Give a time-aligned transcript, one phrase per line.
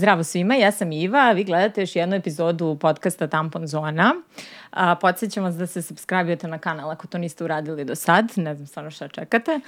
[0.00, 4.14] Zdravo svima, ja sam Iva, vi gledate još jednu epizodu podcasta Tampon Zona.
[4.70, 8.54] A, podsjećam vas da se subscribe na kanal ako to niste uradili do sad, ne
[8.54, 9.60] znam stvarno šta čekate.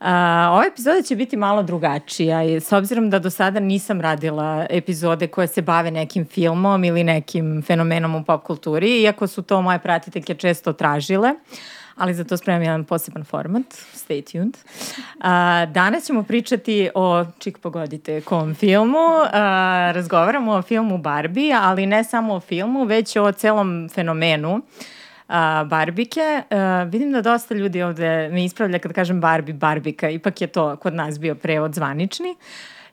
[0.00, 4.66] A, ova epizoda će biti malo drugačija i s obzirom da do sada nisam radila
[4.70, 9.62] epizode koje se bave nekim filmom ili nekim fenomenom u pop kulturi, iako su to
[9.62, 11.30] moje pratiteljke često tražile.
[11.30, 13.62] Uh, ali za to spremam jedan poseban format.
[13.94, 14.56] Stay tuned.
[15.20, 19.08] A, danas ćemo pričati o, čik pogodite, kom filmu.
[19.32, 24.60] A, razgovaramo o filmu Barbie, ali ne samo o filmu, već o celom fenomenu
[25.28, 26.42] a, Barbike.
[26.50, 30.10] A, vidim da dosta ljudi ovde me ispravlja kad kažem Barbie, Barbika.
[30.10, 32.36] Ipak je to kod nas bio prevod zvanični.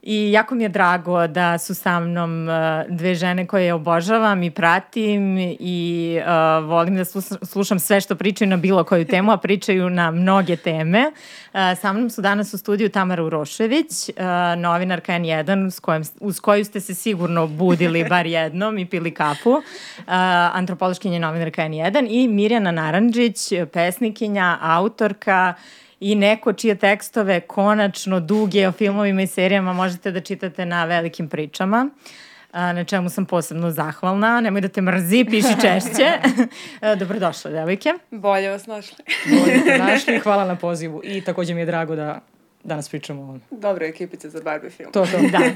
[0.04, 2.54] I jako mi je drago da su sa mnom uh,
[2.90, 7.06] dve žene koje obožavam i pratim i uh, volim da
[7.46, 11.12] slušam sve što pričaju na bilo koju temu, a pričaju na mnoge teme.
[11.54, 14.16] Uh, sa mnom su danas u studiju Tamara Urošević, uh,
[14.58, 19.50] novinarka N1 uz, kojem, uz koju ste se sigurno budili bar jednom i pili kapu,
[19.50, 19.62] uh,
[20.54, 25.54] antropološkinja novinarka N1 i Mirjana Naranđić, pesnikinja, autorka,
[26.02, 31.30] i neko čije tekstove konačno duge o filmovima i serijama možete da čitate na velikim
[31.30, 31.90] pričama
[32.54, 34.42] na čemu sam posebno zahvalna.
[34.42, 36.12] Nemoj da te mrzi, piši češće.
[37.00, 37.94] Dobrodošle, devojke.
[38.12, 39.06] Bolje vas našli.
[39.30, 41.02] Bolje ste našli, hvala na pozivu.
[41.04, 42.20] I takođe mi je drago da
[42.64, 43.42] danas pričamo o ovom.
[43.52, 44.92] Dobra ekipica za Barbie film.
[44.92, 45.18] To, to.
[45.32, 45.40] da.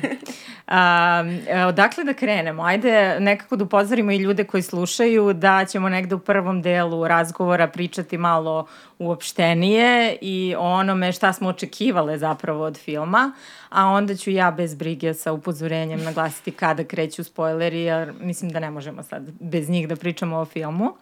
[0.68, 1.24] A,
[1.68, 2.64] odakle da krenemo?
[2.64, 7.68] Ajde nekako da upozorimo i ljude koji slušaju da ćemo negde u prvom delu razgovora
[7.68, 8.68] pričati malo
[9.00, 13.32] uopštenije i o onome šta smo očekivale zapravo od filma,
[13.70, 18.60] a onda ću ja bez brige sa upozorenjem naglasiti kada kreću spoileri, jer mislim da
[18.60, 20.94] ne možemo sad bez njih da pričamo o filmu.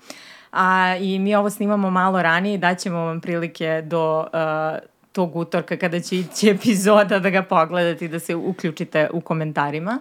[0.51, 5.77] A, I mi ovo snimamo malo ranije i daćemo vam prilike do uh, tog utorka
[5.77, 9.99] kada će ići epizoda da ga pogledate i da se uključite u komentarima.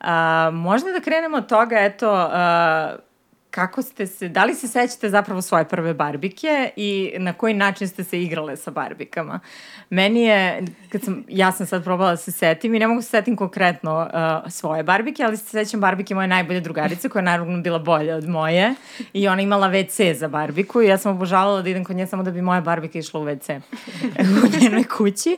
[0.00, 0.06] Uh,
[0.52, 3.00] možda da krenemo od toga, eto, uh,
[3.54, 7.88] kako ste se, da li se sećate zapravo svoje prve barbike i na koji način
[7.88, 9.40] ste se igrale sa barbikama?
[9.90, 13.08] Meni je, kad sam, ja sam sad probala da se setim i ne mogu se
[13.08, 17.60] setim konkretno uh, svoje barbike, ali se sećam barbike moje najbolje drugarice koja je naravno
[17.60, 18.74] bila bolja od moje
[19.12, 22.22] i ona imala WC za barbiku i ja sam obožavala da idem kod nje samo
[22.22, 23.60] da bi moja barbika išla u WC
[24.44, 25.36] u njenoj kući.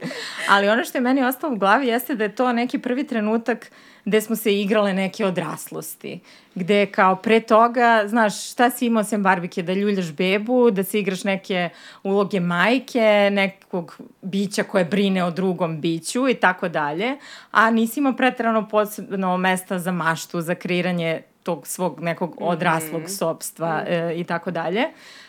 [0.48, 3.70] Ali ono što je meni ostalo u glavi jeste da je to neki prvi trenutak
[4.06, 6.20] gde smo se igrale neke odraslosti.
[6.54, 9.62] Gde kao pre toga, znaš, šta si imao sem barbike?
[9.62, 11.68] Da ljuljaš bebu, da se igraš neke
[12.02, 17.16] uloge majke, nekog bića koje brine o drugom biću i tako dalje.
[17.50, 23.04] A nisi imao pretrano posebno mesta za maštu, za kreiranje tog svog nekog odraslog mm
[23.04, 23.18] -hmm.
[23.18, 24.80] sobstva e, i tako dalje.
[24.80, 25.25] Uh,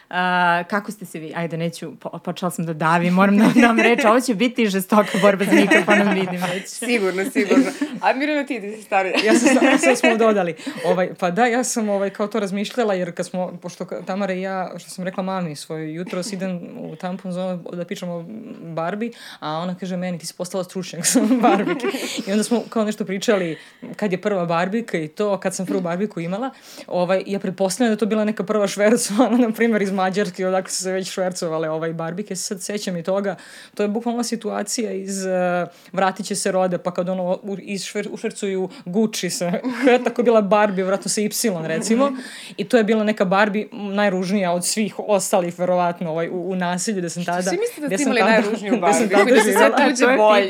[0.69, 1.33] kako ste se vi?
[1.35, 5.17] Ajde, neću, po, počela sam da davim, moram da dam reč, ovo će biti žestoka
[5.21, 6.67] borba za mikrofonom, vidim već.
[6.87, 7.65] sigurno, sigurno.
[8.01, 9.15] A Mirjana, ti, ti si starija.
[9.25, 10.55] ja sam, sad smo dodali.
[10.85, 14.41] Ovaj, pa da, ja sam ovaj, kao to razmišljala, jer kad smo, pošto Tamara i
[14.41, 18.25] ja, što sam rekla mami svoje jutro, idem u tampon zonu da pričamo o
[18.61, 21.87] Barbie, a ona kaže meni, ti si postala stručnjak sa Barbike.
[22.27, 23.57] I onda smo kao nešto pričali
[23.95, 26.49] kad je prva Barbika i to, kad sam prvu Barbiku imala,
[26.87, 30.83] ovaj, ja pretpostavljam da to bila neka prva švercovana, na primjer, iz Mađarske, odakle su
[30.83, 33.35] se već švercovale ovaj barbike, se sad sećam i toga,
[33.75, 38.07] to je bukvalno situacija iz uh, Vratit će se rode, pa kad ono iz šver,
[38.11, 39.51] ušvercuju Gucci sa,
[40.05, 41.31] tako bila Barbie, vratno sa Y
[41.67, 42.11] recimo,
[42.57, 47.01] i to je bila neka Barbie najružnija od svih ostalih, verovatno, ovaj, u, u nasilju,
[47.01, 47.41] da sam tada...
[47.41, 49.07] Što svi mislite da ste imali najružniju Barbie?
[49.07, 50.49] Da, da se sve tuđe bolje.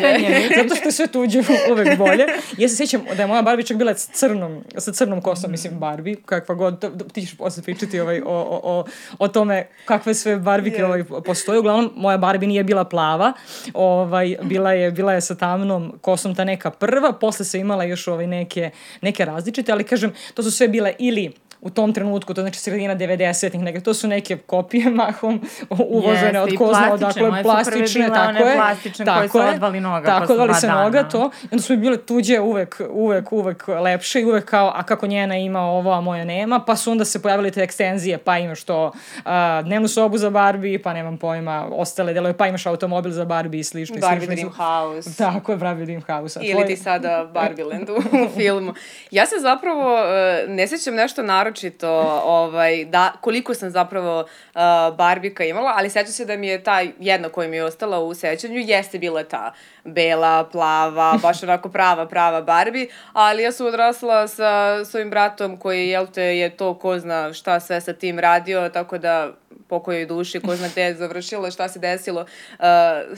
[0.58, 1.42] Zato što je sve tuđe
[1.72, 2.26] uvek bolje.
[2.58, 5.80] Ja se sećam da je moja Barbie čak bila s crnom, sa crnom kosom, mislim,
[5.80, 8.86] Barbie, kakva god, ti ćeš posle pričati ovaj, o, o, o,
[9.20, 10.86] o tome kakve sve barbike yeah.
[10.86, 11.60] ovaj, postoje.
[11.60, 13.34] Uglavnom, moja Barbie nije bila plava,
[13.74, 18.08] ovaj, bila, je, bila je sa tamnom kosom ta neka prva, posle se imala još
[18.08, 18.72] ovaj, neke,
[19.02, 22.96] neke različite, ali kažem, to su sve bile ili u tom trenutku, to znači sredina
[22.96, 28.56] 90-ih, neke, to su neke kopije mahom uvožene od ko zna odakle, plastične, tako je.
[28.56, 30.84] plastične tako koje se odvali noga tako, odvali se dana.
[30.84, 31.32] noga, to.
[31.44, 35.08] I onda su mi bile tuđe uvek, uvek, uvek lepše i uvek kao, a kako
[35.08, 38.64] njena ima ovo, a moja nema, pa su onda se pojavile te ekstenzije, pa imaš
[38.64, 39.32] to uh,
[39.64, 43.64] dnevnu sobu za Barbie, pa nemam pojma, ostale delove, pa imaš automobil za Barbie i
[43.64, 43.98] slično.
[44.02, 45.18] Barbie Dream House.
[45.18, 46.40] Tako je, Barbie Dream House.
[46.44, 48.02] Ili ti sada Barbie Land u
[48.38, 48.74] filmu.
[49.12, 51.90] Ja se zapravo uh, ne sećam nešto naravno naročito
[52.26, 56.84] ovaj, da, koliko sam zapravo uh, Barbika imala, ali sećam se da mi je ta
[57.00, 59.54] jedna koja mi je ostala u sećanju, jeste bila ta
[59.84, 65.88] bela, plava, baš onako prava, prava Barbie, ali ja sam odrasla sa svojim bratom koji,
[65.88, 69.32] jel te, je to ko zna šta sve sa tim radio, tako da
[69.68, 72.66] po kojoj duši, ko zna gde je završila, šta se desilo, uh,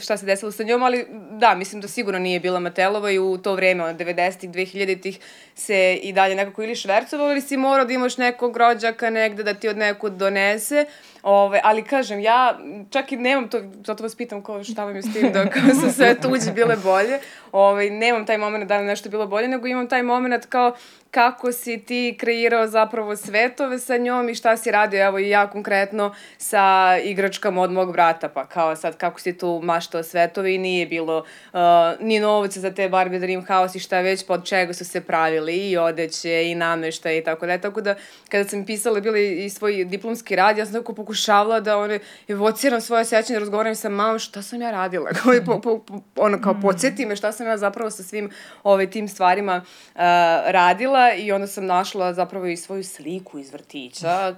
[0.00, 3.38] šta se desilo sa njom, ali da, mislim da sigurno nije bila Matelova i u
[3.38, 5.18] to vreme, ono, 90-ih, 2000-ih
[5.54, 9.54] se i dalje nekako ili švercovalo ili si morao da imaš nekog rođaka negde da
[9.54, 10.86] ti od nekud donese,
[11.22, 12.58] Ove, ali kažem, ja
[12.90, 15.46] čak i nemam to, zato vas pitam ko, šta vam je s tim da
[15.80, 17.18] su sve tuđe bile bolje,
[17.52, 20.74] Ove, nemam taj moment da li nešto bilo bolje, nego imam taj moment kao
[21.10, 25.50] kako si ti kreirao zapravo svetove sa njom i šta si radio, evo i ja
[25.50, 30.58] konkretno sa igračkama od mog brata, pa kao sad kako si tu maštao svetove i
[30.58, 31.60] nije bilo uh,
[32.00, 35.70] ni novca za te Barbie Dream House i šta već, pod čega su se pravili
[35.70, 37.94] i odeće i namešta i tako da, tako da
[38.28, 41.98] kada sam pisala bili i svoj diplomski rad, ja sam tako pokušavala da one,
[42.28, 46.00] evociram svoje sećanje, da razgovaram sa mamom šta sam ja radila, kao, po, po, po,
[46.16, 46.60] ono kao mm.
[46.60, 48.30] podsjeti me šta sam ja zapravo sa svim
[48.62, 50.00] ove, tim stvarima uh,
[50.46, 54.34] radila videla i onda sam našla zapravo i svoju sliku iz vrtića,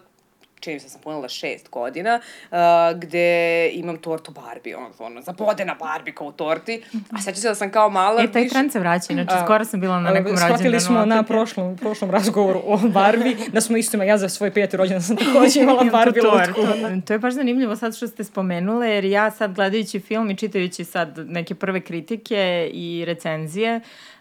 [0.60, 2.20] čini se da sam punila šest godina,
[2.50, 2.58] uh,
[2.98, 6.82] gde imam tortu Barbie, ono, ono, zabodena Barbie kao u torti,
[7.12, 8.22] a seća se da sam kao mala...
[8.22, 10.54] E, taj trend se vraća, inače, skoro sam bila na nekom rođendanu.
[10.54, 14.50] Shvatili smo na prošlom, prošlom razgovoru o Barbie, da smo isto ima, ja za svoj
[14.50, 16.60] peti rođendan sam takođe imala Barbie lutku.
[17.06, 20.84] to je baš zanimljivo sad što ste spomenule, jer ja sad gledajući film i čitajući
[20.84, 24.11] sad neke prve kritike i recenzije, uh,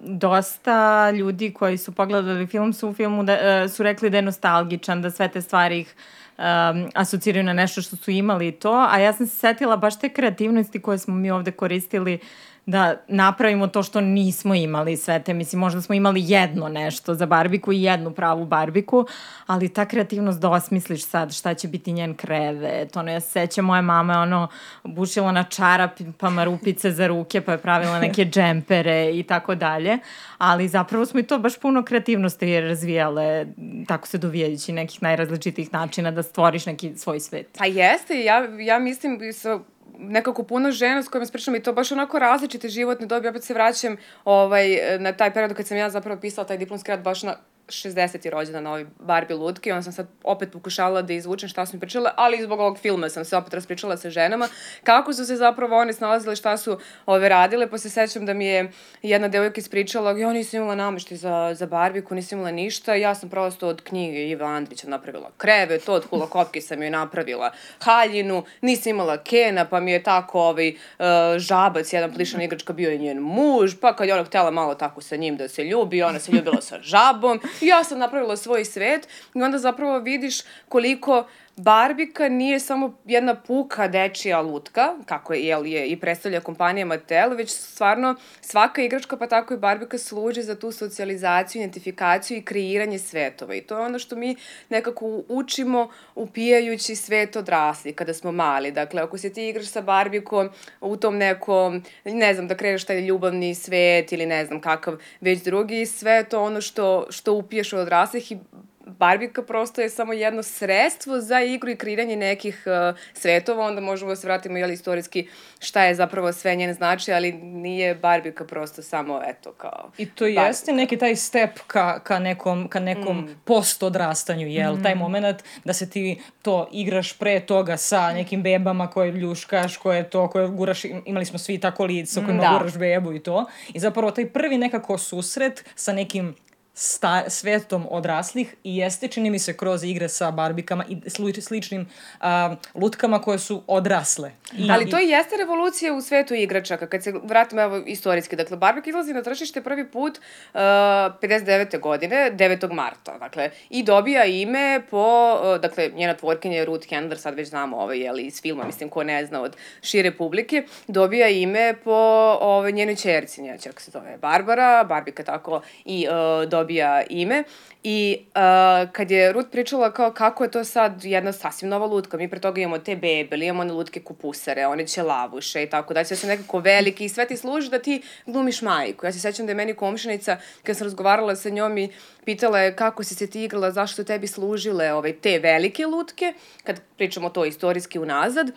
[0.00, 4.22] dosta ljudi koji su pogledali film su u filmu da, e, su rekli da je
[4.22, 5.94] nostalgičan, da sve te stvari ih
[6.38, 10.08] um, asociraju na nešto što su imali to, a ja sam se setila baš te
[10.08, 12.18] kreativnosti koje smo mi ovde koristili
[12.66, 17.26] da napravimo to što nismo imali sve te, mislim, možda smo imali jedno nešto za
[17.26, 19.06] barbiku i jednu pravu barbiku,
[19.46, 23.64] ali ta kreativnost da osmisliš sad šta će biti njen krevet, ono, ja se sećam,
[23.64, 24.48] moja mama je ono,
[24.84, 29.98] bušila na čarapama rupice za ruke, pa je pravila neke džempere i tako dalje,
[30.38, 33.46] ali zapravo smo i to baš puno kreativnosti razvijale,
[33.86, 37.58] tako se dovijajući nekih najrazličitih načina da stvoriš neki svoj svet.
[37.58, 39.58] Pa jeste, ja, ja mislim, sa
[39.98, 43.28] nekako puno žena s kojima spričam i to baš onako različite životne dobi.
[43.28, 47.02] Opet se vraćam ovaj, na taj period kad sam ja zapravo pisala taj diplomski rad
[47.02, 47.36] baš na
[47.68, 48.30] 60.
[48.30, 51.80] rođena na ovoj Barbie lutki, onda sam sad opet pokušala da izvučem šta su mi
[51.80, 54.48] pričale, ali zbog ovog filma sam se opet raspričala sa ženama,
[54.84, 58.46] kako su se zapravo one snalazile, šta su ove radile, pa se sećam da mi
[58.46, 58.70] je
[59.02, 63.30] jedna devojka ispričala, ja nisam imala namešti za, za Barbiku, nisam imala ništa, ja sam
[63.30, 68.90] prosto od knjige Iva Andrića napravila krevet, od hula kopke sam joj napravila haljinu, nisam
[68.90, 71.04] imala Kena, pa mi je tako ovaj uh,
[71.38, 75.00] žabac, jedan plišan igračka bio je njen muž, pa kad je ona htela malo tako
[75.00, 79.08] sa njim da se ljubi, ona se ljubila sa žabom ja sam napravila svoj svet
[79.34, 81.26] i onda zapravo vidiš koliko
[81.58, 87.30] Barbika nije samo jedna puka dečija lutka, kako je, jel, je i predstavlja kompanija Mattel,
[87.30, 92.98] već stvarno svaka igračka, pa tako i Barbika, služi za tu socijalizaciju, identifikaciju i kreiranje
[92.98, 93.54] svetova.
[93.54, 94.36] I to je ono što mi
[94.68, 98.72] nekako učimo upijajući svet odrasli kada smo mali.
[98.72, 100.50] Dakle, ako se ti igraš sa Barbikom
[100.80, 105.42] u tom nekom, ne znam, da kreiš taj ljubavni svet ili ne znam kakav već
[105.42, 108.38] drugi, sve to ono što, što upiješ od odraslih i
[108.86, 114.10] Barbika prosto je samo jedno sredstvo za igru i kreiranje nekih uh, svetova, onda možemo
[114.10, 115.28] da se vratimo jel, istorijski
[115.58, 119.90] šta je zapravo sve njen značaj, ali nije Barbika prosto samo, eto, kao...
[119.98, 120.46] I to Barbika.
[120.46, 123.40] jeste neki taj step ka, ka nekom, ka nekom mm.
[123.44, 124.74] post odrastanju, jel?
[124.74, 124.82] Mm.
[124.82, 130.10] Taj moment da se ti to igraš pre toga sa nekim bebama koje ljuškaš, koje
[130.10, 132.58] to, koje guraš, imali smo svi tako lice kojima da.
[132.58, 133.44] guraš bebu i to.
[133.74, 136.34] I zapravo taj prvi nekako susret sa nekim
[136.78, 141.86] sta, svetom odraslih i jeste, čini mi se, kroz igre sa barbikama i sli, sličnim
[142.20, 144.32] a, lutkama koje su odrasle.
[144.52, 146.86] I, Ali to i jeste revolucija u svetu igračaka.
[146.86, 151.80] Kad se vratimo evo istorijski, dakle, barbik izlazi na tržište prvi put uh, 59.
[151.80, 152.72] godine, 9.
[152.72, 153.18] marta.
[153.18, 157.76] Dakle, i dobija ime po, uh, dakle, njena tvorkinja je Ruth Handler, sad već znamo
[157.76, 161.92] ovaj, jeli, iz filma, mislim, ko ne zna od šire publike, dobija ime po
[162.40, 167.44] ovaj, njenoj čerci, njena čerka se zove Barbara, Barbika tako i uh, dobija dobija ime
[167.82, 172.16] i uh, kad je Ruth pričala kao kako je to sad jedna sasvim nova lutka,
[172.16, 175.94] mi pre toga imamo te bebe, imamo one lutke kupusare, one će lavuše i tako
[175.94, 179.06] da, sve su nekako velike i sve ti služi da ti glumiš majku.
[179.06, 181.88] Ja se sećam da je meni komšinica, kad sam razgovarala sa njom i
[182.24, 186.80] pitala je kako si se ti igrala, zašto tebi služile ovaj, te velike lutke, kad
[186.96, 188.50] pričamo to istorijski unazad,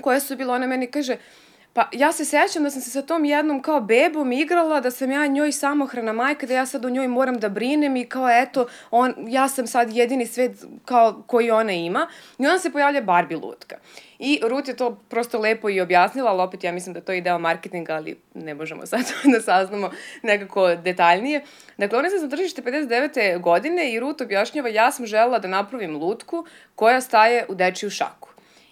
[0.00, 1.16] koje su bilo, ona meni kaže,
[1.72, 5.10] Pa ja se sećam da sam se sa tom jednom kao bebom igrala, da sam
[5.10, 8.66] ja njoj samohrana majka, da ja sad o njoj moram da brinem i kao eto,
[8.90, 12.08] on, ja sam sad jedini svet kao koji ona ima.
[12.38, 13.76] I onda se pojavlja Barbie lutka.
[14.18, 17.20] I Ruth je to prosto lepo i objasnila, ali opet ja mislim da to je
[17.20, 19.00] deo marketinga, ali ne možemo sad
[19.32, 19.90] da saznamo
[20.22, 21.44] nekako detaljnije.
[21.78, 23.40] Dakle, ona se na tržište 59.
[23.40, 28.29] godine i Ruth objašnjava ja sam želela da napravim lutku koja staje u dečiju šaku.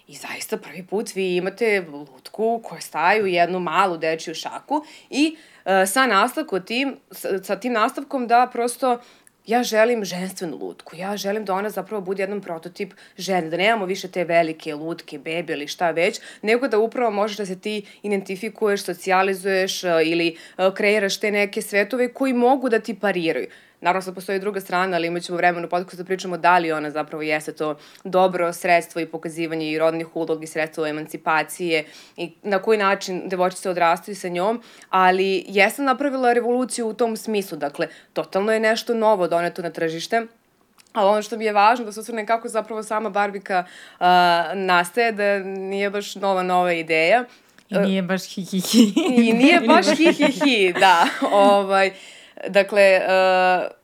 [0.09, 5.35] I zaista prvi put vi imate lutku koja staje u jednu malu dečiju šaku i
[5.65, 8.99] e, sa nastavkom tim, sa, sa tim nastavkom da prosto
[9.45, 13.85] ja želim ženstvenu lutku, ja želim da ona zapravo bude jedan prototip žene, da nemamo
[13.85, 17.85] više te velike lutke, bebe ili šta već, nego da upravo možeš da se ti
[18.03, 23.47] identifikuješ, socijalizuješ e, ili e, kreiraš te neke svetove koji mogu da ti pariraju.
[23.81, 26.71] Naravno sad postoji druga strana, ali imat ćemo vremena u podcastu da pričamo da li
[26.71, 31.85] ona zapravo jeste to dobro sredstvo i pokazivanje i rodnih ulog i sredstvo emancipacije
[32.17, 37.57] i na koji način devojčice odrastaju sa njom, ali jesam napravila revoluciju u tom smislu,
[37.57, 40.27] dakle, totalno je nešto novo doneto na tržište,
[40.93, 43.63] A ono što mi je važno da se osvrne kako zapravo sama Barbika
[43.99, 44.05] uh,
[44.55, 47.25] nastaje, da nije baš nova, nova ideja.
[47.69, 48.93] I nije baš hi hi hi.
[48.95, 51.07] I nije baš hi hi hi, da.
[51.31, 51.91] Ovaj,
[52.47, 53.79] Dakle, uh,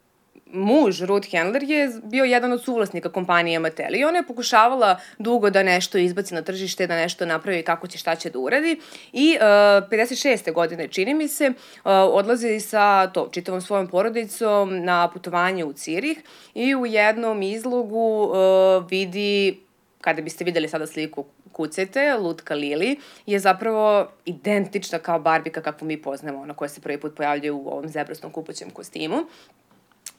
[0.55, 5.49] muž Ruth Handler je bio jedan od suvlasnika kompanije Mattel i ona je pokušavala dugo
[5.49, 8.79] da nešto izbaci na tržište, da nešto napravi kako će, šta će da uradi
[9.13, 9.43] i uh,
[9.89, 10.53] 56.
[10.53, 16.17] godine, čini mi se, uh, odlazi sa to, čitavom svojom porodicom na putovanje u Cirih
[16.53, 19.64] i u jednom izlogu uh, vidi
[20.05, 25.97] kada biste videli sada sliku kucajte, Lutka Lili, je zapravo identična kao Barbika kakvu mi
[26.01, 29.25] poznamo, ona koja se prvi put pojavljuje u ovom zebrastom kupućem kostimu.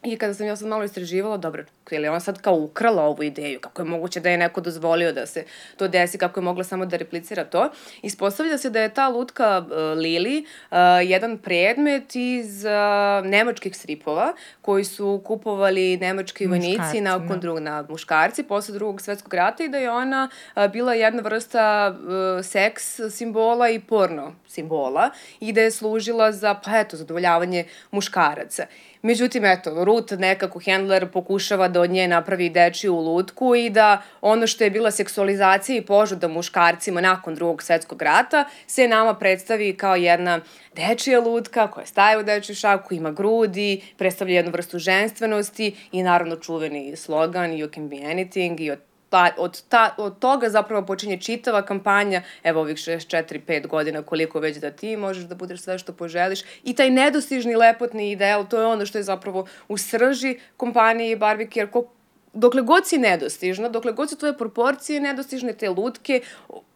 [0.06, 3.22] I kada sam ja sad malo istraživala, dobro, je li ona sad kao ukrala ovu
[3.22, 5.44] ideju, kako je moguće da je neko dozvolio da se
[5.76, 7.70] to desi, kako je mogla samo da replicira to.
[8.02, 14.32] Ispostavlja se da je ta lutka uh, Lili uh, jedan predmet iz uh, nemačkih stripova
[14.62, 17.36] koji su kupovali nemački vojnici nakon da.
[17.36, 21.94] drugog, na muškarci posle drugog svetskog rata i da je ona uh, bila jedna vrsta
[21.98, 25.10] uh, seks simbola i porno simbola
[25.40, 28.66] i da je služila za, pa eto, zadovoljavanje muškaraca.
[29.02, 34.46] Međutim, eto, Ruth nekako Handler pokušava da od nje napravi dečiju lutku i da ono
[34.46, 39.96] što je bila seksualizacija i požuda muškarcima nakon drugog svetskog rata se nama predstavi kao
[39.96, 40.40] jedna
[40.74, 46.36] dečija lutka koja staje u dečiju šaku, ima grudi, predstavlja jednu vrstu ženstvenosti i naravno
[46.36, 51.20] čuveni slogan You can be anything i od pa od, ta, od toga zapravo počinje
[51.20, 55.92] čitava kampanja, evo ovih 64-5 godina koliko već da ti možeš da budeš sve što
[55.92, 61.16] poželiš i taj nedostižni lepotni ideal, to je ono što je zapravo u srži kompanije
[61.16, 61.84] Barbie jer ko,
[62.32, 66.20] dokle god si nedostižna, dokle god su tvoje proporcije nedostižne, te lutke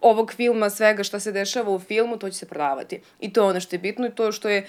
[0.00, 3.00] ovog filma, svega šta se dešava u filmu, to će se prodavati.
[3.20, 4.66] I to je ono što je bitno i to što je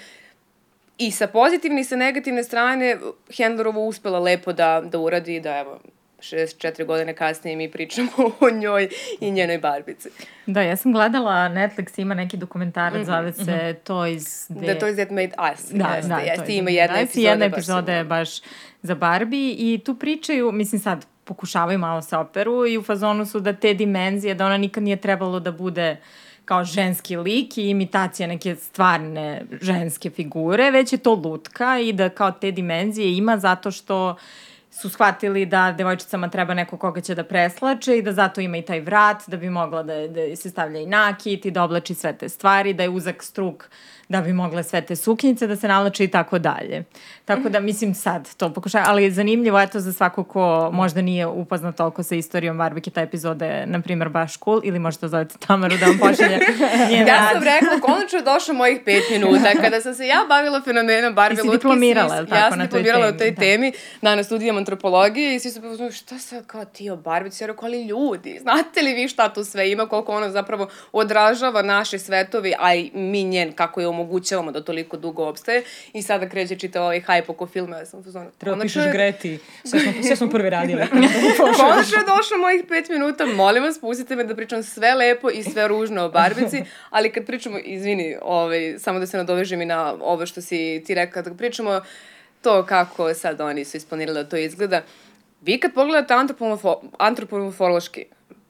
[0.98, 2.98] i sa pozitivne i sa negativne strane
[3.36, 5.80] Handlerovo uspela lepo da, da uradi da evo
[6.22, 8.10] 64 godine kasnije mi pričamo
[8.40, 8.88] o njoj
[9.20, 10.08] i njenoj barbici.
[10.46, 13.74] Da, ja sam gledala, Netflix ima neki dokumentarac, mm -hmm, zove se mm -hmm.
[13.84, 14.64] Toys That...
[14.64, 15.70] The Toys That Made Us.
[15.70, 17.28] Da, jeste, da, jeste, ima jedna epizoda.
[17.28, 18.28] Jedna epizoda je baš
[18.82, 23.40] za Barbie i tu pričaju, mislim sad, pokušavaju malo sa operu i u fazonu su
[23.40, 25.96] da te dimenzije, da ona nikad nije trebalo da bude
[26.44, 32.08] kao ženski lik i imitacija neke stvarne ženske figure, već je to lutka i da
[32.08, 34.16] kao te dimenzije ima zato što
[34.72, 38.62] su shvatili da devojčicama treba neko koga će da preslače i da zato ima i
[38.62, 42.12] taj vrat, da bi mogla da, da se stavlja i nakit i da oblači sve
[42.18, 43.68] te stvari, da je uzak struk
[44.12, 46.84] da bi mogle sve te suknjice da se nalače i tako dalje.
[47.24, 51.76] Tako da, mislim, sad to pokušaj, ali zanimljivo, eto, za svako ko možda nije upoznat
[51.76, 55.76] toliko sa istorijom Barbike, ta epizoda je, na primjer, baš cool, ili možete zovete Tamaru
[55.76, 56.38] da vam pošalje
[56.90, 60.60] njen Ja sam rekla, konačno je došlo mojih pet minuta, kada sam se ja bavila
[60.60, 61.56] fenomenom Barbie Lutke.
[61.56, 63.08] diplomirala, je tako, ja sam na toj temi.
[63.14, 63.40] u toj da.
[63.40, 67.32] temi, da, na studijama antropologije i svi su pozvali, šta se kao ti o Barbie?
[67.40, 71.98] Rekao, ali ljudi, znate li vi šta tu sve ima, koliko ona zapravo odražava naše
[71.98, 76.56] svetovi, a i mi njen, kako je omogućavamo da toliko dugo obstaje i sada kreće
[76.56, 78.30] čita ovaj hype oko filma, ja sam u fazonu.
[78.38, 78.92] Treba pišeš je...
[78.92, 80.86] Greti, sve smo, sve smo prvi radili.
[81.56, 85.42] Konačno je došlo mojih pet minuta, molim vas, pustite me da pričam sve lepo i
[85.42, 89.94] sve ružno o Barbici, ali kad pričamo, izvini, ovaj, samo da se nadovežem i na
[90.00, 91.80] ovo što si ti rekao, da pričamo
[92.42, 94.82] to kako sad oni su isplanirali da to izgleda,
[95.40, 98.04] vi kad pogledate antropomorfo, antropomorfološki,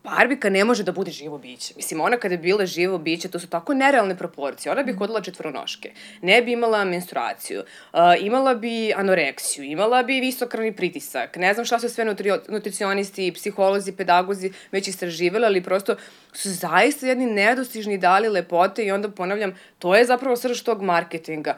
[0.04, 1.74] Barbika ne može da bude živo biće.
[1.76, 4.72] Mislim, ona kada je bila živo biće, to su tako nerealne proporcije.
[4.72, 5.92] Ona bi hodila četvronoške,
[6.22, 11.78] ne bi imala menstruaciju, uh, imala bi anoreksiju, imala bi visokrvni pritisak, ne znam šta
[11.78, 15.96] su sve nutri nutricionisti, psiholozi, pedagozi već istraživali, ali prosto
[16.32, 21.56] su zaista jedni nedostižni dali lepote i onda ponavljam, to je zapravo srž tog marketinga.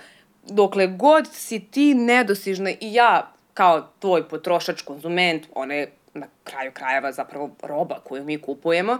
[0.48, 6.72] Dokle god si ti nedostižna i ja kao tvoj potrošač, konzument, ona je na kraju
[6.72, 8.98] krajeva zapravo roba koju mi kupujemo,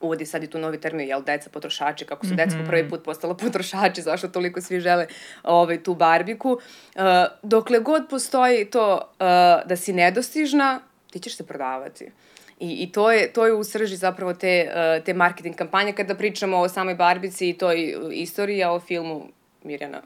[0.00, 2.44] uvodi sad i tu novi termin, jel, deca potrošači, kako su mm -hmm.
[2.44, 2.90] deca po prvi mhm.
[2.90, 5.06] put postala potrošači, zašto toliko svi žele
[5.42, 6.52] ovaj, tu barbiku.
[6.52, 7.02] Uh,
[7.42, 12.10] dokle god postoji to uh, da si nedostižna, ti ćeš se prodavati.
[12.60, 15.92] I, i to, je, to je u srži zapravo te, uh, te marketing kampanje.
[15.92, 19.26] Kada pričamo o samoj Barbici i toj istoriji, a o filmu
[19.64, 20.00] Mirjana.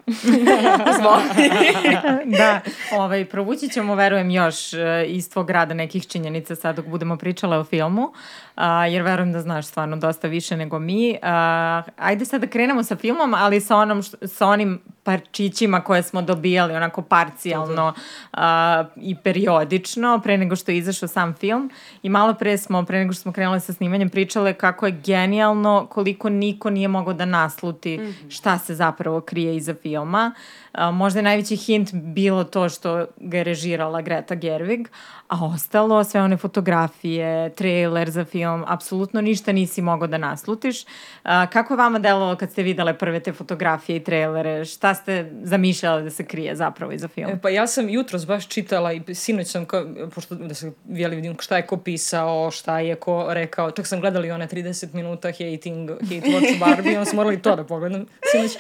[0.98, 1.50] Zvoni.
[2.38, 2.60] da,
[2.92, 7.58] ovaj, provući ćemo, verujem, još e, iz tvog rada nekih činjenica sad dok budemo pričale
[7.58, 8.12] o filmu,
[8.54, 11.18] a, jer verujem da znaš stvarno dosta više nego mi.
[11.22, 16.22] A, ajde sad da krenemo sa filmom, ali sa, onom, sa onim parčićima koje smo
[16.22, 17.92] dobijali onako parcijalno
[18.32, 21.70] a, i periodično pre nego što je izašao sam film
[22.02, 25.86] i malo pre smo, pre nego što smo krenuli sa snimanjem pričale kako je genijalno
[25.90, 28.30] koliko niko nije mogao da nasluti -hmm.
[28.30, 30.34] šta se zapravo krije iza filma.
[30.72, 34.88] A, možda je najveći hint bilo to što ga je režirala Greta Gerwig,
[35.28, 40.84] a ostalo, sve one fotografije, trailer za film, apsolutno ništa nisi mogao da naslutiš.
[41.22, 44.64] A, kako je vama delovalo kad ste videle prve te fotografije i trailere?
[44.64, 47.32] Šta ste zamišljali da se krije zapravo iza filma?
[47.32, 51.16] E, pa ja sam jutros baš čitala i sinoć sam, ko, pošto da se vijeli
[51.16, 55.28] vidim šta je ko pisao, šta je ko rekao, čak sam gledali one 30 minuta
[55.28, 58.52] hating, hate watch Barbie, onda sam morali to da pogledam sinoć.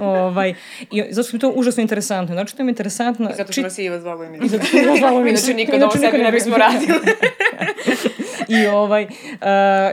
[0.00, 0.54] ovaj,
[0.90, 2.34] I zato mi to užasno interesantno.
[2.34, 3.30] Znači, to je interesantno...
[3.30, 5.82] I zato što nas je Iva zvalo i I zato što je zvalo Inače nikad
[5.82, 6.92] ovo sebi ne bismo radili.
[8.48, 9.08] I, ovaj, uh,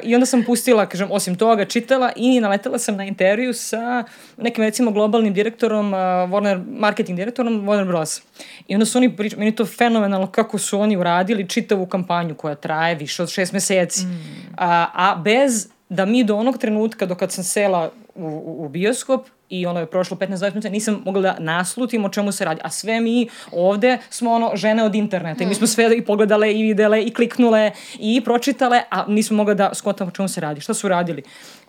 [0.04, 4.04] I onda sam pustila, kažem, osim toga, čitala i naletela sam na intervju sa
[4.38, 8.22] nekim, recimo, globalnim direktorom, uh, Warner, marketing direktorom Warner Bros.
[8.68, 12.56] I onda su oni pričali, meni to fenomenalno kako su oni uradili čitavu kampanju koja
[12.56, 14.06] traje više od šest meseci.
[14.06, 14.54] Mm.
[14.58, 19.28] A, a bez da mi do onog trenutka, do kad sam sela u, u, bioskop,
[19.50, 22.62] i ono je prošlo 15-20 minuta, nisam mogla da naslutim o čemu se radi.
[22.64, 26.54] A sve mi ovde smo ono žene od interneta i mi smo sve i pogledale
[26.54, 30.62] i videle i kliknule i pročitale, a nismo mogla da skontamo o čemu se radi.
[30.62, 31.24] Šta su radili?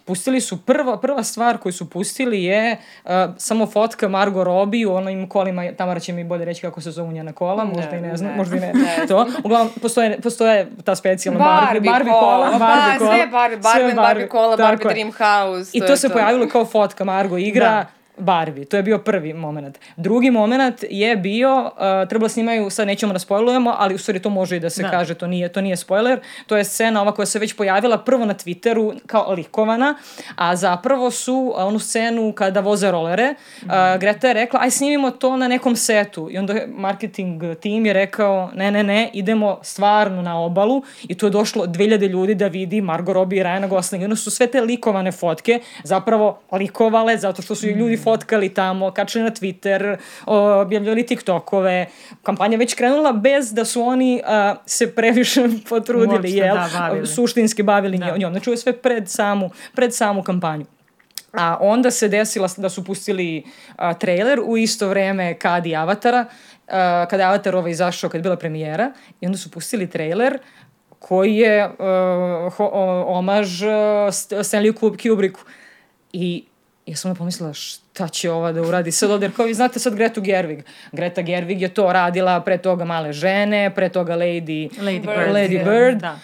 [0.04, 4.94] Pustili su, prva, prva stvar koju su pustili je uh, samo fotka Margo Robbie u
[4.94, 8.00] onim kolima, Tamara će mi bolje reći kako se zovu njena kola, možda ne, i
[8.00, 8.36] ne znam, ne.
[8.36, 9.06] možda i ne, ne.
[9.08, 9.26] to.
[9.44, 13.82] Uglavnom, postoje, postoje ta specijalna Barbie, Barbie, kola, Barbie, Barbie kola, sve Barbie, Barbie, sve
[13.82, 15.70] Barbie, Barbie kola, Barbie Dream House.
[15.72, 16.14] I to, to se to.
[16.14, 18.64] pojavilo kao fotka Margo igra, da Barbie.
[18.64, 19.78] To je bio prvi moment.
[19.96, 24.30] Drugi moment je bio, uh, trebalo snimaju, sad nećemo da spojlujemo, ali u stvari to
[24.30, 24.90] može i da se da.
[24.90, 26.20] kaže, to nije, to nije spoiler.
[26.46, 29.94] To je scena ova koja se već pojavila prvo na Twitteru kao likovana,
[30.36, 33.70] a zapravo su onu scenu kada voze rolere, uh,
[34.00, 36.28] Greta je rekla, aj snimimo to na nekom setu.
[36.30, 41.26] I onda marketing tim je rekao, ne, ne, ne, idemo stvarno na obalu i tu
[41.26, 44.02] je došlo 2000 ljudi da vidi Margot Robbie i Ryana Gosling.
[44.02, 48.54] I onda su sve te likovane fotke zapravo likovale zato što su ih ljudi fotkali
[48.54, 51.86] tamo, kačali na Twitter, objavljali TikTokove.
[52.22, 56.56] Kampanja već krenula bez da su oni uh, se previše potrudili, Uopšte, jel?
[56.56, 57.06] Da, bavili.
[57.06, 58.16] Suštinski bavili da.
[58.16, 58.32] njom.
[58.32, 60.64] Znači, ovo je sve pred samu, pred samu kampanju.
[61.32, 66.20] A onda se desila da su pustili uh, trailer u isto vreme kad i Avatara,
[66.28, 66.72] uh,
[67.10, 70.38] kada je Avatar ovaj izašao, kad je bila premijera, i onda su pustili trailer
[70.98, 72.70] koji je uh, ho,
[73.06, 73.70] omaž uh,
[74.42, 75.40] Stanley Kubricku.
[76.12, 76.44] I
[76.86, 79.78] ja sam onda pomislila šta će ova da uradi sad ovde, jer kao vi znate
[79.78, 80.62] sad Gretu Gerwig.
[80.92, 85.34] Greta Gerwig je to radila, pre toga Male žene, pre toga Lady, Lady Bird.
[85.34, 86.00] Lady Bird.
[86.00, 86.18] Da.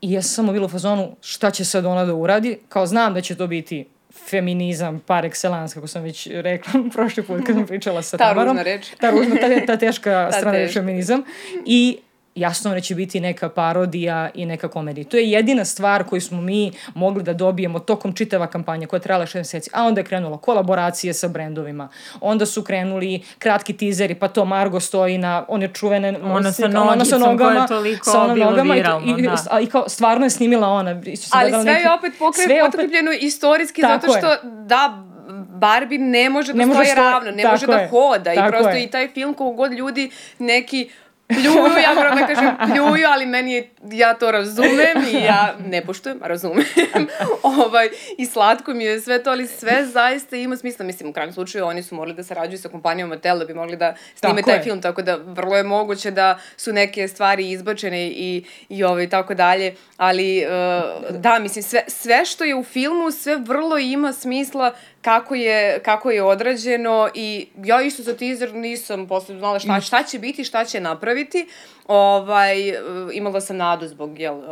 [0.00, 3.20] I ja sam bila u fazonu šta će sad ona da uradi, kao znam da
[3.20, 3.86] će to biti
[4.28, 8.56] feminizam par excellence, kako sam već rekla prošli put kad sam pričala sa ta Tamarom.
[8.56, 8.86] Ta ružna reč.
[9.00, 10.80] Ta ružna, ta, ta teška ta strana teška.
[10.80, 11.22] feminizam.
[11.66, 11.98] I
[12.34, 15.04] jasno da će biti neka parodija i neka komedija.
[15.04, 19.02] To je jedina stvar koju smo mi mogli da dobijemo tokom čitava kampanja koja je
[19.02, 19.70] trajala 6 meseci.
[19.72, 21.88] A onda je krenula kolaboracije sa brendovima.
[22.20, 26.88] Onda su krenuli kratki tizeri, pa to Margo stoji na one čuvene ona sa, nogicom,
[26.88, 27.68] ona sa nogama,
[28.02, 29.60] sa ona nogama viralno, i, i, da.
[29.60, 30.90] i kao stvarno je snimila ona.
[31.30, 34.38] Ali sve neki, je opet pokre, potrebljeno opet, istorijski zato što je.
[34.42, 35.04] da
[35.48, 38.84] Barbie ne može da ne stoji ravno, ne može da hoda i prosto je.
[38.84, 40.90] i taj film kogod ljudi neki
[41.34, 45.84] pljuju, ja moram da kažem pljuju, ali meni je, ja to razumem i ja ne
[45.84, 46.64] poštujem, a razumem.
[47.66, 50.84] ovaj, I slatko mi je sve to, ali sve zaista ima smisla.
[50.84, 53.76] Mislim, u krajem slučaju oni su morali da sarađuju sa kompanijom Mattel da bi mogli
[53.76, 54.62] da snime Tako taj je.
[54.62, 59.34] film, tako da vrlo je moguće da su neke stvari izbačene i, i ovaj, tako
[59.34, 64.74] dalje, ali uh, da, mislim, sve, sve što je u filmu, sve vrlo ima smisla
[65.04, 70.02] kako je, kako je odrađeno i ja isto za teaser nisam posle znala šta, šta
[70.02, 71.46] će biti, šta će napraviti.
[71.86, 72.76] Ovaj, uh,
[73.12, 74.44] imala sam nadu zbog jel, uh,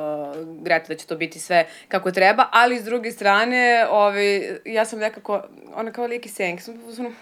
[0.63, 4.99] Greta da će to biti sve kako treba, ali s druge strane, ovaj, ja sam
[4.99, 5.43] nekako,
[5.75, 7.13] ona kao lijek i senk, sam fazonu,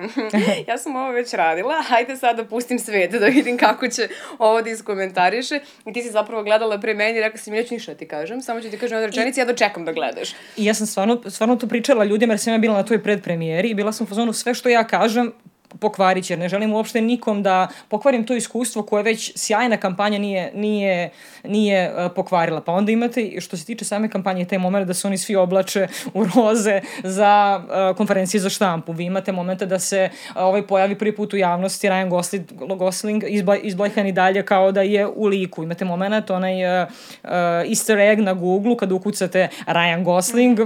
[0.68, 4.08] ja sam ovo već radila, hajde sad da pustim svet, da vidim kako će
[4.38, 5.60] ovo da iskomentariše.
[5.86, 8.08] I ti si zapravo gledala pre meni i rekla si mi, neću ništa da ti
[8.08, 10.30] kažem, samo ću ti kažem jednu rečenicu, ja dočekam da gledaš.
[10.56, 13.68] I ja sam stvarno, stvarno to pričala ljudima jer sam ja bila na toj predpremijeri
[13.68, 15.32] i bila sam u fazonu sve što ja kažem
[15.78, 20.18] pokvarit će, jer ne želim uopšte nikom da pokvarim to iskustvo koje već sjajna kampanja
[20.18, 21.10] nije, nije,
[21.44, 22.60] nije uh, pokvarila.
[22.60, 25.88] Pa onda imate, što se tiče same kampanje, taj moment da se oni svi oblače
[26.14, 28.92] u roze za uh, konferencije za štampu.
[28.92, 32.44] Vi imate momente da se uh, ovaj pojavi prvi put u javnosti Ryan Gosling,
[32.78, 35.62] Gosling izba, izblajhan i dalje kao da je u liku.
[35.62, 36.88] Imate moment, onaj uh,
[37.24, 37.30] uh,
[37.68, 40.58] easter egg na Google kada ukucate Ryan Gosling,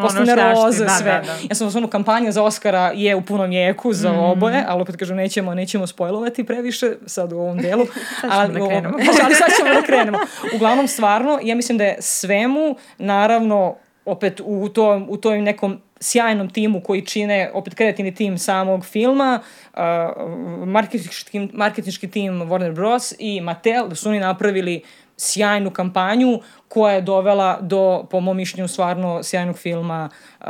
[0.00, 1.12] postane šljašti, roze da, sve.
[1.12, 1.36] da, da.
[1.48, 4.12] Ja sam u kampanja za Oscara je u punom jeku za
[4.48, 4.56] Mhm.
[4.56, 7.86] oboje, ali opet kažem nećemo, nećemo spojlovati previše sad u ovom delu.
[8.20, 8.98] ćemo ali, da ovom- krenemo.
[9.24, 10.18] ali sad ćemo da krenemo.
[10.54, 16.50] Uglavnom, stvarno, ja mislim da je svemu, naravno, opet u, to, u toj nekom sjajnom
[16.50, 19.40] timu koji čine, opet kreativni tim samog filma,
[19.74, 19.80] uh,
[20.66, 23.14] marketinški, marketinški tim Warner Bros.
[23.18, 24.82] i Mattel, da su oni napravili
[25.16, 30.08] sjajnu kampanju koja je dovela do, po mom mišljenju, stvarno sjajnog filma
[30.40, 30.46] uh,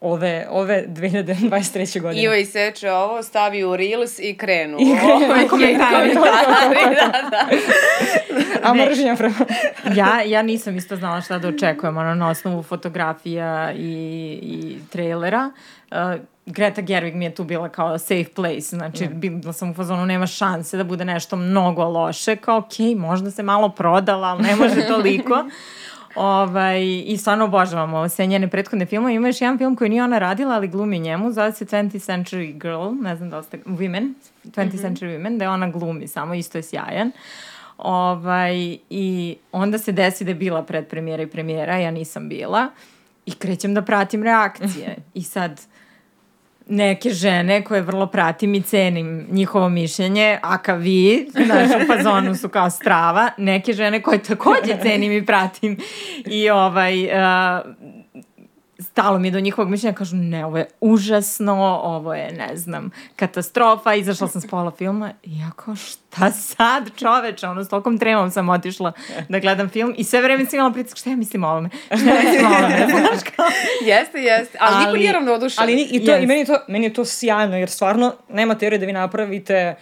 [0.00, 2.00] ove, ove 2023.
[2.00, 2.22] godine.
[2.22, 4.76] Ivo iseče ovo, stavi u Reels i krenu.
[4.80, 6.14] I krenu, Ovaj, komentari.
[6.14, 7.48] komentari, da, da.
[8.62, 9.34] A mržnja prema...
[10.00, 13.88] ja, ja nisam isto znala šta da očekujem, ono, na osnovu fotografija i,
[14.42, 15.50] i trailera.
[15.90, 15.96] Uh,
[16.46, 19.14] Greta Gerwig mi je tu bila kao safe place, znači Da.
[19.14, 23.42] bila sam u fazonu nema šanse da bude nešto mnogo loše, kao okej, možda se
[23.42, 25.44] malo prodala, ali ne može toliko.
[26.14, 29.14] Ovaj, I stvarno obožavamo sve njene prethodne filmove.
[29.14, 32.52] Ima još jedan film koji nije ona radila, ali glumi njemu, zove se 20th Century
[32.52, 34.12] Girl, ne znam da li ste, Women,
[34.44, 37.12] 20th Century Women, da je ona glumi samo, isto je sjajan.
[37.78, 42.68] Ovaj, I onda se desi da je bila predpremijera i premijera, ja nisam bila.
[43.26, 44.96] I krećem da pratim reakcije.
[45.14, 45.60] I sad,
[46.70, 52.34] neke žene koje vrlo pratim i cenim njihovo mišljenje, a ka vi, znaš, u fazonu
[52.34, 55.78] su kao strava, neke žene koje takođe cenim i pratim.
[56.26, 57.10] I ovaj, uh,
[58.80, 62.90] stalo mi je do njihovog mišljenja, kažu ne, ovo je užasno, ovo je, ne znam,
[63.16, 67.98] katastrofa, izašla sam s pola filma i ja kao, šta sad čoveče, ono, s tolkom
[67.98, 68.92] tremom sam otišla
[69.28, 71.96] da gledam film i sve vreme sam imala pritisak, šta ja mislim o ovome, šta
[72.10, 73.46] ja mislim o ovome, znaš kao,
[73.84, 74.58] Jeste, jeste.
[74.60, 75.62] Ali, niko Ali- nije ravnodušan.
[75.64, 76.24] Ali ni, i, to, Jest.
[76.24, 79.74] i meni, je to, meni je to sjajno, jer stvarno nema teorije da vi napravite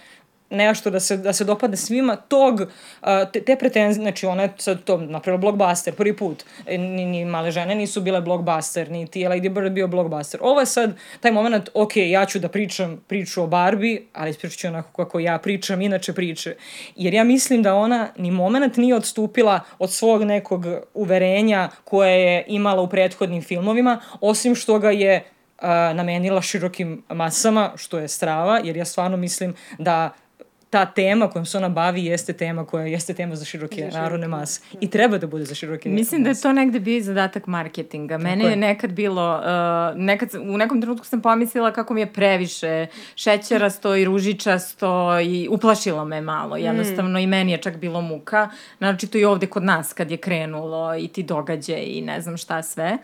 [0.49, 4.53] nešto da se, da se dopadne svima tog, uh, te, te pretenzije, znači ona je
[4.57, 9.21] sad to napravila blockbuster prvi put, E, ni, ni male žene nisu bile blockbuster, niti
[9.21, 10.39] je Lady Bird bio blockbuster.
[10.43, 14.59] Ovo je sad taj moment, ok, ja ću da pričam priču o Barbie, ali ispričat
[14.59, 16.55] ću onako kako ja pričam, inače priče.
[16.95, 22.45] Jer ja mislim da ona ni moment nije odstupila od svog nekog uverenja koje je
[22.47, 25.23] imala u prethodnim filmovima, osim što ga je
[25.61, 30.13] uh, namenila širokim masama, što je strava, jer ja stvarno mislim da
[30.69, 34.61] ta tema kojom se ona bavi jeste tema koja jeste tema za široke narodne mase.
[34.81, 38.17] I treba da bude za široke Mislim da je to negde bio i zadatak marketinga.
[38.17, 38.55] Mene je je.
[38.55, 44.05] nekad bilo, uh, nekad, u nekom trenutku sam pomislila kako mi je previše šećerasto i
[44.05, 46.57] ružičasto i uplašilo me malo.
[46.57, 48.49] Jednostavno i meni je čak bilo muka.
[48.79, 52.63] Naročito i ovde kod nas kad je krenulo i ti događaj i ne znam šta
[52.63, 52.97] sve.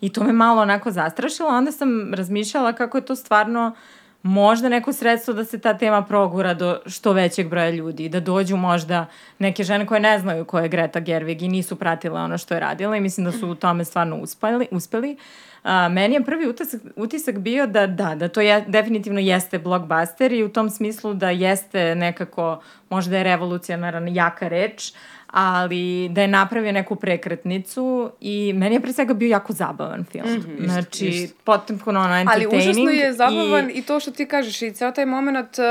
[0.00, 1.48] I to me malo onako zastrašilo.
[1.48, 3.74] Onda sam razmišljala kako je to stvarno
[4.22, 8.56] možda neko sredstvo da se ta tema progura do što većeg broja ljudi, da dođu
[8.56, 9.06] možda
[9.38, 12.60] neke žene koje ne znaju ko je Greta Gerwig i nisu pratile ono što je
[12.60, 14.66] radila i mislim da su u tome stvarno uspeli.
[14.70, 15.16] uspeli.
[15.62, 20.32] A, meni je prvi utisak, utisak bio da da, da to je, definitivno jeste blockbuster
[20.32, 24.92] i u tom smislu da jeste nekako, možda je revolucionaran jaka reč,
[25.32, 25.72] ali
[26.08, 27.82] da je napravio neku prekretnicu
[28.20, 30.26] i meni je pre svega bio jako zabavan film.
[30.26, 31.34] Mm -hmm, znači, ist.
[31.44, 32.54] potpuno ono Ali entertaining.
[32.54, 35.64] užasno je zabavan i- i, to što ti kažeš i ceo taj moment uh,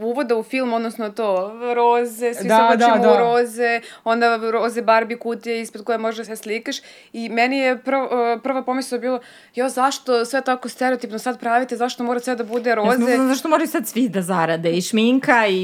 [0.00, 3.12] uvoda u film, odnosno to roze, svi Da, se da, oblačimo da.
[3.12, 6.76] u roze, onda roze Barbie kutije ispred koje možeš da se slikaš
[7.12, 8.08] i meni je prv, uh,
[8.42, 9.20] prva pomisla bilo
[9.54, 12.88] jo, zašto sve tako stereotipno sad pravite, zašto mora sve da bude roze?
[13.02, 15.56] Ja znam zašto moraju sad svi da zarade, i Šminka, i,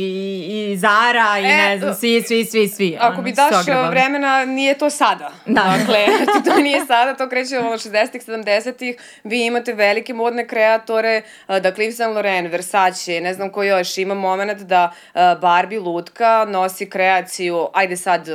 [0.73, 2.97] i Zara, i E, ne znam, svi, svi, svi, svi.
[2.99, 3.91] Ako ono, bi daš ogrebali.
[3.91, 5.31] vremena, nije to sada.
[5.47, 5.77] Da.
[5.79, 6.07] Dakle,
[6.47, 8.97] to nije sada, to kreće od 60-ih, 70-ih.
[9.25, 14.15] Vi imate velike modne kreatore, dakle Yves Saint Laurent, Versace, ne znam ko još, ima
[14.15, 14.93] moment da
[15.41, 18.29] Barbie lutka nosi kreaciju, ajde sad,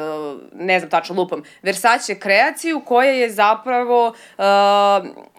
[0.54, 4.14] ne znam tačno lupam, Versace kreaciju koja je zapravo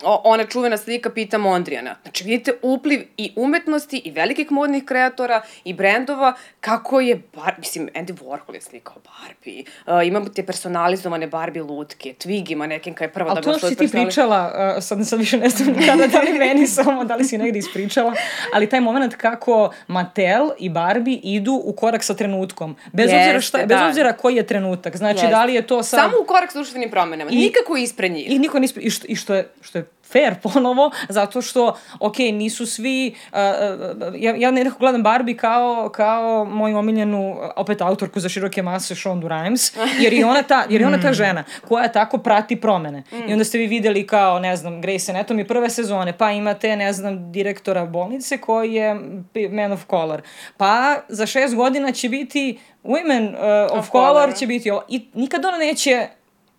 [0.03, 1.97] ona čuvena slika Pita Mondrijana.
[2.03, 7.89] Znači vidite upliv i umetnosti i velikih modnih kreatora i brendova kako je, bar, mislim,
[7.95, 13.13] Andy Warhol je slikao Barbie, uh, imamo te personalizovane Barbie lutke, Twig ima nekenka je
[13.13, 15.37] prva Ali da to ga ono što si svoju ti pričala, uh, sad, sad više
[15.39, 18.15] ne znam kada, da li meni samo, da li si negdje ispričala,
[18.55, 22.77] ali taj moment kako Mattel i Barbie idu u korak sa trenutkom.
[22.93, 23.87] Bez Jeste, obzira šta, bez da.
[23.87, 24.97] obzira koji je trenutak.
[24.97, 25.31] Znači, Jeste.
[25.31, 26.01] da li je to sad...
[26.01, 28.31] Samo u korak s društvenim promenama, I- nikako ispred njih.
[28.31, 32.19] I niko nispe, i što, i što je, što je fair ponovo, zato što, ok,
[32.19, 33.39] nisu svi, uh,
[34.19, 39.29] ja, ja nekako gledam Barbie kao, kao moju omiljenu, opet autorku za široke mase, Shonda
[39.29, 43.03] Rhimes, jer je ona ta, jer je ona ta žena koja tako prati promene.
[43.29, 46.93] I onda ste vi videli kao, ne znam, Grey's Anatomy prve sezone, pa imate, ne
[46.93, 48.95] znam, direktora bolnice koji je
[49.51, 50.23] man of color.
[50.57, 54.35] Pa za šest godina će biti women uh, of, Of color, color.
[54.35, 54.83] će biti ovo.
[54.89, 56.07] I nikad ona neće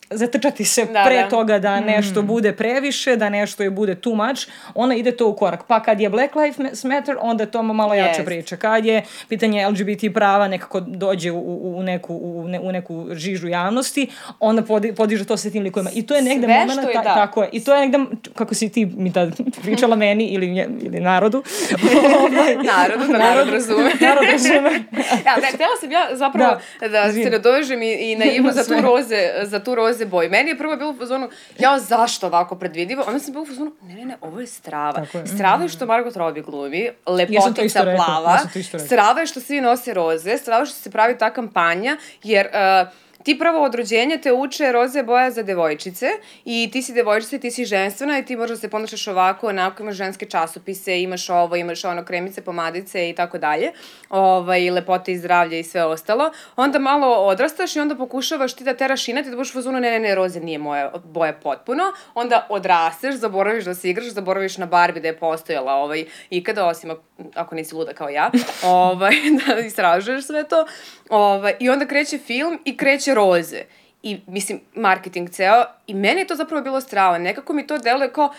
[0.09, 1.29] zatrčati se Da, pre da.
[1.29, 4.41] toga da nešto bude previše, da nešto je bude too much,
[4.75, 5.63] ona ide to u korak.
[5.63, 8.25] Pa kad je Black Lives Matter, onda je to malo jača Jest.
[8.25, 8.57] priča.
[8.57, 13.05] Kad je pitanje LGBT prava nekako dođe u, u, u neku, u, ne, u neku
[13.11, 14.07] žižu javnosti,
[14.39, 15.91] onda podi, podiže to sa tim likovima.
[15.91, 17.13] I to je negde Sve moment, što je, ta- da.
[17.15, 17.49] tako je.
[17.51, 17.97] I to je negde,
[18.35, 19.29] kako si ti mi tad
[19.61, 21.43] pričala meni ili, nje- ili narodu.
[22.19, 23.89] Ovaj, Narodu, da narod razume.
[24.01, 24.69] narod razume.
[25.25, 28.63] Ja, ne, htjela sam ja zapravo da, da se nadovežem i, i na Ivu za
[28.65, 30.29] tu roze, za tu roze boju.
[30.29, 31.29] Meni je prvo bilo u fazonu,
[31.59, 33.03] ja zašto ovako predvidivo?
[33.07, 35.05] Onda sam bila u fazonu, ne, ne, ne, ovo je strava.
[35.13, 35.27] Je.
[35.27, 38.31] Strava je što Margot Robbie glumi, Ja lepotica plava.
[38.31, 38.87] ja isto rekla.
[38.87, 42.47] strava je što svi nose roze, strava je što se pravi ta kampanja, jer...
[42.47, 42.87] Uh,
[43.25, 46.09] ti prvo od rođenja te uče roze boja za devojčice
[46.45, 49.83] i ti si devojčica i ti si ženstvena i ti možda se ponašaš ovako, onako,
[49.83, 53.71] imaš ženske časopise, imaš ovo, imaš ono, kremice, pomadice i tako dalje,
[54.09, 56.31] ovaj, lepote i zdravlje i sve ostalo.
[56.55, 59.99] Onda malo odrastaš i onda pokušavaš ti da teraš inat da budeš fazonu, ne, ne,
[59.99, 61.83] ne, roze nije moja boja potpuno.
[62.13, 66.91] Onda odrasteš, zaboraviš da se igraš, zaboraviš na Barbie da je postojala ovaj, ikada, osim
[67.35, 68.31] ako nisi luda kao ja,
[68.63, 69.13] ovaj,
[69.47, 70.65] da istražuješ sve to.
[71.09, 73.63] Ovaj, I onda kreće film i kreće roze.
[74.03, 75.63] I, mislim, marketing ceo.
[75.87, 77.17] I meni je to zapravo bilo strava.
[77.17, 78.33] Nekako mi to deluje kao,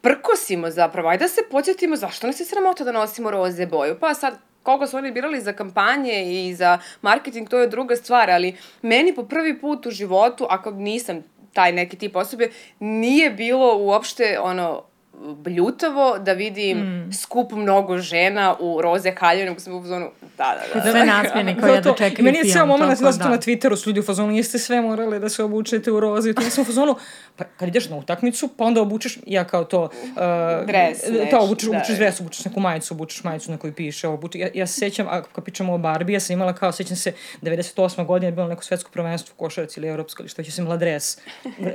[0.00, 3.96] prkosimo zapravo, ajde da se podsjetimo zašto nas je sramota da nosimo roze boju.
[4.00, 8.30] Pa sad, koga su oni birali za kampanje i za marketing, to je druga stvar,
[8.30, 13.76] ali meni po prvi put u životu, ako nisam taj neki tip osobe, nije bilo
[13.76, 14.82] uopšte ono
[15.20, 17.12] bljutavo da vidim mm.
[17.12, 20.90] skup mnogo žena u roze haljine, nego sam u zonu, da, da, da.
[20.90, 23.30] Sve nasmijene koje ja Zato- dočekaju Meni je ceo moment da se to da.
[23.30, 26.34] na Twitteru su ljudi u fazonu, jeste sve morali da se obučete u rozi.
[26.34, 26.96] To ja sam u fazonu,
[27.36, 29.82] pa kad ideš na utakmicu, pa onda obučeš, ja kao to...
[29.82, 32.04] Uh, Dres, To, obučeš, da, obučeš da.
[32.04, 35.22] dres, obučeš neku majicu, obučeš majicu na kojoj piše, obuče, ja, ja se sećam, a
[35.22, 38.06] kad pričamo o Barbie, ja sam imala kao, sećam se, 98.
[38.06, 40.76] godine je bilo neko svetsko prvenstvo u košarci ili evropsko ili što će sam imala
[40.76, 41.18] dres,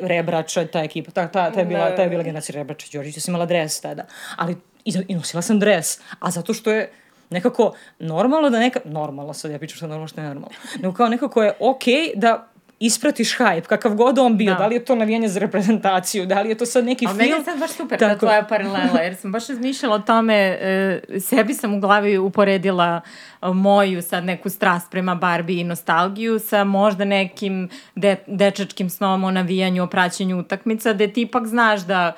[0.02, 3.22] Rebrača, ta ekipa, ta, ta, ta, je bila, ta je bila generacija Rebrača, Đorđić, ja
[3.22, 6.91] sam imala dres tada, ali i, i nosila sam dres, a zato što je
[7.30, 10.93] nekako normalno da neka, normalno sad ja pričam što je normalno što je normalno, nego
[10.93, 12.48] kao nekako je okej da
[12.80, 14.60] ispratiš hype, kakav god on bio, da.
[14.60, 14.67] Da.
[14.67, 17.17] li je to navijanje za reprezentaciju, da li je to sad neki A film.
[17.17, 18.19] meni je sad baš super ta Tako.
[18.19, 23.02] tvoja paralela, jer sam baš razmišljala o tome, e, sebi sam u glavi uporedila
[23.41, 29.24] e, moju sad neku strast prema Barbie i nostalgiju sa možda nekim de, dečačkim snom
[29.24, 32.13] o navijanju, o praćenju utakmica, gde ti ipak znaš da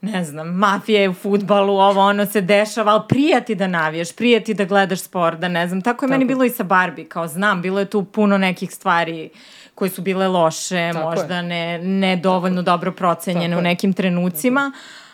[0.00, 4.54] ne znam, mafija je u futbalu, ovo ono se dešava, ali prijati da navijaš, prijati
[4.54, 5.82] da gledaš sport, da ne znam.
[5.82, 6.28] Tako je meni Tako.
[6.28, 9.30] bilo i sa Barbie, kao znam, bilo je tu puno nekih stvari
[9.74, 11.16] koje su bile loše, Tako je.
[11.16, 13.70] možda ne, ne dovoljno dobro procenjene Tako u je.
[13.70, 14.72] nekim trenucima,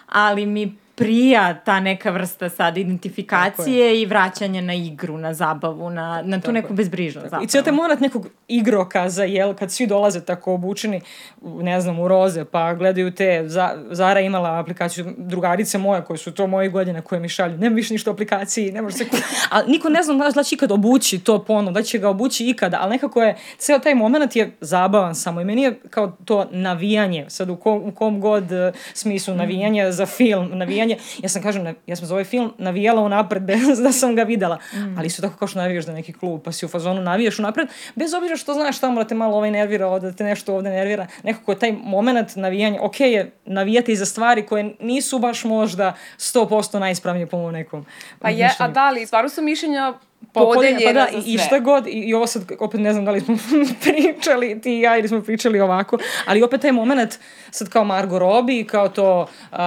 [0.09, 6.23] ali mi prija ta neka vrsta sad identifikacije i vraćanje na igru, na zabavu, na,
[6.23, 7.45] na tu Tako neku bezbrižnost zapravo.
[7.45, 11.01] I cijel taj moment nekog igrokaza, jel, kad svi dolaze tako obučeni,
[11.43, 16.33] ne znam, u roze, pa gledaju te, za, Zara imala aplikaciju, drugarice moje, koje su
[16.33, 19.05] to moje godine, koje mi šalju, nema više ništa u aplikaciji, ne može se...
[19.51, 22.49] A niko ne zna da li će ikad obući to ponovno, da će ga obući
[22.49, 26.47] ikada, ali nekako je, ceo taj moment je zabavan samo i meni je kao to
[26.51, 31.22] navijanje, sad u kom, u kom god eh, smislu, navijanje za film, navijanje navijanje.
[31.22, 34.59] Ja sam, kažem, ja sam za ovaj film navijala unapred bez da sam ga videla.
[34.72, 34.99] Mm.
[34.99, 37.68] Ali isto tako kao što navijaš da neki klub, pa si u fazonu navijaš unapred,
[37.94, 40.70] bez obzira što znaš tamo da te malo ovaj nervira, ovde, da te nešto ovde
[40.70, 41.07] nervira.
[41.22, 47.27] Nekako taj moment navijanja, ok je navijati za stvari koje nisu baš možda 100% najispravnije
[47.27, 47.87] po mom nekom
[48.18, 49.94] Pa je, a da li, stvarno su mišljenja
[50.33, 51.33] podeljena pa da, za sve.
[51.33, 53.37] I šta god, i, i ovo sad, opet ne znam da li smo
[53.85, 57.18] pričali ti i ja ili smo pričali ovako, ali opet taj moment
[57.51, 59.59] sad kao Margot Robbie, kao to uh,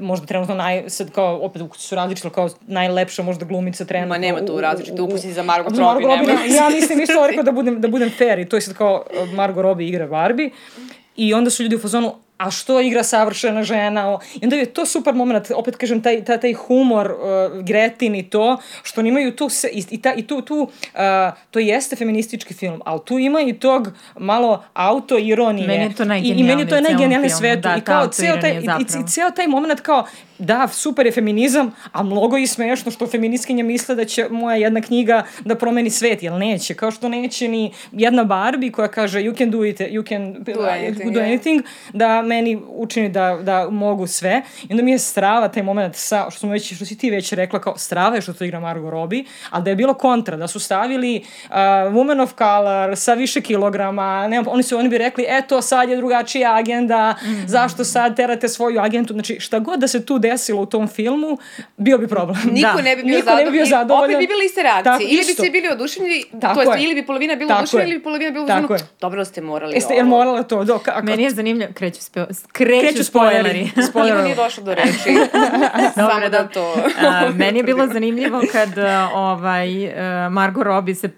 [0.00, 4.14] možda trenutno naj, sad kao, opet ukusi su različiti, kao najlepša možda glumica trenutno.
[4.14, 7.52] Ma nema tu različite ukusi za Margot Robbie, Margot Robbie Ja nisam isto rekao da
[7.52, 9.02] budem, da budem fair i to je sad kao
[9.34, 10.50] Margot Robbie igra Barbie
[11.16, 14.86] i onda su ljudi u fazonu, a što igra savršena žena, i onda je to
[14.86, 19.36] super moment, opet kažem, taj, taj, taj humor, uh, Gretin i to, što oni imaju
[19.36, 21.00] tu, se, i, i, ta, i tu, tu uh,
[21.50, 25.66] to jeste feministički film, ali tu ima i tog malo auto-ironije.
[25.66, 27.60] Meni je to najgenijalnije I, i meni je to najgenijalnije svetu.
[27.60, 30.06] Da, I kao ceo taj, i, i, i ceo taj moment kao,
[30.40, 34.80] da, super je feminizam, a mnogo je smešno što feministkinja misle da će moja jedna
[34.80, 36.74] knjiga da promeni svet, jel neće?
[36.74, 40.62] Kao što neće ni jedna Barbie koja kaže you can do it, you can do
[40.62, 44.42] anything, do anything da meni učini da, da mogu sve.
[44.68, 47.32] I onda mi je strava taj moment sa, što, smo već, što si ti već
[47.32, 50.48] rekla, kao strava je što to igra Margot Robbie, ali da je bilo kontra, da
[50.48, 51.56] su stavili uh,
[51.92, 55.96] woman of color sa više kilograma, ne, oni, su, oni bi rekli, eto, sad je
[55.96, 57.46] drugačija agenda, mm -hmm.
[57.46, 61.38] zašto sad terate svoju agentu, znači šta god da se tu desilo u tom filmu,
[61.76, 62.36] bio bi problem.
[62.52, 62.82] Niko da.
[62.82, 63.44] ne bi bio Niko zadovoljan.
[63.44, 64.04] Ne bi bio zadovoljan.
[64.04, 64.92] Opet bi bili iste reakcije.
[64.92, 68.04] Tako, ili bi se bili oduševljeni, to jest, ili bi polovina bila oduševljena, ili bi
[68.04, 68.86] polovina bila oduševljena.
[69.00, 69.98] Dobro ste morali Jeste, ovo.
[69.98, 70.64] Jel morala to?
[70.64, 71.02] Do, kako?
[71.02, 73.70] Meni je zanimljivo, kreću, spe, kreću, kreću spoileri.
[73.90, 74.22] spoileri.
[74.28, 75.10] nije došlo do reči.
[75.94, 76.72] Samo da to...
[76.72, 78.70] uh, meni je bilo zanimljivo kad
[79.14, 79.92] ovaj, uh,
[80.32, 81.08] Margot Robbie se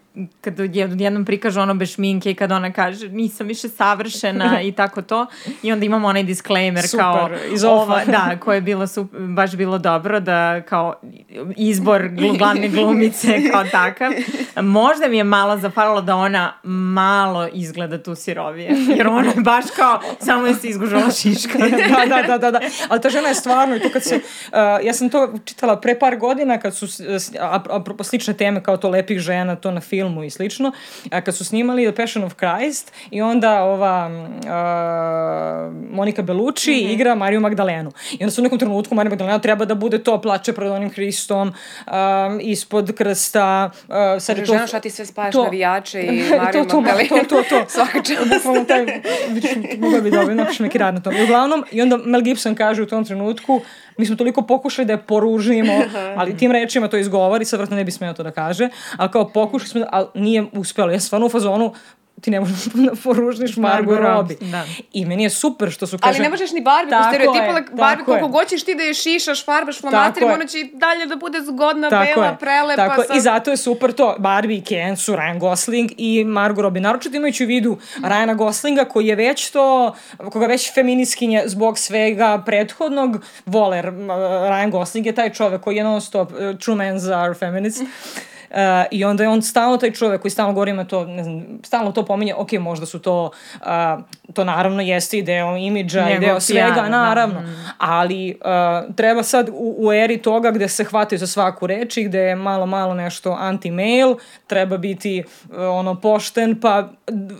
[0.41, 5.03] kad jednom prikaže ono bez šminke i kad ona kaže nisam više savršena i tako
[5.03, 5.27] to
[5.63, 9.57] i onda imamo onaj disclaimer super, kao iz ova, da, koje je bilo super, baš
[9.57, 10.95] bilo dobro da kao
[11.57, 14.13] izbor glavne glumice kao takav.
[14.63, 19.65] Možda mi je malo zapalilo da ona malo izgleda tu sirovije, jer ona je baš
[19.77, 21.59] kao samo je se izgužala šiška.
[21.99, 22.61] da, da, da, da, da.
[22.89, 25.99] Ali ta žena je stvarno i to kad se, uh, ja sam to čitala pre
[25.99, 26.87] par godina kad su,
[27.71, 30.73] apropo slične teme kao to lepih žena, to na filmu filmu i slično,
[31.11, 36.75] a kad su snimali The Passion of Christ i onda ova uh, Monika Bellucci mm
[36.75, 36.93] -hmm.
[36.93, 37.93] igra Mariju Magdalenu.
[38.13, 40.91] I onda su u nekom trenutku Marija Magdalena treba da bude to plače pred onim
[40.91, 43.71] Hristom um, ispod krsta.
[43.89, 44.53] Uh, sad je to...
[44.53, 47.09] Žena šta ti sve spajaš to, navijače i Mariju to, Magdalenu.
[47.29, 47.65] To, to, to.
[47.75, 48.29] Svaka čast.
[48.35, 48.87] Bukvalno taj,
[49.79, 51.17] mogu bi dobro, napiš neki rad na tom.
[51.17, 53.61] I uglavnom, i onda Mel Gibson kaže u tom trenutku,
[54.03, 55.73] mi smo toliko pokušali da je poružimo,
[56.19, 59.29] ali tim rečima to izgovori, sad vrlo ne bi smeo to da kaže, ali kao
[59.29, 60.91] pokušali smo, ali nije uspelo.
[60.91, 61.73] Ja stvarno u fazonu,
[62.23, 64.37] ti ne možeš da poružniš Margot Robbie.
[64.41, 64.65] Da.
[64.93, 66.09] I meni je super što su kaže...
[66.09, 69.45] Ali ne možeš ni Barbie, po stereotipu Barbie, koliko god ćeš ti da je šišaš,
[69.45, 72.37] farbaš flamaterima, ona će i dalje da bude zgodna, tako bela, je.
[72.39, 72.89] prelepa.
[72.89, 73.15] Tako sa...
[73.15, 76.81] I zato je super to, Barbie i Ken su Ryan Gosling i Margot Robbie.
[76.81, 79.95] Naročito imajući u vidu Ryana Goslinga koji je već to,
[80.33, 83.83] koga već feminiskinje zbog svega prethodnog vole.
[83.83, 87.83] Ryan Gosling je taj čovek koji je non stop, uh, true men's are feminists.
[88.53, 88.59] Uh,
[88.91, 91.93] I onda je on stalno taj čovek koji stalno govori ima to, ne znam, stalno
[91.93, 93.67] to pominje, ok, možda su to, uh,
[94.35, 96.89] to naravno jeste i deo imidža i deo svega, da.
[96.89, 97.49] naravno, da.
[97.79, 102.05] ali uh, treba sad u, u eri toga gde se hvataju za svaku reč i
[102.05, 104.15] gde je malo, malo nešto anti-mail,
[104.47, 106.89] treba biti uh, ono pošten, pa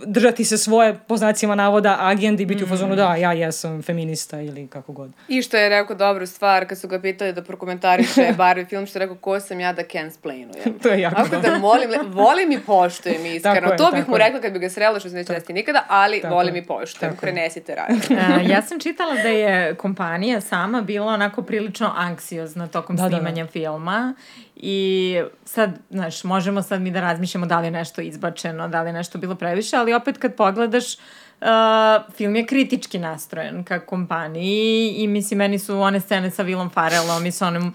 [0.05, 2.65] držati se svoje, po znacima navoda, agendi, biti mm.
[2.65, 5.11] u fazonu da, ja jesam feminista ili kako god.
[5.27, 8.99] I što je rekao dobru stvar kad su ga pitali da prokomentariše Barbie film, što
[8.99, 10.79] je rekao ko sam ja da cansplainujem.
[10.81, 13.71] to je jako Tako da volim, volim i poštujem iskreno.
[13.71, 16.21] Je, to bih mu rekla kad bi ga srela, što se neće desiti nikada, ali
[16.21, 17.17] tako volim i poštujem.
[17.21, 17.89] Prenesite rad.
[18.49, 23.47] ja sam čitala da je kompanija sama bila onako prilično anksiozna tokom da, snimanja da,
[23.47, 23.51] da.
[23.51, 24.13] filma
[24.55, 28.89] i sad, znaš, možemo sad mi da razmišljamo da li je nešto izbačeno, da li
[28.89, 30.85] je nešto bilo previše, ali opet kad pogledaš
[31.41, 36.69] Uh, film je kritički nastrojen ka kompaniji i mislim meni su one scene sa Willom
[36.73, 37.73] Farrellom i sa onim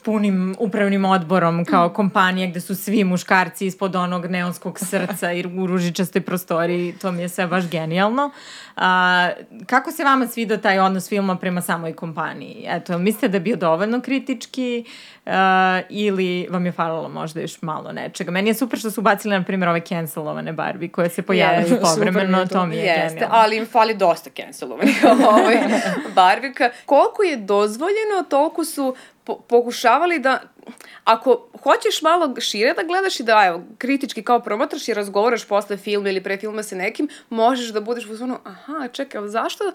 [0.00, 5.66] punim upravnim odborom kao kompanija gde su svi muškarci ispod onog neonskog srca i u
[5.66, 8.30] ružičastoj prostoriji, to mi je sve baš genijalno.
[8.76, 9.30] A,
[9.66, 12.64] kako se vama svidio taj odnos filma prema samoj kompaniji?
[12.68, 14.84] Eto, mislite da je bio dovoljno kritički
[15.26, 15.32] uh,
[15.88, 18.30] ili vam je falilo možda još malo nečega?
[18.30, 21.80] Meni je super što su bacili, na primjer, ove cancelovane Barbie koje se pojavljaju yes,
[21.94, 23.36] povremeno, to mi je Jeste, genijalno.
[23.36, 25.04] ali im fali dosta cancelovanih
[25.36, 25.58] ovaj
[26.14, 26.70] Barbika.
[26.86, 28.94] Koliko je dozvoljeno, toliko su
[29.30, 30.40] po pokušavali da
[31.04, 35.76] ako hoćeš malo šire da gledaš i da evo, kritički kao promatraš i razgovaraš posle
[35.76, 39.72] filma ili pre filma sa nekim, možeš da budeš u zonu, aha, čekaj, zašto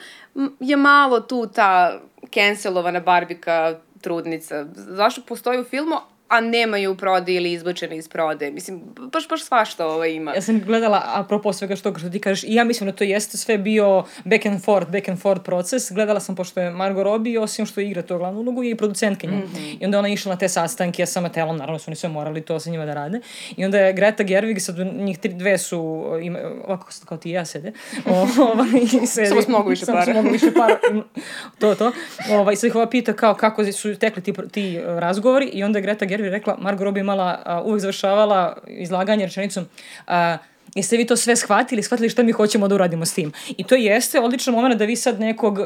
[0.60, 2.00] je malo tu ta
[2.34, 4.66] cancelovana Barbika trudnica?
[4.74, 5.96] Zašto postoji u filmu,
[6.36, 8.52] a nemaju u prode ili izbačene iz prode.
[8.52, 8.82] Mislim,
[9.14, 10.34] baš, baš svašta ovo ima.
[10.36, 13.38] Ja sam gledala, apropo svega što, što ti kažeš, i ja mislim da to jeste
[13.38, 15.92] sve bio back and forth, back and forth proces.
[15.92, 19.34] Gledala sam, pošto je Margot Robbie, osim što igra to glavnu ulogu, je i producentkinja.
[19.34, 19.78] Mm -hmm.
[19.80, 22.60] I onda ona išla na te sastanke sa Matelom, naravno su oni sve morali to
[22.60, 23.20] sa njima da rade.
[23.58, 27.32] I onda je Greta Gerwig, sad njih tri, dve su, ima, ovako kao ti i
[27.32, 27.72] ja sede,
[28.12, 29.28] o, ovaj, sedi.
[29.28, 30.06] Samo s mnogo više para.
[30.06, 30.80] Samo više para.
[31.60, 31.92] to, to.
[32.32, 35.84] Ovaj, sad ih ova pita kao kako su tekli ti, ti razgovori i onda je
[35.84, 39.64] Greta Gerwig rekla, Margot Robbie imala, uh, uvek završavala izlaganje rečenicom
[40.08, 40.14] uh,
[40.76, 43.32] jeste vi to sve shvatili, shvatili šta mi hoćemo da uradimo s tim.
[43.58, 45.66] I to jeste odličan moment da vi sad nekog, uh,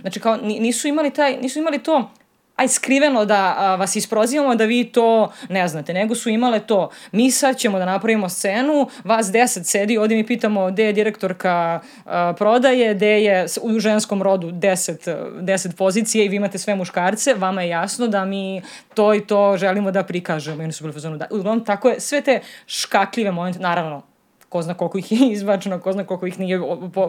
[0.00, 2.10] znači kao nisu imali taj, nisu imali to
[2.56, 6.90] aj skriveno da a, vas isprozivamo da vi to ne znate, nego su imale to.
[7.12, 11.80] Mi sad ćemo da napravimo scenu, vas deset sedi, ovdje mi pitamo gde je direktorka
[12.04, 15.08] a, prodaje, gde je u ženskom rodu deset,
[15.40, 18.62] deset pozicije i vi imate sve muškarce, vama je jasno da mi
[18.94, 20.62] to i to želimo da prikažemo.
[20.62, 21.26] I oni su bili fazonu da.
[21.30, 24.13] Uglavnom, tako je, sve te škakljive momente, naravno,
[24.54, 26.60] ko zna koliko ih je izbačeno, ko zna koliko ih nije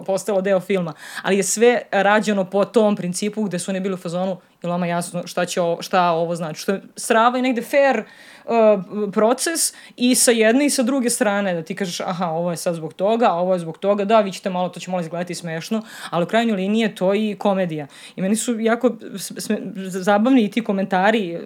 [0.06, 3.98] postalo deo filma, ali je sve rađeno po tom principu gde su oni bili u
[3.98, 7.62] fazonu ili vama jasno šta, će ovo, šta ovo znači, što je srava i negde
[7.62, 8.04] fair
[8.48, 12.58] uh, proces i sa jedne i sa druge strane da ti kažeš aha ovo je
[12.58, 15.02] sad zbog toga, a ovo je zbog toga, da vi ćete malo, to će malo
[15.02, 17.88] izgledati smešno, ali u krajnjoj liniji je to i komedija.
[18.16, 21.42] I meni su jako sme, zabavni i ti komentari uh,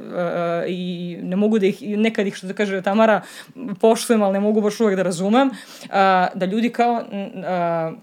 [0.67, 3.21] i ne mogu da ih, nekad ih što da kaže Tamara
[3.79, 5.89] poštujem, ali ne mogu baš uvek da razumem, uh,
[6.35, 7.03] da ljudi kao, uh,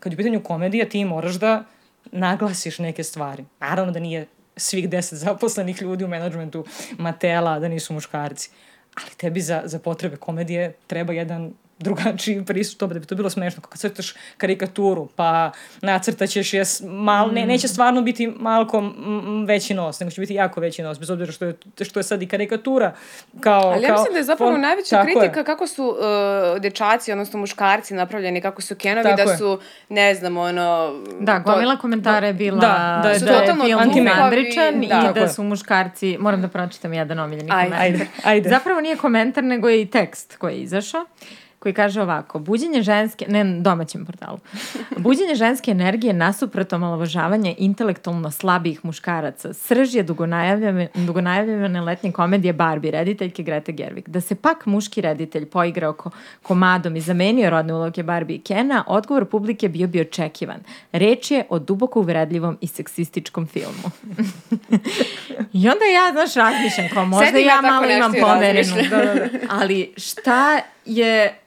[0.00, 1.64] kad je u pitanju komedija ti moraš da
[2.12, 3.44] naglasiš neke stvari.
[3.60, 4.26] Naravno da nije
[4.56, 6.64] svih deset zaposlenih ljudi u menadžmentu
[6.98, 8.50] Matela da nisu muškarci.
[8.96, 13.62] Ali tebi za, za potrebe komedije treba jedan drugačiji pristup, da bi to bilo smešno.
[13.62, 15.50] Kad crtaš karikaturu, pa
[15.82, 17.48] nacrtaćeš je, mal, ne, mm.
[17.48, 18.82] neće stvarno biti malko
[19.46, 22.22] veći nos, nego će biti jako veći nos, bez obzira što je, što je sad
[22.22, 22.94] i karikatura.
[23.40, 25.44] Kao, Ali ja kao, mislim da je zapravo fon, najveća kritika je.
[25.44, 29.38] kako su uh, dečaci, odnosno muškarci napravljeni, kako su kenovi, tako da je.
[29.38, 30.94] su, ne znam, ono...
[31.20, 35.12] Da, gomila to, komentara je bila da, da, da, da je film Andričan i da,
[35.14, 37.80] da su muškarci, moram da pročitam jedan omiljeni komentar.
[37.80, 38.48] Ajde, ajde.
[38.48, 41.04] Zapravo nije komentar, nego je i tekst koji je izašao
[41.66, 44.38] koji kaže ovako, buđenje ženske, ne na domaćem portalu,
[45.04, 52.90] buđenje ženske energije nasuprot omalovažavanje intelektualno slabijih muškaraca, srž je dugonajavljene, dugonajavljene letnje komedije Barbie,
[52.90, 54.08] rediteljke Greta Gerwig.
[54.08, 56.10] Da se pak muški reditelj poigrao ko,
[56.42, 60.60] komadom i zamenio rodne uloge Barbie i Kena, odgovor publike bio bi očekivan.
[60.92, 63.90] Reč je o duboko uvredljivom i seksističkom filmu.
[65.58, 68.76] I onda ja, znaš, razmišljam, kao možda Sedi ja malo imam poverenu.
[68.90, 69.28] Da, da, da.
[69.50, 71.38] Ali šta je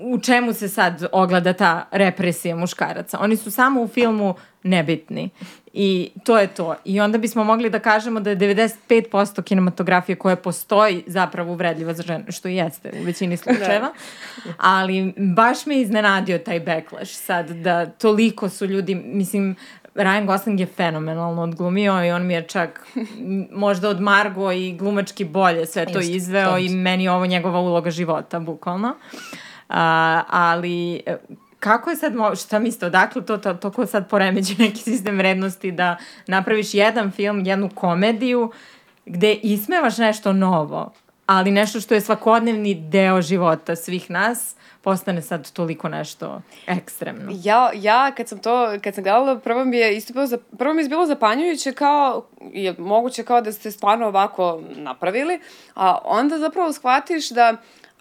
[0.00, 3.18] u čemu se sad ogleda ta represija muškaraca.
[3.20, 5.30] Oni su samo u filmu nebitni.
[5.72, 6.74] I to je to.
[6.84, 12.02] I onda bismo mogli da kažemo da je 95% kinematografije koja postoji zapravo uvredljiva za
[12.02, 13.92] žene, što jeste u većini slučajeva.
[14.44, 14.52] Da.
[14.58, 19.56] Ali baš me iznenadio taj backlash sad da toliko su ljudi, mislim,
[19.94, 22.86] Ryan Gosling je fenomenalno odglumio i on mi je čak
[23.52, 27.60] možda od Margo i glumački bolje sve to Just, izveo i meni je ovo njegova
[27.60, 28.88] uloga života, bukvalno.
[28.88, 29.38] Uh,
[29.68, 31.16] A, ali e,
[31.60, 35.72] kako je sad, šta mislite, odakle to, to, to ko sad poremeđe neki sistem vrednosti
[35.72, 35.96] da
[36.26, 38.52] napraviš jedan film, jednu komediju
[39.06, 40.92] gde ismevaš nešto novo,
[41.26, 47.32] ali nešto što je svakodnevni deo života svih nas, postane sad toliko nešto ekstremno.
[47.34, 50.82] Ja, ja kad sam to, kad sam gledala, prvo mi je isto bilo, prvo mi
[50.82, 55.40] je bilo zapanjujuće kao, je moguće kao da ste stvarno ovako napravili,
[55.74, 57.56] a onda zapravo shvatiš da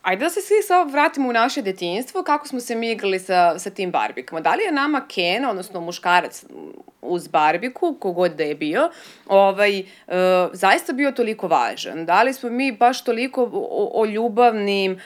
[0.06, 3.60] Ajde da se svi sad vratimo u naše detinjstvo, kako smo se mi igrali sa,
[3.60, 4.42] sa tim barbikama.
[4.42, 6.46] Da li je nama Ken, odnosno muškarac
[7.02, 8.90] uz barbiku, kogod da je bio,
[9.28, 9.84] ovaj, e,
[10.54, 12.06] zaista bio toliko važan?
[12.06, 15.00] Da li smo mi baš toliko o, o ljubavnim,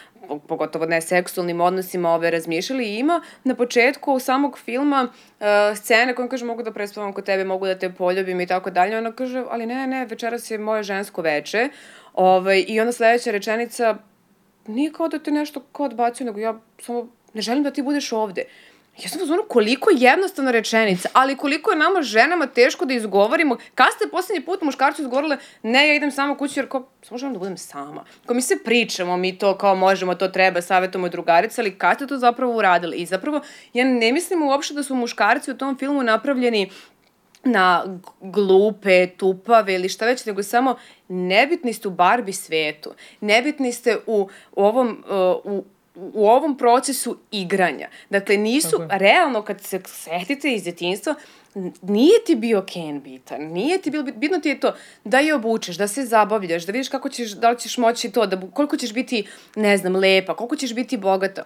[0.47, 5.45] pogotovo ne seksualnim odnosima ove razmišljali i ima na početku samog filma uh,
[5.75, 8.97] scene koje kaže mogu da prespavam kod tebe, mogu da te poljubim i tako dalje.
[8.97, 11.69] Ona kaže, ali ne, ne, večeras je moje žensko veče.
[12.13, 13.97] Ovaj, I onda sledeća rečenica,
[14.67, 18.11] nije kao da te nešto kao odbacio, nego ja samo ne želim da ti budeš
[18.11, 18.43] ovde.
[19.03, 23.57] Ja sam uzmano koliko jednostavna rečenica, ali koliko je nama ženama teško da izgovorimo.
[23.75, 27.33] Kad ste poslednji put muškarcu izgovorile, ne, ja idem sama kući, jer kao, samo želim
[27.33, 28.05] da budem sama.
[28.25, 32.07] Kao mi se pričamo, mi to kao možemo, to treba, savjetujemo drugarice, ali kad ste
[32.07, 32.97] to zapravo uradili?
[32.97, 33.41] I zapravo,
[33.73, 36.69] ja ne mislim uopšte da su muškarci u tom filmu napravljeni
[37.43, 40.75] na glupe, tupave ili šta već, nego samo
[41.07, 42.91] nebitni ste u Barbie svetu.
[43.21, 45.03] Nebitni ste u ovom,
[45.43, 45.63] uh, u,
[45.95, 47.87] u ovom procesu igranja.
[48.09, 51.15] Dakle, nisu, realno kad se setite iz djetinjstva,
[51.55, 54.73] n- nije ti bio Ken bitan, nije ti bilo, bit- bitno ti je to
[55.03, 58.25] da je obučeš, da se zabavljaš, da vidiš kako ćeš, da li ćeš moći to,
[58.25, 61.43] da, koliko ćeš biti, ne znam, lepa, koliko ćeš biti bogata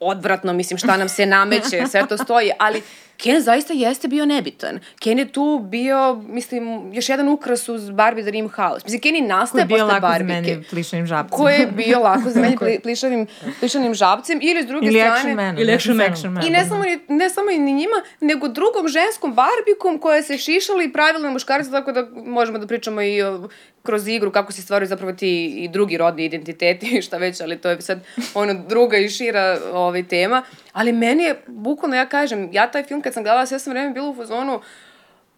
[0.00, 2.82] odvratno, mislim, šta nam se nameće, sve to stoji, ali
[3.22, 4.78] Ken zaista jeste bio nebitan.
[5.00, 8.80] Ken je tu bio, mislim, još jedan ukras uz Barbie Dream House.
[8.84, 10.34] Mislim, Ken i Ko je nastaje bio posle lako Barbike.
[10.34, 11.38] zamenjiv plišanim žabcem.
[11.38, 13.26] Ko je bio lako zamenjiv pli, plišavim,
[13.60, 15.14] plišanim žabcem ili s druge Ili strane...
[15.14, 15.58] action man.
[15.58, 16.12] Ili action manom.
[16.12, 16.46] action man.
[16.46, 20.82] I ne samo, ni, ne samo ni njima, nego drugom ženskom barbikom koja se šišala
[20.82, 23.48] i pravila na muškarca, tako da možemo da pričamo i o,
[23.82, 27.58] kroz igru kako se stvaraju zapravo ti i drugi rodni identiteti i šta već, ali
[27.58, 28.00] to je sad
[28.34, 30.42] ono druga i šira ovaj, tema.
[30.72, 33.90] Ali meni je, bukvalno ja kažem, ja taj film kad sam gledala sve sam vreme
[33.90, 34.60] bila u fazonu,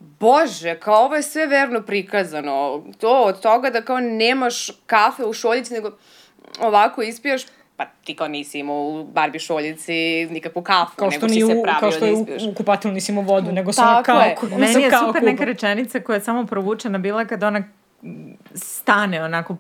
[0.01, 2.83] Bože, kao ovo je sve verno prikazano.
[2.99, 4.57] To od toga da kao nemaš
[4.87, 5.91] kafe u šoljici, nego
[6.61, 7.43] ovako ispijaš,
[7.77, 9.93] pa ti kao nisi imao u Barbie šoljici
[10.27, 12.55] nikakvu kafu, Kao nego što, si nije se pravio kao što da je u, u
[12.55, 14.35] kupatilu nisi imao vodu, nego sam Tako kao, je.
[14.35, 15.31] ku- Meni je kao super kupa.
[15.33, 17.63] neka rečenica koja je samo provučena bila kad ona
[18.55, 19.57] stane onako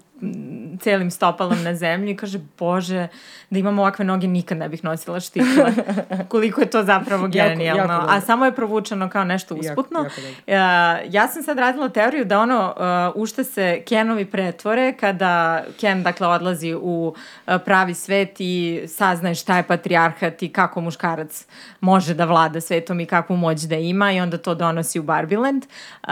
[0.80, 3.08] celim stopalom na zemlju i kaže, bože,
[3.50, 5.72] da imam ovakve noge nikad ne bih nosila štiklove.
[6.28, 7.82] Koliko je to zapravo Jako- genijalno.
[7.82, 8.06] jako dobro.
[8.10, 9.98] A samo je provučeno kao nešto Jako- usputno.
[9.98, 10.30] jako dobro.
[10.30, 10.54] Uh,
[11.14, 12.74] ja sam sad radila teoriju da ono
[13.14, 15.32] uh, u šta se Kenovi pretvore kada
[15.80, 17.14] Ken dakle odlazi u
[17.46, 18.52] uh, pravi svet i
[18.88, 21.46] saznaje šta je patrijarhat i kako muškarac
[21.80, 25.64] može da vlada svetom i kakvu moć da ima i onda to donosi u Barbieland.
[26.02, 26.08] Uh,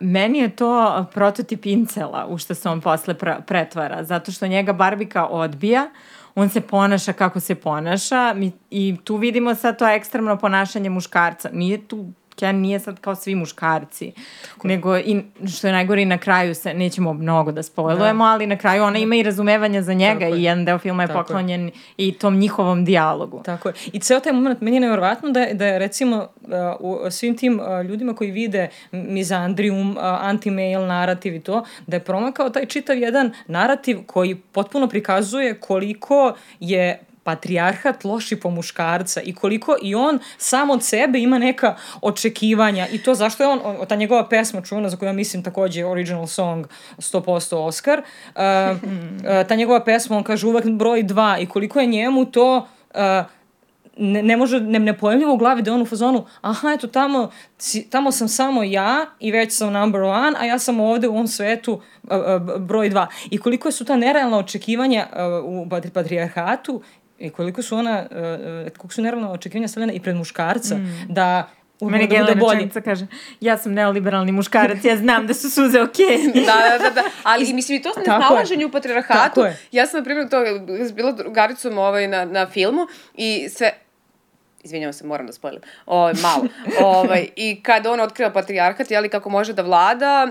[0.00, 0.68] meni je to
[1.14, 5.90] prototip incela u što se on posle pra- pretvara zato što njega Barbika odbija
[6.34, 11.50] on se ponaša kako se ponaša mi, i tu vidimo sad to ekstremno ponašanje muškarca.
[11.52, 14.12] Nije tu Ken nije sad kao svi muškarci,
[14.62, 18.56] nego i što je najgore i na kraju se, nećemo mnogo da spojlujemo, ali na
[18.56, 20.40] kraju ona ima i razumevanja za njega Tako je.
[20.40, 21.22] i jedan deo filma je Tako je.
[21.22, 23.42] poklonjen i tom njihovom dijalogu.
[23.44, 23.74] Tako je.
[23.92, 26.28] I ceo taj moment, meni je nevjerovatno da je, da je recimo
[26.78, 31.96] uh, u svim tim uh, ljudima koji vide mizandrijum, uh, anti-male narativ i to, da
[31.96, 39.20] je promakao taj čitav jedan narativ koji potpuno prikazuje koliko je patrijarhat loši po muškarca
[39.20, 43.60] i koliko i on sam od sebe ima neka očekivanja i to zašto je on,
[43.64, 46.66] o- ta njegova pesma čuvena za koju ja mislim takođe original song
[46.98, 48.42] 100% Oscar, uh,
[48.76, 53.00] uh, ta njegova pesma, on kaže uvek broj dva i koliko je njemu to uh,
[53.98, 56.86] ne, ne može, ne, ne pojemljivo u glavi da je on u fazonu, aha, eto,
[56.86, 57.30] tamo,
[57.90, 61.28] tamo sam samo ja i već sam number one, a ja sam ovde u ovom
[61.28, 63.06] svetu uh, uh, broj dva.
[63.30, 66.82] I koliko su ta nerealna očekivanja uh, u patri, patrijarhatu
[67.18, 71.06] i koliko su ona, uh, koliko su nerealna očekivanja stavljena i pred muškarca, mm.
[71.08, 71.48] da
[71.80, 73.06] Meni je da genijalna rečenica kaže,
[73.40, 76.18] ja sam neoliberalni muškarac, ja znam da su suze okej.
[76.46, 77.02] da, da, da, da.
[77.22, 78.18] Ali mislim i to Tako je.
[78.18, 79.44] nesnalaženje u patriarhatu.
[79.72, 80.36] Ja sam, na primjer, to
[80.94, 83.72] bila drugaricom ovaj, na, na filmu i sve,
[84.62, 86.44] izvinjavam se, moram da spojlim, ovaj, malo.
[86.80, 90.28] ovaj, I kada on otkriva patrijarhat, jeli, kako može da vlada,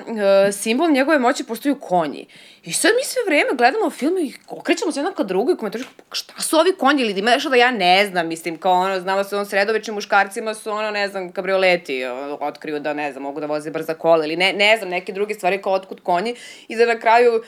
[0.47, 2.25] e, simbol njegove moći postaju konji.
[2.63, 5.87] I sad mi sve vreme gledamo film i okrećemo se jedna ka drugoj i komentariš,
[6.09, 8.99] pa šta su ovi konji ili ima nešto da ja ne znam, mislim, kao ono,
[8.99, 13.23] znamo se on sredovečnim muškarcima su ono, ne znam, kabrioleti, o, otkriju da, ne znam,
[13.23, 16.35] mogu da voze brza kola ili ne, ne znam, neke druge stvari kao otkud konji
[16.67, 17.43] i da na kraju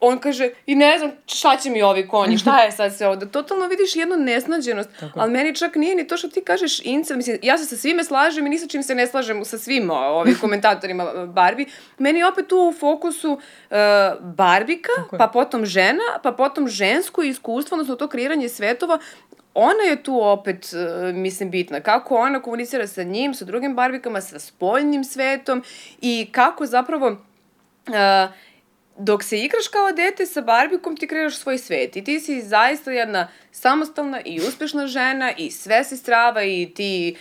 [0.00, 3.26] on kaže, i ne znam šta će mi ovi konji, šta je sad sve ovde.
[3.26, 7.38] Totalno vidiš jednu nesnađenost, ali meni čak nije ni to što ti kažeš incel, mislim,
[7.42, 10.36] ja se sa svime slažem i ni sa čim se ne slažem sa svim ovim
[10.40, 11.66] komentatorima e, Barbie.
[11.98, 13.38] Meni je opet tu u fokusu uh,
[14.20, 18.98] Barbika, pa potom žena, pa potom žensko iskustvo, odnosno to kreiranje svetova,
[19.54, 21.80] ona je tu opet, uh, mislim, bitna.
[21.80, 25.62] Kako ona komunicira sa njim, sa drugim barbikama, sa spoljnim svetom
[26.00, 28.34] i kako zapravo uh,
[28.98, 32.90] dok se igraš kao dete sa Barbikom, ti kreiraš svoj svet i ti si zaista
[32.90, 37.16] jedna samostalna i uspešna žena i sve si strava i ti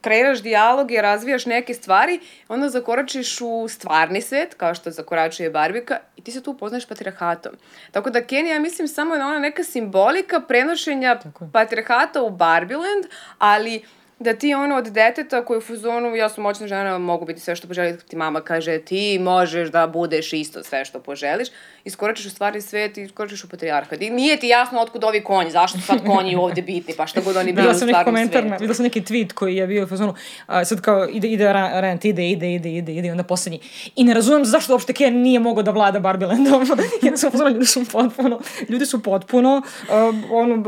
[0.00, 6.22] kreiraš dijaloge, razvijaš neke stvari, onda zakoračiš u stvarni svet, kao što zakoračuje Barbika, i
[6.22, 7.52] ti se tu upoznaš patriarhatom.
[7.92, 11.20] Tako da Kenny, ja mislim, samo je ona neka simbolika prenošenja
[11.52, 13.04] patriarhata u Barbieland,
[13.38, 13.82] ali
[14.20, 17.40] da ti ono od deteta koji je u fuzonu, ja sam moćna žena, mogu biti
[17.40, 21.48] sve što poželiš, ti mama kaže ti možeš da budeš isto sve što poželiš,
[21.84, 24.02] iskoračiš u stvarni svet i iskoračiš u patrijarhat.
[24.02, 27.20] I nije ti jasno otkud ovi konji, zašto su sad konji ovde bitni, pa šta
[27.20, 28.62] god oni bili u stvarnom komentar, na, svetu.
[28.62, 30.14] videla sam neki tweet koji je bio u fazonu,
[30.46, 33.60] a, sad kao ide, ide rant, ide, ide, ide, ide, ide, onda poslednji.
[33.96, 36.66] I ne razumem zašto uopšte Ken nije mogao da vlada Barbielandom.
[37.02, 40.64] ja sam u fazonu, ljudi su potpuno, ljudi su potpuno uh, ono, uh,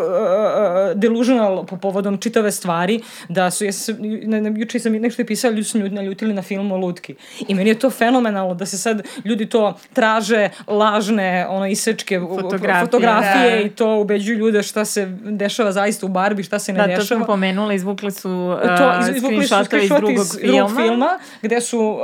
[0.94, 5.22] delusional po povodom čitave stvari, da da su, ja sam, na, na, juče sam nešto
[5.22, 7.14] je pisala, ljudi su ljudi naljutili na filmu o lutki.
[7.49, 12.84] I meni je to fenomenalno da se sad ljudi to traže lažne, ono, isečke Fotografije,
[12.84, 13.62] fotografije da.
[13.62, 16.88] i to ubeđuju ljude šta se dešava zaista u Barbie, šta se ne Da, to
[16.88, 17.18] dešava.
[17.18, 20.57] smo pomenuli, izvukli su uh, to iz, izvukli su iz drugog iz filma.
[20.59, 22.01] drugog filma, gde su,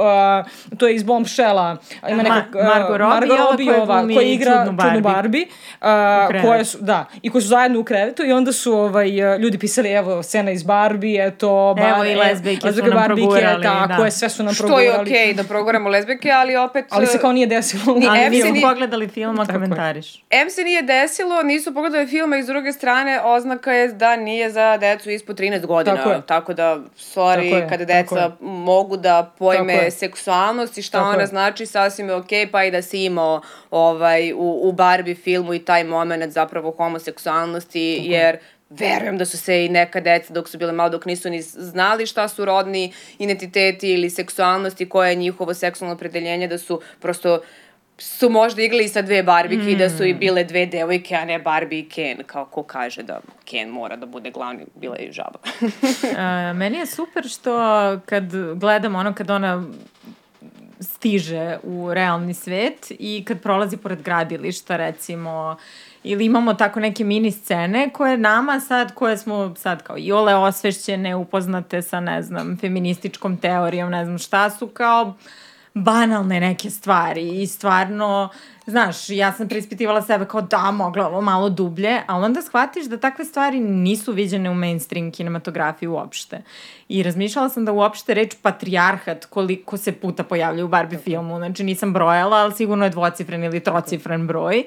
[0.71, 1.77] uh, to je iz Bombshella,
[2.09, 5.47] ima Ma- neka, uh, Margot Robbie, Margot ova Robbie, koja koja igra čudnu čudnu Barbie.
[5.81, 9.35] Barbie, uh, koje su, da, i koji su zajedno u krevetu i onda su ovaj,
[9.35, 13.63] uh, ljudi pisali, evo, scena iz Barbie, eto, bar, Evo i lezbijke su nam progurali,
[13.63, 14.05] tako da.
[14.05, 15.11] je, sve su nam Što je progurali.
[15.11, 16.85] okej da proguramo lezbijke, ali opet...
[16.89, 17.95] Ali se kao nije desilo.
[17.95, 19.55] Ni Ali Em nisu se ni- pogledali film, a Tako je.
[19.57, 20.25] komentariš.
[20.31, 22.89] M se nije desilo, nisu pogledali filma i s druge strane
[23.23, 25.97] oznaka je da nije za decu ispod 13 godina.
[25.97, 26.21] Tako je.
[26.23, 28.31] Tako da, sorry, Tako je, kada tako deca je.
[28.41, 31.27] mogu da pojme Tako seksualnost i šta Tako ona je.
[31.27, 35.59] znači, sasvim je okej, pa i da si imao ovaj, u, u Barbie filmu i
[35.61, 38.39] taj moment zapravo homoseksualnosti, jer
[38.71, 42.07] verujem da su se i neka deca dok su bile malo, dok nisu ni znali
[42.07, 47.41] šta su rodni identiteti ili seksualnosti, koje je njihovo seksualno opredeljenje, da su prosto
[47.99, 51.39] su možda igrali sa dve barbike i da su i bile dve devojke, a ne
[51.39, 55.13] Barbie i Ken, kao ko kaže da Ken mora da bude glavni, bila je i
[55.13, 55.39] žaba.
[56.09, 57.53] Uh, meni je super što
[58.07, 59.65] kad gledam ono kad ona
[60.81, 65.57] stiže u realni svet i kad prolazi pored gradilišta recimo
[66.03, 70.35] ili imamo tako neke mini scene koje nama sad, koje smo sad kao i ole
[70.35, 75.15] osvešćene, upoznate sa ne znam, feminističkom teorijom, ne znam šta su kao
[75.75, 77.43] banalne neke stvari.
[77.43, 78.29] I stvarno,
[78.67, 82.97] znaš, ja sam preispitivala sebe kao da, mogla ovo malo dublje, a onda shvatiš da
[82.97, 86.43] takve stvari nisu viđene u mainstream kinematografiji uopšte.
[86.89, 91.65] I razmišljala sam da uopšte reč patrijarhat koliko se puta pojavlja u Barbie filmu, znači
[91.65, 94.65] nisam brojala, ali sigurno je dvocifren ili trocifren broj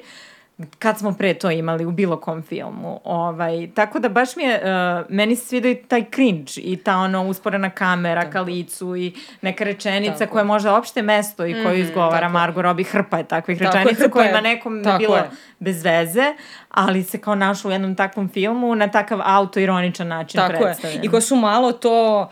[0.79, 2.99] kad smo pre to imali u bilo kom filmu.
[3.03, 6.97] Ovaj, tako da baš mi je, uh, meni se sviđa i taj cringe i ta
[6.97, 10.31] ono usporena kamera ka licu i neka rečenica Tako.
[10.31, 12.33] koja možda opšte mesto i koju izgovara tako.
[12.33, 14.41] Margot Robbie, hrpa je takvih Tako je, rečenica hrpa kojima je.
[14.41, 15.29] nekom Tako bilo je.
[15.59, 16.33] bez veze,
[16.69, 20.59] ali se kao našla u jednom takvom filmu na takav autoironičan način Tako je.
[20.59, 21.03] predstavljena.
[21.03, 22.29] I koje su malo to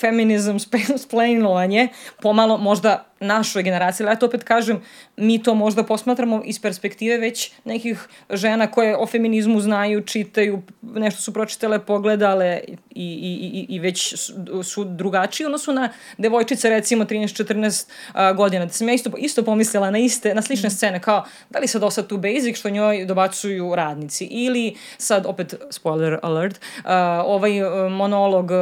[0.00, 0.58] feminizam
[1.06, 1.88] splainovanje,
[2.22, 4.82] pomalo možda našoj generaciji, ali ja to opet kažem,
[5.16, 11.20] mi to možda posmatramo iz perspektive već nekih žena koje o feminizmu znaju, čitaju, nešto
[11.20, 17.04] su pročitale, pogledale i, i, i, i već su, su drugačiji odnosu na devojčice recimo
[17.04, 18.64] 13-14 a, godina.
[18.64, 21.82] Da sam ja isto, isto pomislila na iste, na slične scene kao da li sad
[21.82, 26.90] osad tu basic što njoj dobacuju radnici ili sad opet spoiler alert uh,
[27.24, 28.58] ovaj uh, monolog uh,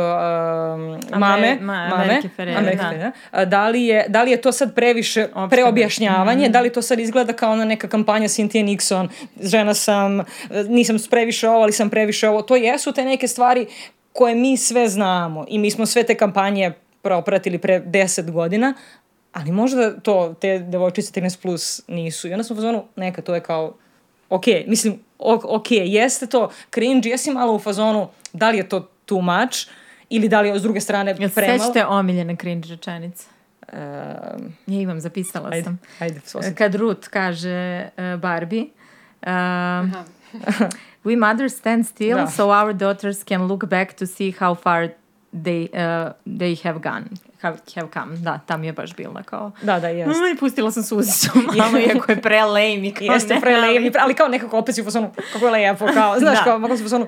[1.19, 2.89] mame, ma- mame Amerike Amerike da.
[2.89, 6.83] Ferrera, a, da li je da li je to sad previše preobjašnjavanje, da li to
[6.83, 9.09] sad izgleda kao ona neka kampanja Cynthia Nixon,
[9.43, 10.25] žena sam,
[10.69, 12.43] nisam previše ovo, ali sam previše ovo.
[12.43, 13.67] To jesu te neke stvari
[14.13, 16.73] koje mi sve znamo i mi smo sve te kampanje
[17.03, 18.75] propratili pre 10 godina,
[19.33, 22.29] ali možda to te devojčice 13 plus nisu.
[22.29, 23.75] I onda smo u fazonu, neka, to je kao,
[24.29, 29.21] ok, mislim, ok, jeste to cringe, jesi malo u fazonu, da li je to too
[29.21, 29.69] much,
[30.09, 31.59] ili da li je s druge strane premalo.
[31.59, 33.25] sećate omiljene cringe rečenice?
[34.67, 35.79] Ja imam, zapisala ajde, sam.
[35.99, 36.55] ajde, posle.
[36.55, 38.67] Kad Ruth kaže uh, Barbie,
[39.27, 39.93] um,
[41.05, 42.27] we mothers stand still Da.
[42.27, 44.89] so our daughters can look back to see how far
[45.35, 47.05] they, uh, they have gone.
[47.41, 48.17] Have, have come.
[48.17, 49.53] Da, tam je baš bila kao...
[49.63, 50.25] Da, da, jeste.
[50.25, 53.79] Aj, pustila sam suzicu malo, iako je pre lame i kao Jeste ne, pre ali-
[53.79, 56.45] lepi, ali kao nekako opet si u fazonu, kako je lepo, kao, znaš, Da.
[56.45, 57.07] kao, malo si u fazonu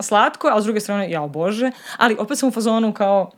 [0.00, 3.30] slatko, a s druge strane, jao bože, ali opet sam u fazonu kao,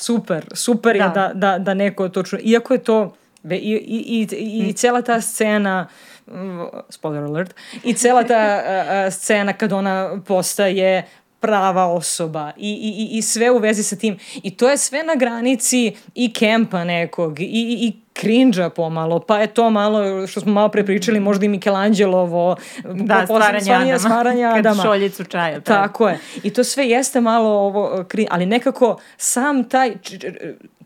[0.00, 1.08] super, super je Da.
[1.08, 4.72] da, da, da neko to čuje, iako je to, be, i, i, i, i, i
[4.72, 5.88] cela ta scena,
[6.26, 11.04] mm, spoiler alert, i cela ta a, a, scena kad ona postaje
[11.40, 12.70] prava osoba i,
[13.10, 14.18] i, i- sve u vezi sa tim.
[14.34, 15.80] I to je sve na granici
[16.14, 17.48] i kempa nekog i, i,
[17.82, 22.56] i cringe pomalo, pa je to malo, što smo malo pre pričali, možda i Michelangelovo,
[22.84, 23.98] Da, stvaranje Adama.
[23.98, 24.82] stvaranje Kad Adama.
[24.82, 25.60] šoljicu čaja.
[25.60, 26.18] Tako je.
[26.42, 29.92] I to sve jeste malo ovo, kri- ali nekako sam taj,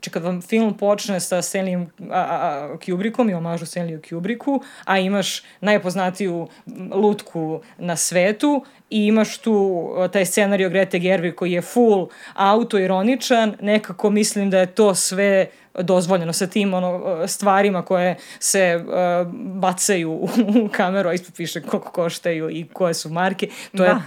[0.05, 5.43] č- kad vam film počne sa Stanleyem a, Kubrickom i omažu Stanleyu Kubricku, a imaš
[5.61, 6.49] najpoznatiju
[6.93, 14.11] lutku na svetu i imaš tu taj scenario Grete Gerwig koji je full autoironičan, nekako
[14.11, 15.47] mislim da je to sve
[15.79, 20.29] dozvoljeno sa tim ono, stvarima koje se uh, bacaju u,
[20.77, 23.49] kameru, a ispod piše koliko koštaju i koje su marke.
[23.77, 24.03] To je Da.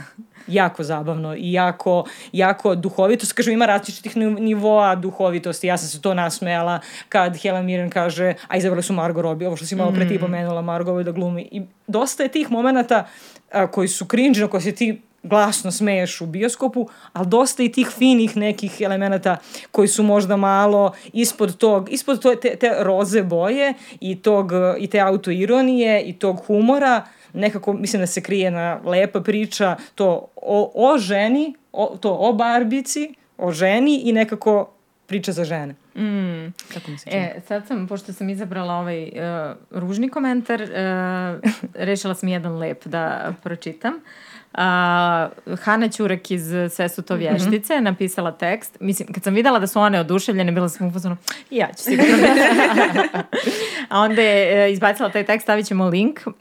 [0.48, 3.26] Jako zabavno i jako, jako duhovito.
[3.36, 5.68] Kažem, ima različitih ni- nivoa duhovitosti.
[5.68, 6.80] Ja sam se to nasmejala
[7.10, 10.20] kad Helen Mirren kaže, a izabrali su Margot Robbie, ovo što si malo pre ti
[10.20, 11.48] pomenula, Margot Robbie da glumi.
[11.52, 13.08] I dosta je tih momenata
[13.52, 17.72] a, koji su cringe, na koje se ti glasno smeješ u bioskopu, ali dosta i
[17.72, 19.38] tih finih nekih elemenata
[19.72, 24.88] koji su možda malo ispod tog, ispod to, te, te roze boje i, tog, i
[24.88, 27.06] te autoironije i tog humora,
[27.38, 32.34] nekako mislim da se krije na lepa priča to o, o ženi, o, to o
[32.34, 34.70] barbici, o ženi i nekako
[35.08, 35.76] priča za žene.
[35.96, 36.54] Mm.
[36.74, 37.24] Tako mi se čini.
[37.24, 39.12] E, sad sam, pošto sam izabrala ovaj uh,
[39.72, 40.70] ružni komentar, uh,
[41.88, 43.94] rešila sam jedan lep da pročitam.
[43.94, 44.02] Uh,
[45.64, 48.78] Hana Ćurek iz Sve su to vještice je napisala tekst.
[48.80, 51.18] Mislim, kad sam videla da su one oduševljene, bila sam upozorna,
[51.50, 52.14] ja ću sigurno.
[53.90, 56.20] A onda je uh, izbacila taj tekst, stavit ćemo link.
[56.28, 56.34] Uh,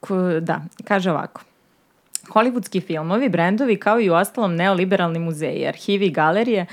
[0.00, 1.42] ko, da, kaže ovako.
[2.28, 6.66] Hollywoodski filmovi, brendovi, kao i u ostalom neoliberalni muzeji, arhivi i galerije,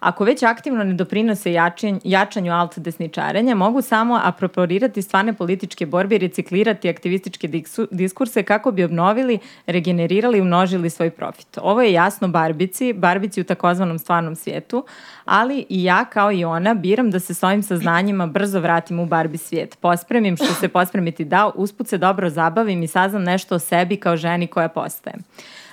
[0.00, 6.14] ako već aktivno ne doprinose jačanj, jačanju alt desničarenja, mogu samo aproporirati stvarne političke borbe
[6.14, 11.58] i reciklirati aktivističke diksu, diskurse kako bi obnovili, regenerirali i umnožili svoj profit.
[11.62, 14.84] Ovo je jasno Barbici, Barbici u takozvanom stvarnom svijetu,
[15.24, 19.06] ali i ja kao i ona biram da se s ovim saznanjima brzo vratim u
[19.06, 19.78] Barbie svijet.
[19.80, 24.16] Pospremim što se pospremiti da, usput se dobro zabavim i saznam nešto o sebi kao
[24.16, 25.16] ženi koja postaje.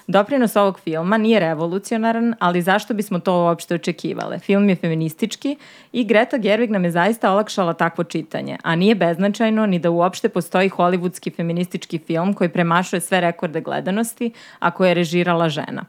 [0.08, 4.40] Doprinos ovog filma nije revolucionaran, ali zašto bismo to uopšte očekivale?
[4.40, 5.58] Film je feministički
[5.92, 10.30] i Greta Gerwig nam je zaista olakšala takvo čitanje, a nije beznačajno ni da uopšte
[10.30, 15.86] postoji hollywoodski feministički film koji premašuje sve rekorde gledanosti, a koje je režirala žena.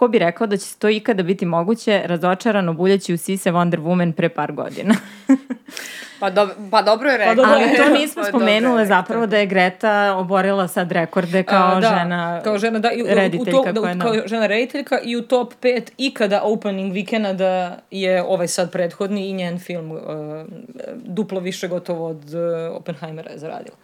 [0.00, 3.78] Ko bi rekao da će se to ikada biti moguće razočarano buljeći u sise Wonder
[3.78, 4.94] Woman pre par godina?
[6.20, 7.34] Pa, do, pa dobro je rekao.
[7.34, 11.68] dobro Ali to Pa nismo je spomenule zapravo da je Greta oborila sad rekorde kao
[11.68, 14.46] A, da, žena kao žena da, i, u- u, rediteljka top, da, kao na- žena
[14.46, 19.58] rediteljka i u top 5 ikada opening vikenda da je ovaj sad prethodni i njen
[19.58, 19.98] film uh,
[20.94, 22.40] duplo više gotovo od uh,
[22.76, 23.76] Oppenheimera je zaradila.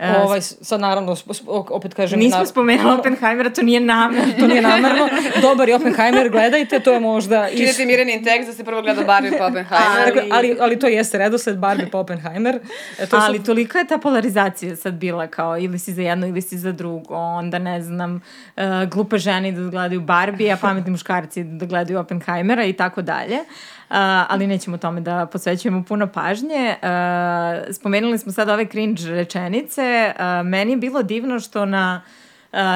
[0.00, 2.18] E, ovaj, sad naravno, opet kažem...
[2.18, 4.32] Nismo na- spomenuli Oppenheimera, to nije namerno.
[4.40, 5.08] To nije namerno.
[5.42, 7.48] Dobar je Oppenheimer, gledajte, to je možda...
[7.50, 10.04] Čitajte Mirenin tekst da se prvo gleda Barbie pa Oppenheimer.
[10.06, 12.60] Dakle, ali, ali to jeste redosled Barbie pa Oppenheimer.
[12.98, 16.26] E, to Ali su, tolika je ta polarizacija sad bila kao ili si za jedno
[16.26, 18.14] ili si za drugo, onda ne znam,
[18.56, 23.36] uh, glupe žene da gledaju Barbie, a pametni muškarci da gledaju Oppenheimera i tako dalje.
[23.36, 23.79] Uh,
[24.28, 26.76] ali nećemo tome da posvećujemo puno pažnje.
[26.82, 30.12] Uh, spomenuli smo sad ove cringe rečenice.
[30.14, 32.29] Uh, meni je bilo divno što na uh,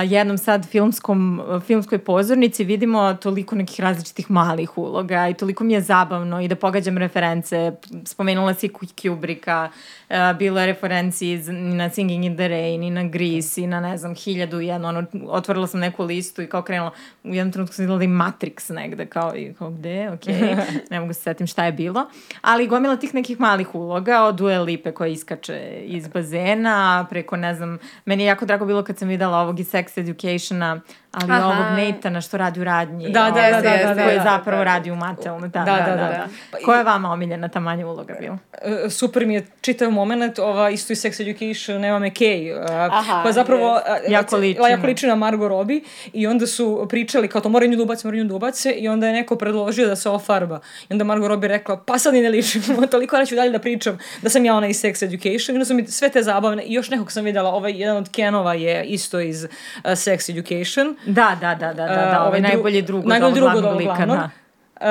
[0.07, 5.81] jednom sad filmskom, filmskoj pozornici vidimo toliko nekih različitih malih uloga i toliko mi je
[5.81, 7.73] zabavno i da pogađam reference.
[8.05, 8.71] Spomenula si
[9.03, 9.71] Kubricka,
[10.11, 13.67] uh, bilo je referenci iz, i na Singing in the Rain, i na Grease, i
[13.67, 14.89] na ne znam, hiljadu i jedno.
[14.89, 16.91] Ono, otvorila sam neku listu i kao krenula,
[17.25, 20.57] u jednom trenutku sam videla da je Matrix negde, kao, i kao gde, okej,
[20.91, 22.07] ne mogu se setim šta je bilo.
[22.41, 27.55] Ali gomila tih nekih malih uloga, od Dua Lipe koja iskače iz bazena, preko, ne
[27.55, 30.83] znam, meni je jako drago bilo kad sam videla ovog Sex Educationa,
[31.15, 31.47] ali Aha.
[31.47, 33.05] ovog Nathana što radi u radnji.
[33.07, 34.65] Da, da, ovaj, da, da, da, Koji da, zapravo da.
[34.65, 35.49] radi u Mattelnu.
[35.49, 35.97] Da, Da, da, da, da.
[35.97, 36.09] da.
[36.09, 36.27] da.
[36.51, 38.39] Pa i- Koja je vama omiljena ta manja uloga bila?
[38.85, 43.23] E, super mi je čitav moment, ova isto iz Sex Education, Eva McKay, a, Aha,
[43.23, 45.81] koja zapravo a, Jako liči jako na- liči na Margot Robbie
[46.13, 48.89] i onda su pričali kao to moraju nju da ubace, moraju nju da ubace i
[48.89, 50.61] onda je neko predložio da se ofarba.
[50.81, 53.99] I onda Margot Robbie rekla, pa sad ni ne ličim, toliko neću dalje da pričam
[54.23, 55.25] da sam ja ona iz Sex Education.
[55.49, 58.09] I onda su mi sve te zabavne i još nekog sam videla, ovaj jedan od
[58.09, 59.51] Kenova je isto iz uh,
[59.85, 60.97] Sex Education.
[61.07, 63.53] Da, da, da, da, da, da, A, ovaj dru- najbolji drug od najbolji drug od
[63.53, 64.17] glavnog ovog lika, glavnog.
[64.19, 64.31] da.
[64.77, 64.87] Uh,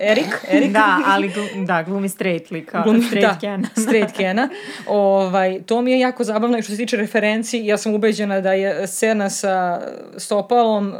[0.00, 0.72] Erik, Erik.
[0.72, 3.66] Da, ali glu- da, glumi straight lika, Glumi- straight da, Ken.
[3.84, 4.48] straight Kena.
[4.88, 8.52] Ovaj, to mi je jako zabavno i što se tiče referenci, ja sam ubeđena da
[8.52, 9.80] je scena sa
[10.16, 10.94] stopalom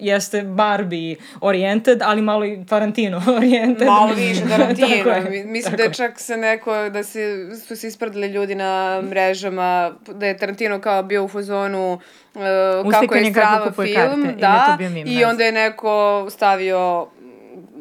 [0.00, 3.86] jeste Barbie oriented, ali malo i Tarantino oriented.
[3.86, 5.10] Malo više Tarantino.
[5.10, 9.02] Je, Mi- Mislim da je čak se neko, da se, su se isprdili ljudi na
[9.04, 12.00] mrežama, da je Tarantino kao bio u fazonu
[12.34, 17.06] uh, kako je strava film, karte, da, i onda je neko stavio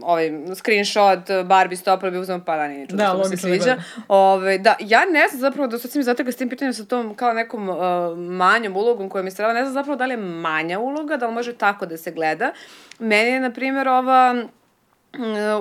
[0.03, 3.37] ovaj screenshot Barbie stopala bi uzmano pa da nije čudo Da, što mu se da
[3.37, 3.77] sviđa.
[4.07, 6.85] Ove, da, ja ne znam zapravo da sad si mi zatekla s tim pitanjem sa
[6.85, 7.77] tom kao nekom uh,
[8.17, 11.33] manjom ulogom koja mi strava, ne znam zapravo da li je manja uloga, da li
[11.33, 12.51] može tako da se gleda.
[12.99, 14.43] Meni je, na primjer, ova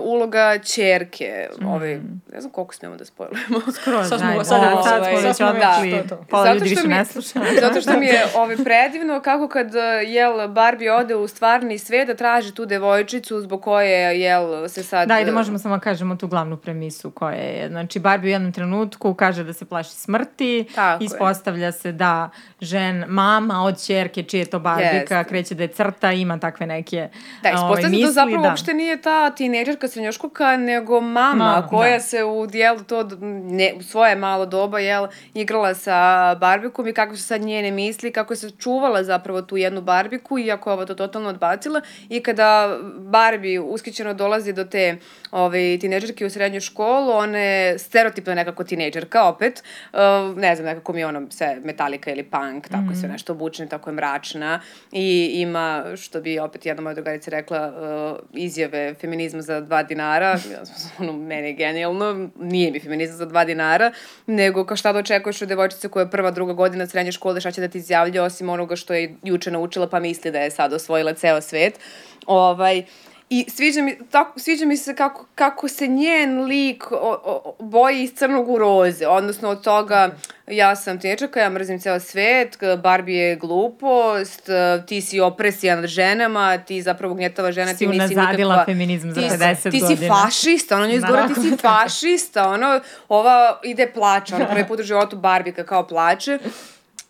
[0.02, 2.00] uloga čerke, ovaj,
[2.32, 3.60] ne znam koliko smemo da spojlujemo.
[3.72, 5.96] Skroz, Sad smo- sad Da, je- sad ovaj, smo već sad smo već- odvikli, to
[5.96, 6.24] je to.
[6.24, 7.40] pola Zato ljudi što više mi- ne sluša.
[7.62, 9.70] Zato što mi je ovaj, predivno kako kad
[10.06, 15.08] jel, Barbie ode u stvarni svet da traži tu devojčicu zbog koje jel, se sad...
[15.08, 19.14] Da, ajde možemo samo kažemo tu glavnu premisu koja je, znači Barbie u jednom trenutku
[19.14, 21.06] kaže da se plaši smrti, Tako je.
[21.06, 22.30] ispostavlja se da
[22.60, 25.24] žen, mama od čerke, čije je to Barbika, Jeste.
[25.24, 27.08] kreće da je crta, ima takve neke
[27.42, 28.48] Da, ovaj, ispostavlja se da misli, zapravo da.
[28.48, 32.00] uopšte nije ta tinejdžerka srednjoškolka, nego mama Mama, koja da.
[32.00, 37.16] se u dijelu to, ne, u svoje malo doba, jel, igrala sa barbikom i kako
[37.16, 40.94] su sad njene misli, kako se čuvala zapravo tu jednu barbiku, iako je ovo to
[40.94, 41.80] totalno odbacila.
[42.08, 44.96] I kada Barbie uskićeno dolazi do te
[45.30, 49.62] ove, tinejdžerke u srednju školu, ona je stereotipna nekako tinejdžerka opet,
[49.92, 49.98] uh,
[50.36, 53.68] ne znam, nekako mi je ono sve metalika ili punk, tako je sve nešto obučena,
[53.68, 54.60] tako je mračna.
[54.92, 57.72] I ima, što bi opet jedna moja drugarica rekla,
[58.12, 63.16] uh, izjave feminizma za dva dinara, ja sam ono, meni je genijalno, nije mi feminizam
[63.16, 63.92] za dva dinara,
[64.26, 67.50] nego kao šta da očekuješ od devojčice koja je prva, druga godina srednje škole, šta
[67.50, 70.72] će da ti izjavlja osim onoga što je juče naučila pa misli da je sad
[70.72, 71.80] osvojila ceo svet.
[72.26, 72.82] Ovaj,
[73.30, 78.02] I sviđa mi, tako, sviđa mi se kako, kako se njen lik o, o, boji
[78.02, 80.10] iz crnog u roze, odnosno od toga
[80.46, 84.48] ja sam tečaka, ja mrzim ceo svet, Barbie je glupost,
[84.86, 88.64] ti si opresija nad ženama, ti zapravo gnjetava žena, Si ti nisi unazadila nikakva...
[88.64, 90.14] feminizam za ti, 50 ti si godina.
[90.14, 94.82] fašista, ono nje izgovara, ti si fašista, ono, ova ide plače, ono prvi put u
[94.82, 96.38] životu Barbika kao plače.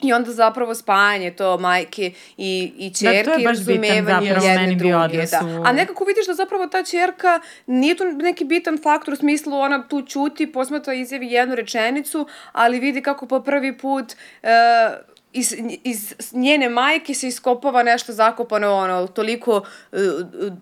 [0.01, 2.03] I onda zapravo spajanje to majke
[2.37, 5.27] i, i Da, to je čerke baš bitan razumevanje zapravo jedne druge.
[5.49, 5.61] Da.
[5.61, 9.55] u- A nekako vidiš da zapravo ta čerka nije tu neki bitan faktor u smislu
[9.55, 14.49] ona tu ćuti, posmatra izjavi jednu rečenicu, ali vidi kako po prvi put e,
[15.33, 15.55] iz,
[15.85, 19.63] iz njene majke se iskopava nešto zakopano ono, toliko
[19.93, 19.97] e,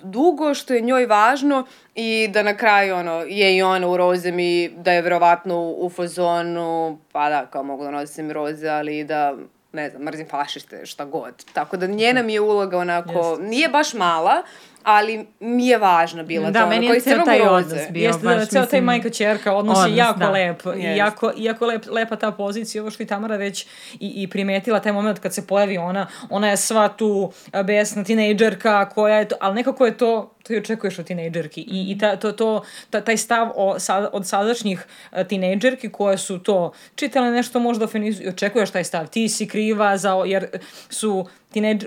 [0.03, 4.39] dugo što je njoj važno i da na kraju ono, je i ona u rozem
[4.39, 8.99] i da je verovatno u, u fazonu, pa da, kao mogu da nosim roze, ali
[8.99, 9.37] i da
[9.73, 11.45] ne znam, mrzim fašiste, šta god.
[11.53, 14.43] Tako da njena mi je uloga onako, nije baš mala,
[14.87, 16.69] ali mi je važna bila Da, to.
[16.69, 18.07] meni ono, je koji ceo taj odnos bio.
[18.07, 20.31] Jeste baš, da ceo taj mislim, majka čerka odnos je odnos, jako da.
[20.31, 20.63] lep.
[20.77, 20.99] I Jest.
[20.99, 23.67] jako, jako lep, lepa ta pozicija, ovo što i Tamara već
[24.01, 27.33] i, i primetila, taj moment kad se pojavi ona, ona je sva tu
[27.65, 31.61] besna tinejdžerka koja je to, ali nekako je to, to i očekuješ od tinejdžerki.
[31.61, 34.87] I, i ta, to, to, ta, taj stav o, sa, od sadašnjih
[35.29, 39.07] tinejdžerki koje su to čitale nešto možda fenizu, i očekuješ taj stav.
[39.07, 40.47] Ti si kriva za, jer
[40.91, 41.85] su tinejdž,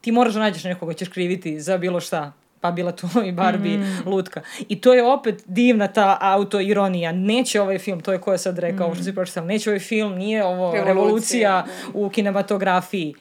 [0.00, 2.32] ti moraš da nađeš nekoga ćeš kriviti za bilo šta
[2.62, 4.02] pa bila tu i Barbie Mm.
[4.06, 4.40] lutka.
[4.60, 7.12] I to je opet divna ta autoironija.
[7.12, 9.80] Neće ovaj film, to je ko je sad rekao, ovo što si pročitala, neće ovaj
[9.80, 13.14] film, nije ovo Revolucija, revolucija, u kinematografiji,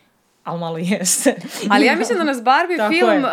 [0.44, 1.36] ali malo jeste.
[1.72, 3.20] Ali ja mislim da nas Barbie Tako film je.
[3.20, 3.26] uh,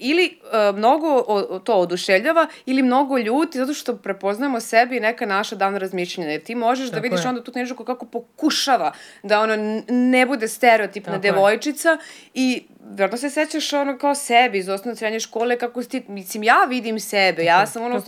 [0.00, 0.38] ili
[0.70, 5.56] uh, mnogo o, to oduševljava ili mnogo ljuti zato što prepoznajemo sebi i neka naša
[5.56, 6.30] davna razmišljanja.
[6.30, 7.28] Jer ti možeš da Tako vidiš je.
[7.28, 8.92] onda tu knjižku kako pokušava
[9.22, 11.32] da ono n- ne bude stereotipna Tako je.
[11.32, 11.98] devojčica
[12.34, 16.42] i vjerojatno se sećaš ono kao sebi iz osnovne srednje škole kako si ti, mislim
[16.42, 18.00] ja vidim sebe, ja sam ono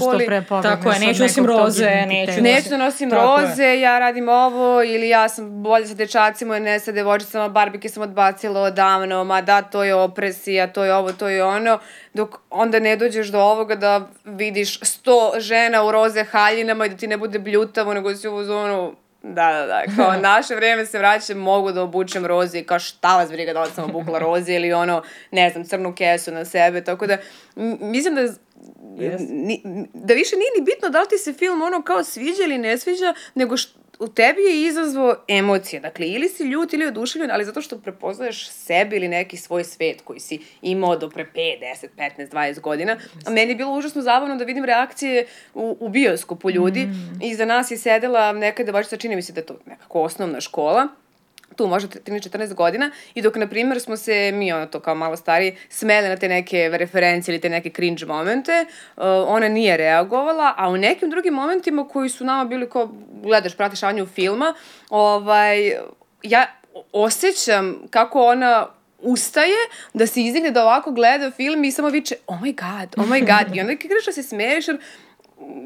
[0.00, 0.26] školi.
[0.26, 3.46] pre pobegneš Tako je, neću nosim nekog tog roze, neću Neću da nosim Tako je.
[3.46, 8.02] roze, ja radim ovo, ili ja sam bolje sa dečacima, ne sa devojčicama, barbike sam
[8.02, 11.78] odbacila odavno, ma da, to je opresija, to je ovo, to je ono,
[12.14, 16.96] dok onda ne dođeš do ovoga da vidiš sto žena u roze haljinama i da
[16.96, 20.98] ti ne bude bljutavo, nego si u zonu, da, da, da, kao naše vreme se
[20.98, 24.54] vraća, mogu da obučem roze i kao šta vas briga da li sam obukla roze
[24.54, 27.18] ili ono, ne znam, crnu kesu na sebe, tako da
[27.56, 28.20] m- mislim da
[29.04, 29.62] je ni,
[29.94, 32.78] da više nije ni bitno da li ti se film ono kao sviđa ili ne
[32.78, 35.80] sviđa, nego što u tebi je izazvao emocije.
[35.80, 40.00] Dakle, ili si ljut ili oduševljen, ali zato što prepoznaješ sebe ili neki svoj svet
[40.04, 41.86] koji si imao do pre 5, 10,
[42.18, 42.96] 15, 20 godina.
[43.26, 46.88] A meni je bilo užasno zabavno da vidim reakcije u, u bioskopu ljudi.
[47.20, 50.40] I za nas je sedela neka devojčica, čini mi se da je to nekako osnovna
[50.40, 50.88] škola,
[51.56, 55.16] tu možda 13-14 godina i dok, na primjer, smo se, mi ono to kao malo
[55.16, 58.64] stariji, smele na te neke referencije ili te neke cringe momente,
[58.96, 62.90] uh, ona nije reagovala, a u nekim drugim momentima koji su nama bili kao,
[63.22, 64.54] gledaš, pratiš Anju filma,
[64.90, 65.72] ovaj,
[66.22, 66.46] ja
[66.92, 68.66] osjećam kako ona
[69.02, 69.56] ustaje,
[69.94, 73.20] da se izdigne da ovako gleda film i samo viče, oh my god, oh my
[73.20, 74.78] god, i onda kreneš da se smeješ, jer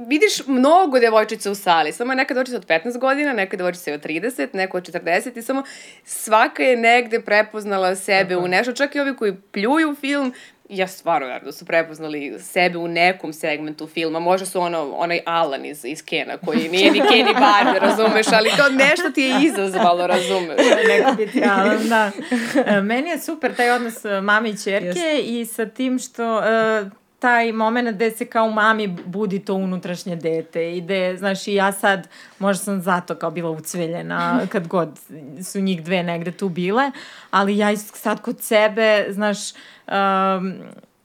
[0.07, 4.05] vidiš mnogo devojčica u sali, samo je neka devojčica od 15 godina, neka devojčica od
[4.05, 5.63] 30, neka od 40 i samo
[6.05, 10.33] svaka je negde prepoznala sebe u nešto, čak i ovi koji pljuju film,
[10.69, 15.21] ja stvarno verujem da su prepoznali sebe u nekom segmentu filma, možda su ono, onaj
[15.27, 19.23] Alan iz, iz Kena, koji nije ni Ken ni Barbie, razumeš, ali kao nešto ti
[19.23, 20.57] je izazvalo, razumeš.
[20.89, 22.11] Neko bi ti, ali, da.
[22.67, 26.85] E, Meni je super taj odnos e, mame i čerke i sa tim što e,
[27.19, 31.73] taj moment gde se kao mami budi to unutrašnje dete i gde, znaš, i ja
[31.73, 32.09] sad,
[32.39, 35.01] možda sam zato kao bila ucveljena kad god
[35.43, 36.91] su njih dve negde tu bile,
[37.31, 40.55] ali ja sad kod sebe, znaš, um,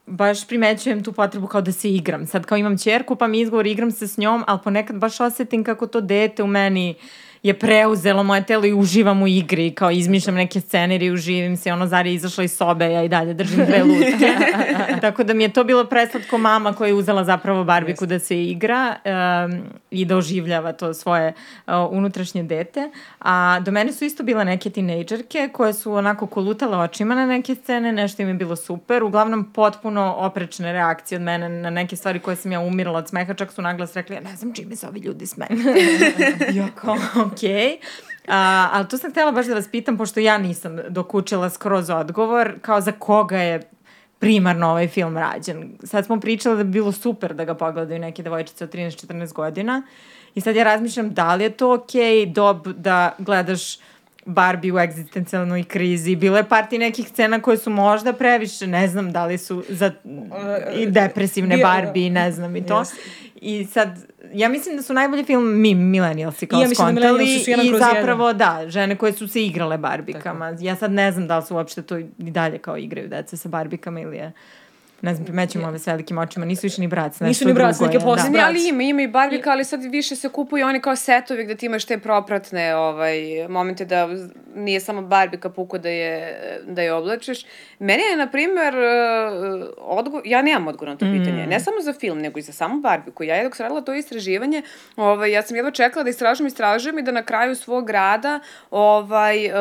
[0.06, 2.26] baš primećujem tu potrebu kao da se igram.
[2.26, 5.64] Sad kao imam čerku pa mi izgovor igram se s njom, ali ponekad baš osetim
[5.64, 6.94] kako to dete u meni
[7.42, 11.72] je preuzelo moje telo i uživam u igri, kao izmišljam neke sceneri i uživim se,
[11.72, 14.34] ono Zari je izašla iz sobe, ja i dalje držim dve lutke.
[15.00, 18.44] Tako da mi je to bilo preslatko mama koja je uzela zapravo Barbiku da se
[18.44, 21.32] igra um, i da oživljava to svoje
[21.66, 22.90] uh, unutrašnje dete.
[23.20, 27.54] A do mene su isto bile neke tinejdžerke koje su onako kolutale očima na neke
[27.54, 32.18] scene, nešto im je bilo super, uglavnom potpuno oprečne reakcije od mene na neke stvari
[32.18, 34.88] koje sam ja umirala od smeha, čak su naglas rekli, ja ne znam čime se
[34.88, 35.58] ovi ljudi smeju.
[36.52, 36.96] ja kao,
[37.32, 37.78] okej.
[38.28, 42.54] A, ali tu sam htjela baš da vas pitam, pošto ja nisam dokučila skroz odgovor,
[42.60, 43.60] kao za koga je
[44.18, 45.78] primarno ovaj film rađen.
[45.84, 49.82] Sad smo pričali da bi bilo super da ga pogledaju neke devojčice od 13-14 godina
[50.34, 53.78] i sad ja razmišljam da li je to okej okay, dob da gledaš
[54.24, 56.16] Barbie u egzistencijalnoj krizi.
[56.16, 59.92] Bilo je parti nekih scena koje su možda previše, ne znam da li su za
[60.74, 62.74] i depresivne Barbie, ne znam i to.
[62.74, 62.92] Yes.
[63.34, 63.98] I sad,
[64.32, 67.44] ja mislim da su najbolji film mi, millennialsi, kao I ja da skontali.
[67.56, 68.62] Da I zapravo, jedan.
[68.62, 70.50] da, žene koje su se igrale barbikama.
[70.50, 70.64] Tako.
[70.64, 73.48] Ja sad ne znam da li su uopšte to i dalje kao igraju deca sa
[73.48, 74.32] barbikama ili je
[75.02, 77.80] ne znam, primećujemo ove s velikim očima, nisu više ni brac, nešto Nisu ni brac,
[77.80, 78.38] neke posebne.
[78.38, 78.46] Da.
[78.46, 81.66] Ali ima, ima i barbika, ali sad više se kupuju oni kao setovi gde ti
[81.66, 84.08] imaš te propratne ovaj, momente da
[84.54, 87.44] nije samo barbika puko da je, da je oblačiš.
[87.78, 91.18] Meni je, na primer, uh, odgovor, ja nemam odgovor na to mm.
[91.18, 93.24] pitanje, ne samo za film, nego i za samu barbiku.
[93.24, 94.62] Ja je dok sam radila to istraživanje,
[94.96, 98.40] ovaj, ja sam jedva čekala da istražujem, istražujem i da na kraju svog rada
[98.70, 99.52] ovaj, uh,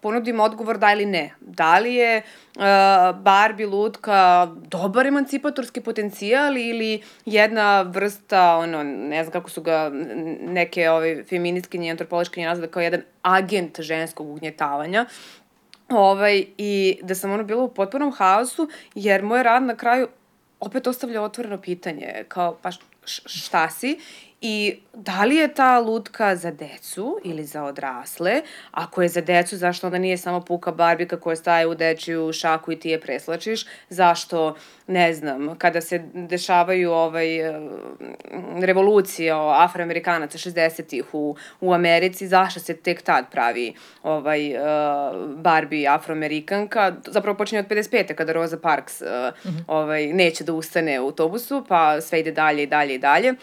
[0.00, 1.34] ponudim odgovor da ili ne.
[1.40, 2.45] Da li je uh,
[3.14, 9.90] Barbie lutka dobar emancipatorski potencijal ili jedna vrsta, ono, ne znam kako su ga
[10.40, 15.06] neke ove feministkinje i antropološkinje nazvale kao jedan agent ženskog ugnjetavanja.
[15.88, 20.08] Ovaj, I da sam ono bila u potpunom haosu, jer moj rad na kraju
[20.60, 22.70] opet ostavlja otvoreno pitanje, kao pa
[23.04, 23.98] šta si
[24.40, 28.42] I da li je ta lutka za decu ili za odrasle?
[28.70, 32.72] Ako je za decu, zašto onda nije samo puka barbika koja staje u dečiju šaku
[32.72, 33.66] i ti je preslačiš?
[33.88, 34.56] Zašto,
[34.86, 37.60] ne znam, kada se dešavaju ovaj, eh,
[38.60, 44.60] revolucije o afroamerikanaca 60-ih u, u Americi, zašto se tek tad pravi ovaj, uh,
[45.36, 46.92] Barbie afroamerikanka?
[47.06, 48.14] Zapravo počinje od 55.
[48.14, 49.64] kada Rosa Parks uh, mm -hmm.
[49.66, 53.34] ovaj, neće da ustane u autobusu, pa sve ide dalje i dalje i dalje.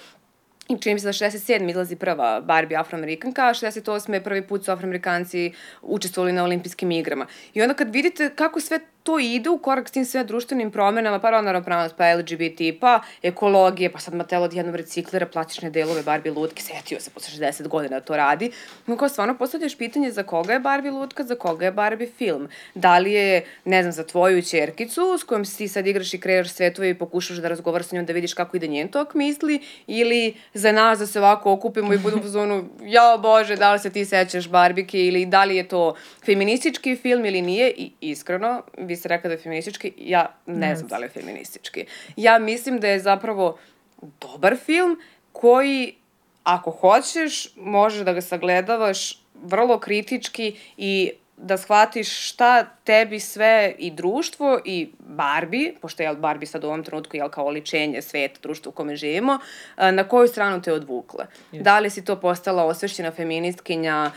[0.70, 1.70] I čini mi se da 67.
[1.70, 4.20] izlazi prva Barbie afroamerikanka, a 68.
[4.24, 5.52] prvi put su afroamerikanci
[5.82, 7.28] učestvovali na olimpijskim igrama.
[7.54, 11.20] I onda kad vidite kako sve to ide u korak s tim sve društvenim promenama,
[11.20, 16.32] pa rodna ravnopravnost, pa LGBT, pa ekologije, pa sad Mattel odjednom reciklira plastične delove Barbie
[16.32, 18.52] lutke, setio se posle 60 godina da to radi.
[18.88, 22.48] No kao stvarno postavljaš pitanje za koga je Barbie lutka, za koga je Barbie film.
[22.76, 26.50] Da li je, ne znam, za tvoju čerkicu s kojom si sad igraš i kreiraš
[26.50, 30.36] svetove i pokušaš da razgovaraš sa njom da vidiš kako ide njen tok misli, ili
[30.54, 33.90] za nas da se ovako okupimo i budemo u zonu, ja bože, da li se
[33.90, 35.96] ti sećaš Barbike ili da li je to
[36.26, 38.62] feministički film ili nije i iskreno,
[38.94, 40.76] vi ste rekla da je feministički, ja ne yes.
[40.76, 41.86] znam da li je feministički.
[42.16, 43.58] Ja mislim da je zapravo
[44.22, 45.00] dobar film
[45.32, 45.96] koji,
[46.44, 53.92] ako hoćeš, možeš da ga sagledavaš vrlo kritički i da shvatiš šta tebi sve i
[53.92, 58.70] društvo i Barbie, pošto je Barbie sad u ovom trenutku jel, kao oličenje sveta, društva
[58.70, 59.40] u kome živimo,
[59.78, 61.26] na koju stranu te odvukle.
[61.52, 61.62] Yes.
[61.62, 64.12] Da li si to postala osvešćena feministkinja,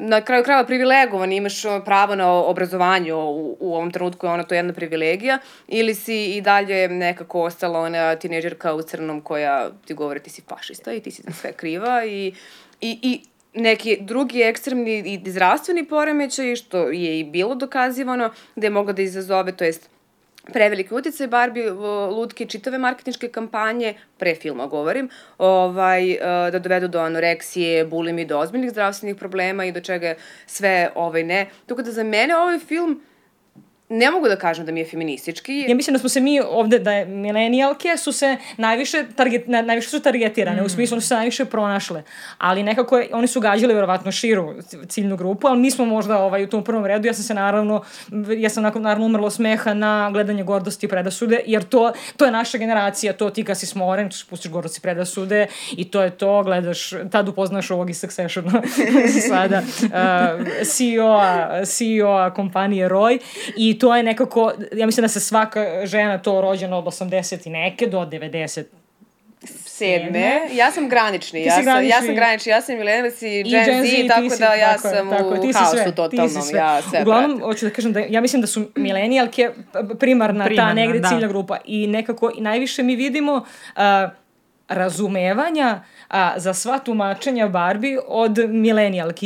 [0.00, 4.54] na kraju krajeva privilegovan, imaš pravo na obrazovanje u, u ovom trenutku je ona to
[4.54, 5.38] jedna privilegija,
[5.68, 10.42] ili si i dalje nekako ostala ona tineđerka u crnom koja ti govori ti si
[10.48, 12.34] fašista i ti si sve kriva i,
[12.80, 13.20] i, i
[13.54, 19.02] neki drugi ekstremni i zdravstveni poremećaj, što je i bilo dokazivano, da je moglo da
[19.02, 19.90] izazove, to jest
[20.52, 21.70] preveliki uticaj Barbie
[22.10, 26.18] lutke čitave marketinške kampanje, pre filma govorim, ovaj, e,
[26.50, 30.14] da dovedu do anoreksije, bulimi, do ozbiljnih zdravstvenih problema i do čega
[30.46, 31.46] sve ovaj, ne.
[31.66, 33.00] Tako da za mene ovaj film
[33.90, 35.64] ne mogu da kažem da mi je feministički.
[35.68, 39.62] Ja mislim da smo se mi ovde, da je milenijalke su se najviše, target, na,
[39.62, 40.64] najviše su targetirane, mm.
[40.64, 42.02] u smislu da su se najviše pronašle,
[42.38, 44.54] ali nekako je, oni su gađali verovatno širu
[44.88, 47.82] ciljnu grupu, ali mi smo možda ovaj, u tom prvom redu, ja sam se naravno,
[48.38, 52.30] ja sam nakon, naravno umrlo smeha na gledanje gordosti i predasude, jer to, to je
[52.30, 56.42] naša generacija, to ti kad si smoren, pustiš gordosti i predasude i to je to,
[56.42, 58.62] gledaš, tad upoznaš ovog iz Successiona
[59.28, 59.90] sada, uh,
[60.64, 63.18] CEO-a CEO kompanije Roy
[63.56, 67.50] i to je nekako, ja mislim da se svaka žena to rođena od 80 i
[67.50, 68.64] neke do 90
[69.80, 70.40] sedme.
[70.52, 71.44] Ja sam granični.
[71.44, 71.88] Ja sam, granični.
[71.88, 72.50] ja sam granični.
[72.52, 75.28] Ja sam milenialac i Gen, Gen Z, Z, tako si, da ja tako, sam tako,
[75.28, 76.42] u haosu sve, totalnom.
[76.42, 76.58] Sve.
[76.58, 77.44] Ja sve Uglavnom, pratim.
[77.44, 79.50] hoću da kažem da ja mislim da su milenijalke
[79.98, 81.08] primarna, primarna ta negde da.
[81.08, 83.82] ciljna grupa i nekako najviše mi vidimo uh,
[84.68, 88.38] razumevanja a, za sva tumačenja Barbie od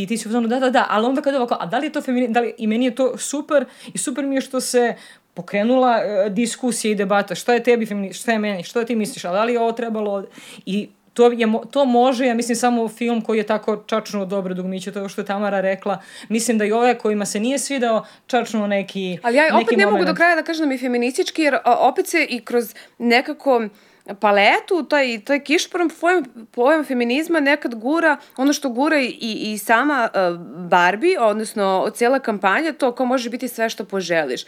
[0.07, 2.03] ti si uzmano da, da, da, ali onda kada ovako, a da li je to
[2.03, 3.65] femini, da li, i meni je to super
[3.95, 4.95] i super mi je što se
[5.35, 9.25] pokrenula uh, diskusija i debata, šta je tebi femini, šta je meni, šta ti misliš,
[9.25, 10.25] a da li je ovo trebalo
[10.67, 14.93] i to, je, to može, ja mislim, samo film koji je tako čačno dobro dugmiće,
[14.93, 16.01] to je što je Tamara rekla.
[16.29, 19.85] Mislim da i ove kojima se nije svidao čačno neki Ali ja opet neki ne
[19.85, 20.01] moment.
[20.01, 23.69] mogu do kraja da kažem da mi feministički, jer opet se i kroz nekako
[24.21, 30.09] paletu, taj, taj kišporom pojam, pojam feminizma nekad gura, ono što gura i, i sama
[30.15, 34.45] uh, Barbie, odnosno cijela kampanja, to kao može biti sve što poželiš.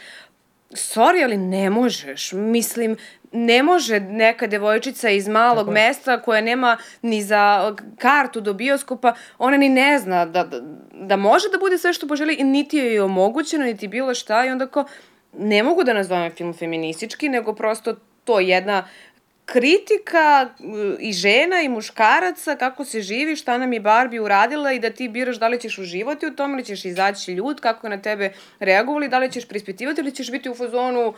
[0.69, 2.31] Sorry, ali ne možeš.
[2.33, 2.97] Mislim,
[3.31, 9.13] ne može neka devojčica iz malog Tako mesta koja nema ni za kartu do bioskopa,
[9.37, 10.59] ona ni ne zna da, da,
[10.91, 14.45] da može da bude sve što poželi i niti joj je omogućeno, niti bilo šta
[14.45, 14.85] i onda kao
[15.37, 18.87] ne mogu da nazovem film feministički, nego prosto to je jedna
[19.47, 24.79] kritika uh, i žena i muškaraca, kako se živi, šta nam je Barbie uradila i
[24.79, 27.91] da ti biraš da li ćeš uživati u tome ili ćeš izaći ljud, kako je
[27.91, 31.13] na tebe reagovali, da li ćeš prispitivati ili ćeš biti u fazonu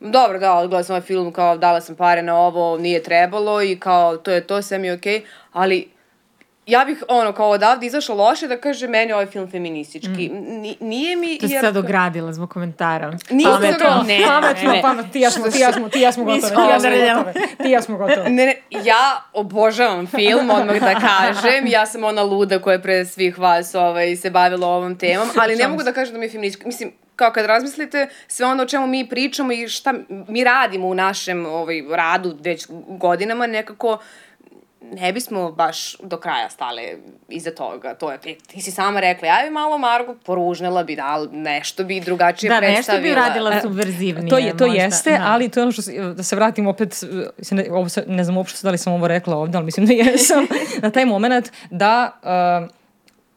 [0.00, 3.76] dobro, da, odgledala sam ovaj film, kao dala sam pare na ovo, nije trebalo i
[3.76, 5.22] kao to je to, sve mi je okej,
[5.52, 5.88] ali
[6.66, 10.28] ja bih ono kao odavde izašla loše da kaže meni ovaj film feministički.
[10.28, 11.38] Ni, nije mi...
[11.38, 13.12] To jer- sad ogradila zbog komentara.
[13.30, 13.78] Nisam Pametno.
[13.78, 14.82] to, ne, pametno, ne.
[14.82, 17.32] pametno, ti ja smo, ti ja smo, ti ja smo gotove, ti ja smo gotove,
[17.62, 18.30] ti ja smo gotove.
[18.30, 21.66] Ne, ne, ja obožavam film, odmah da kažem.
[21.66, 25.56] Ja sam ona luda koja je pre svih vas ovaj, se bavila ovom temom, ali
[25.56, 26.66] ne mogu da kažem da mi je feministički.
[26.66, 29.94] Mislim, kao kad razmislite sve ono o čemu mi pričamo i šta
[30.28, 33.98] mi radimo u našem ovaj, radu već godinama, nekako
[34.92, 36.82] ne bismo baš do kraja stale
[37.28, 37.94] iza toga.
[37.94, 42.00] To je, ti, si sama rekla, ja bi malo Margo poružnela bi, da, nešto bi
[42.00, 43.02] drugačije Da, nešto predstavila.
[43.02, 44.30] bi uradila subverzivnije.
[44.30, 44.82] To je to možda.
[44.82, 45.24] jeste, Da.
[45.26, 45.82] ali to je ono što
[46.16, 46.94] da se vratim opet
[47.38, 49.86] se ne, ovo se, ne znam uopšte da li sam ovo rekla ovde, ali mislim
[49.86, 50.46] da jesam
[50.82, 52.20] na taj moment da
[52.62, 52.74] uh,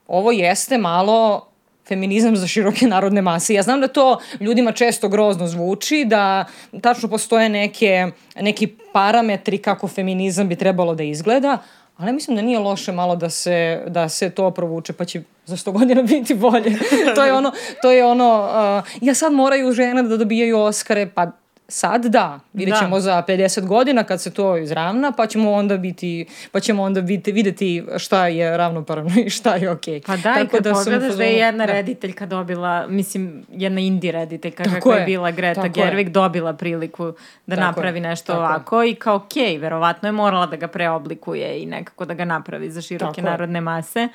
[0.06, 1.47] ovo jeste malo
[1.88, 3.54] feminizam za široke narodne mase.
[3.54, 6.44] Ja znam da to ljudima često grozno zvuči, da
[6.80, 8.06] tačno postoje neke,
[8.40, 11.58] neki parametri kako feminizam bi trebalo da izgleda,
[11.96, 15.56] ali mislim da nije loše malo da se, da se to provuče, pa će za
[15.56, 16.78] sto godina biti bolje.
[17.14, 18.48] to je ono, to je ono,
[18.80, 21.30] uh, ja sad moraju žene da dobijaju Oskare, pa
[21.70, 22.78] sad da, vidjet Da.
[22.78, 27.00] ćemo za 50 godina kad se to izravna, pa ćemo onda biti, pa ćemo onda
[27.00, 30.00] biti, videti šta je ravnopravno i šta je okej.
[30.02, 31.72] Pa da, i kad u pogledaš da je jedna da.
[31.72, 35.86] rediteljka dobila, mislim, jedna indie rediteljka Tako kakva je je, bila Greta tako je.
[35.86, 37.04] Gerwig, dobila priliku
[37.46, 38.46] da Tako je, napravi nešto tako je.
[38.46, 42.70] ovako i kao okej, verovatno je morala da ga preoblikuje i nekako da ga napravi
[42.70, 43.24] za široke Tako je.
[43.24, 44.08] narodne mase.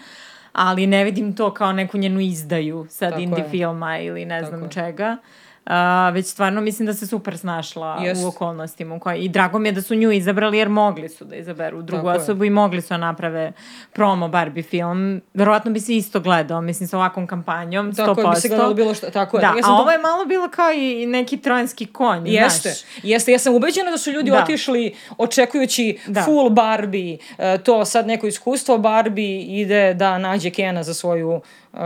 [0.54, 3.50] Ali ne vidim to kao neku njenu izdaju sad Tako indie je.
[3.50, 4.70] filma ili ne znam je.
[4.72, 5.18] čega.
[5.66, 8.24] A, već stvarno mislim da se super snašla Jest.
[8.24, 11.26] u okolnostima u kojoj, i drago mi je da su nju izabrali jer mogli su
[11.26, 12.18] da izaberu drugu Tako je.
[12.18, 13.52] osobu i mogli su da naprave
[13.94, 15.22] promo Barbie film.
[15.34, 17.96] Verovatno bi se isto gledao, mislim sa ovakvom kampanjom, 100%.
[18.06, 19.42] Tako je, bi se gledalo bilo šta, tako je.
[19.42, 22.82] Da, Ja a to- ovo je malo bilo kao i neki trojanski konj, Jeste, znaš.
[23.04, 23.32] jeste.
[23.32, 24.38] Ja sam ubeđena da su ljudi Da.
[24.38, 26.22] otišli očekujući Da.
[26.22, 31.42] full Barbie, e, to sad neko iskustvo Barbie ide da nađe Kena za svoju
[31.74, 31.80] uh,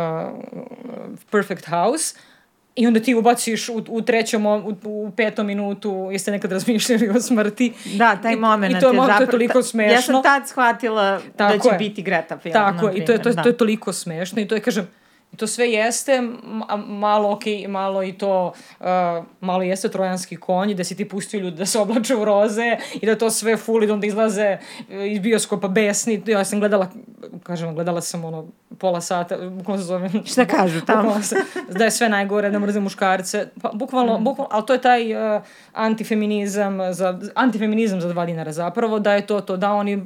[1.32, 2.16] perfect house
[2.78, 7.22] i onda ti ubaciš u, u trećom, u, u petom minutu, jeste nekad razmišljali o
[7.22, 7.74] smrti.
[7.88, 9.94] Da, taj I- moment I to je, mo- to je zapravo- toliko smešno.
[9.94, 11.20] Ja sam tad shvatila da
[11.50, 11.78] Tako će je.
[11.80, 12.54] biti Greta film.
[12.54, 14.84] Tako je, i to je, to, je, to je toliko smešno i to je, kažem,
[14.84, 15.07] i
[15.38, 18.86] to sve jeste ma- malo okej, malo i to, uh,
[19.42, 23.06] malo jeste trojanski konj, da si ti pustio ljudi da se oblače u roze i
[23.06, 26.24] da to sve full i da onda izlaze uh, iz bioskopa besni.
[26.26, 26.88] Ja sam gledala,
[27.44, 28.46] kažem, gledala sam ono
[28.78, 30.10] pola sata, bukvalno se zove.
[30.26, 31.22] Šta kažu tamo?
[31.22, 31.36] Se,
[31.70, 33.48] da je sve najgore, da mrze muškarce.
[33.62, 34.24] Pa, bukvalno, Mm.
[34.24, 35.42] bukvalno, ali to je taj uh,
[35.74, 40.04] antifeminizam, za, antifeminizam za dva dinara zapravo, da je to to, da oni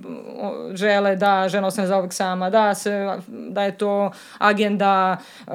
[0.73, 5.17] žele da žena ostane zauvek sama, da, se, da je to agenda
[5.47, 5.53] uh,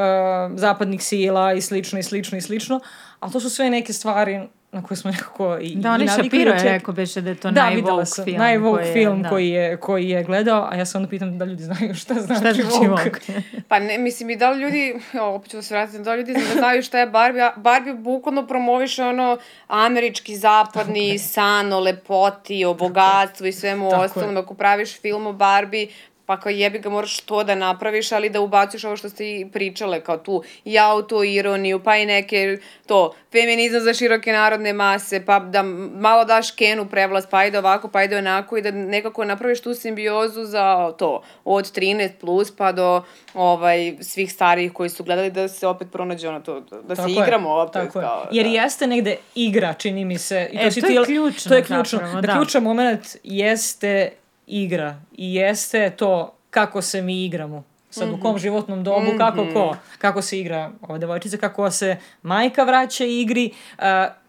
[0.54, 2.80] zapadnih sila i slično i slično i slično,
[3.20, 4.40] ali to su sve neke stvari
[4.72, 7.50] na koje smo nekako i, Da, i navikli Shapiro je rekao beše da je to
[7.50, 8.38] da, najvogue sam, film.
[8.62, 9.28] koji je- film da.
[9.28, 12.40] koji, je, koji je gledao, a ja se onda pitam da ljudi znaju šta znači,
[12.40, 12.88] Šta znači Vogue.
[12.88, 13.20] Vogue?
[13.68, 16.18] Pa ne, mislim i da li ljudi, o, opet ću da se vratiti, da li
[16.18, 19.38] ljudi ne znaju šta je Barbie, a Barbie bukvalno promoviše ono
[19.68, 24.06] američki, zapadni san o lepoti, o bogatstvu i svemu Tako je.
[24.06, 24.36] ostalom.
[24.36, 25.86] Ako praviš film o Barbie,
[26.26, 29.46] pa kao jebi ga moraš to da napraviš, ali da ubaciš ovo što ste i
[29.46, 33.00] pričale, kao tu i autoironiju, pa i neke to,
[33.32, 35.62] feminizam za široke narodne mase, pa da
[35.92, 39.74] malo daš Kenu prevlast, pa ide ovako, pa ide onako i da nekako napraviš tu
[39.74, 43.02] simbiozu za to, od 13 plus pa do
[43.34, 47.14] ovaj, svih starijih koji su gledali da se opet pronađe ono to, da Tako se
[47.14, 47.72] je, igramo opet.
[47.74, 48.02] Tako je.
[48.02, 48.52] kao, Jer da.
[48.52, 50.48] jeste negde igra, čini mi se.
[50.52, 51.98] I E, si to ti- je ključno To je ključno.
[51.98, 52.32] zapravo, da, da.
[52.34, 54.10] ključan moment jeste
[54.46, 55.00] igra.
[55.12, 57.64] I jeste to kako se mi igramo.
[57.90, 62.64] Sad u kom životnom dobu, kako ko, kako se igra ova devojčica, kako se majka
[62.64, 63.84] vraća igri, uh,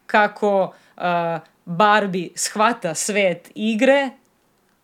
[0.05, 1.03] kako uh,
[1.65, 4.09] Barbie shvata svet igre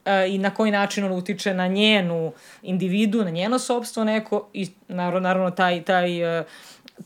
[0.06, 2.32] uh, i na koji način on utiče na njenu
[2.62, 6.46] individu, na njeno sobstvo neko i naravno, naravno taj, taj uh,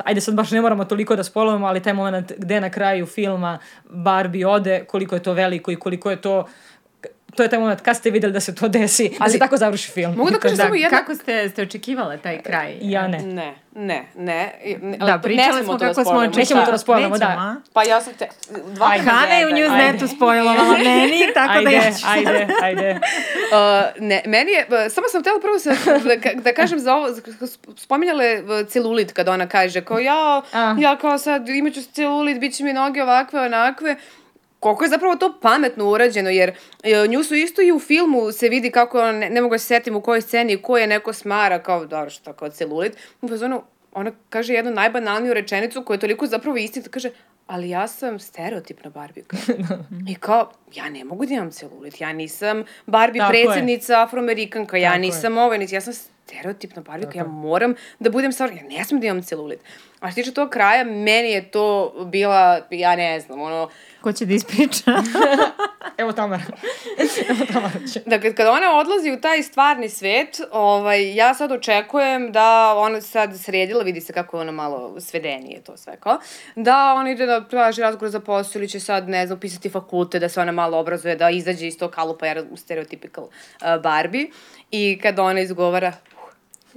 [0.03, 3.59] ajde sad baš ne moramo toliko da spolujemo, ali taj moment gde na kraju filma
[3.89, 6.45] Barbie ode, koliko je to veliko i koliko je to
[7.37, 9.57] to je taj moment kad ste videli da se to desi, da Ali- se tako
[9.57, 10.15] završi film.
[10.15, 10.97] Mogu da kažem Da, samo jedno...
[10.97, 12.77] kako ste, ste očekivale taj kraj?
[12.81, 13.17] Ja ne.
[13.17, 14.53] Ne, ne, ne.
[14.81, 16.37] ne Da, pričale smo kako smo očekivali.
[16.37, 17.55] Nećemo to da spoilujemo, da.
[17.73, 18.27] Pa ja sam te...
[18.67, 19.03] Dva Ajde.
[19.09, 22.05] Hana je u newsnetu spojlovala meni, tako da Ajde, ja ću...
[22.07, 22.99] ajde, ajde.
[23.47, 27.07] Uh, ne, meni je, uh, samo sam htjela prvo se, da, da kažem za ovo,
[27.77, 30.41] spominjale uh, celulit kad ona kaže, kao ja,
[30.79, 33.95] ja kao sad imaću celulit, bit će mi noge ovakve, onakve,
[34.59, 36.51] koliko je zapravo to pametno urađeno, jer
[36.83, 39.65] e, nju su isto i u filmu se vidi kako, ne, ne mogu da se
[39.65, 43.63] setim u kojoj sceni, ko je neko smara, kao, dobro, šta, kao celulit, u fazonu,
[43.93, 47.09] ona kaže jednu najbanalniju rečenicu koja je toliko zapravo istinita, kaže,
[47.47, 49.37] ali ja sam stereotipna Barbika.
[50.11, 53.43] I kao, ja ne mogu da imam celulit, ja nisam Barbie Tako je.
[53.43, 54.99] predsjednica afroamerikanka, ja Tako je.
[54.99, 59.01] nisam ovo, niti ja sam stereotipna Barbika, ja moram da budem stvar, ja ne smem
[59.01, 59.59] da imam celulit.
[59.99, 63.69] A što tiče tog kraja, meni je to bila, ja ne znam, ono,
[64.07, 64.91] Ko će da ispriča?
[66.01, 66.43] Evo Tamara.
[67.29, 68.01] Evo Tamara će.
[68.05, 73.01] da kad, kad ona odlazi u taj stvarni svet, ovaj, ja sad očekujem da ona
[73.01, 76.19] sad sredila, vidi se kako je ona malo svedenije to sve kao,
[76.55, 80.19] da ona ide da traži razgovor za posao ili će sad, ne znam, pisati fakulte,
[80.19, 84.27] da se ona malo obrazuje, da izađe iz tog kalupa jer u stereotypical uh, Barbie
[84.71, 86.17] i kad ona izgovara, uh,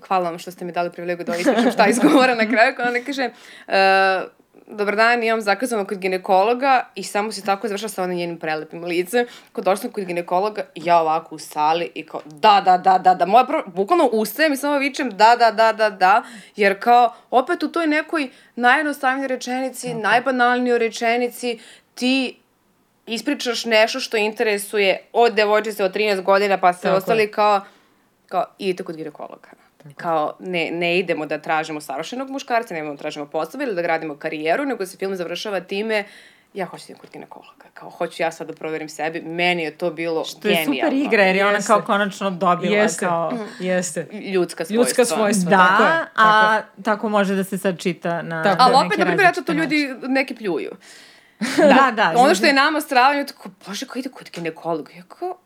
[0.09, 3.05] hvala vam što ste mi dali privilegiju da ispričam šta izgovara na kraju, kad ona
[3.07, 3.31] kaže,
[3.69, 4.39] uh,
[4.70, 8.84] dobar dan, imam zakazano kod ginekologa i samo se tako završila sa onim njenim prelepim
[8.84, 9.26] licem.
[9.52, 13.14] Kod došla sam kod ginekologa, ja ovako u sali i kao, da, da, da, da,
[13.14, 16.22] da, moja prvo, bukvalno ustajem i samo vičem, da, da, da, da, da,
[16.56, 21.59] jer kao, opet u toj nekoj najjednostavnijoj rečenici, najbanalnijoj rečenici,
[21.94, 22.36] ti
[23.06, 26.98] ispričaš nešto što interesuje od devojčice od 13 godina pa se Tako je.
[26.98, 27.60] ostali kao,
[28.28, 29.48] kao idite kod ginekologa.
[29.97, 33.82] Kao, ne, ne idemo da tražimo savršenog muškarca, ne idemo da tražimo posao ili da
[33.82, 36.05] gradimo karijeru, nego se film završava time
[36.55, 37.65] ja hoću da idem kod ginekologa.
[37.74, 39.20] Kao, hoću ja sad da proverim sebi.
[39.20, 40.74] Meni je to bilo To je genijalno.
[40.90, 41.66] super igra jer je ona Jeste.
[41.66, 43.32] kao konačno dobila Jeste, kao...
[43.61, 44.07] jeste.
[44.32, 44.74] Ljudska svojstva.
[44.77, 45.89] Ljudska svojstva, Da, tako je.
[46.15, 46.59] tako je.
[46.59, 49.43] a tako može da se sad čita na, Tako na Ali opet, na primjer, eto
[49.43, 50.70] to različite ljudi neki pljuju.
[51.40, 51.69] načine.
[51.74, 52.12] Da, da.
[52.16, 54.93] ono što je nama stravanje, tako, bože, ko ide kod ginekologa?
[54.93, 55.36] Ja kao,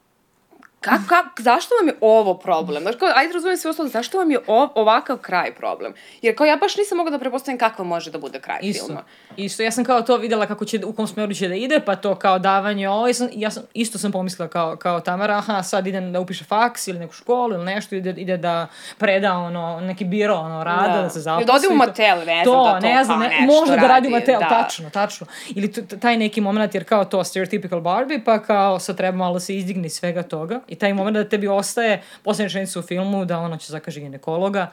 [0.85, 2.83] Ka, ka, zašto vam je ovo problem?
[2.83, 5.95] Znaš, kao, ajde razumijem sve ostalo, zašto vam je o, ovakav kraj problem?
[6.23, 8.87] Jer kao ja baš nisam mogla da prepostavim kakva može da bude kraj Isto.
[8.87, 9.05] filma.
[9.37, 11.97] Isto, ja sam kao to videla kako će, u kom smeru će da ide, pa
[11.97, 15.63] to kao davanje ovo, ja sam, ja sam, isto sam pomislila kao, kao Tamara, aha,
[15.63, 18.67] sad idem da upiše faks ili neku školu ili nešto, ide, ide da
[18.99, 21.47] preda ono, neki biro ono, rada, da, se zaposli.
[21.47, 23.87] Da ode u motel, ne znam, to, da to ne znam, ne, nešto može da
[23.87, 24.49] radi u radi, motel, da.
[24.49, 25.27] tačno, tačno.
[25.55, 29.57] Ili taj neki moment, jer kao to stereotypical Barbie, pa kao sad treba malo se
[29.57, 30.61] izdigni iz svega toga.
[30.75, 34.71] I taj moment da tebi ostaje posljednja rečenica u filmu, da ona će zakaže ginekologa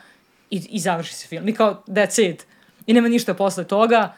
[0.49, 1.47] i, i završi se film.
[1.47, 2.45] I kao, that's it.
[2.87, 4.13] I nema ništa posle toga.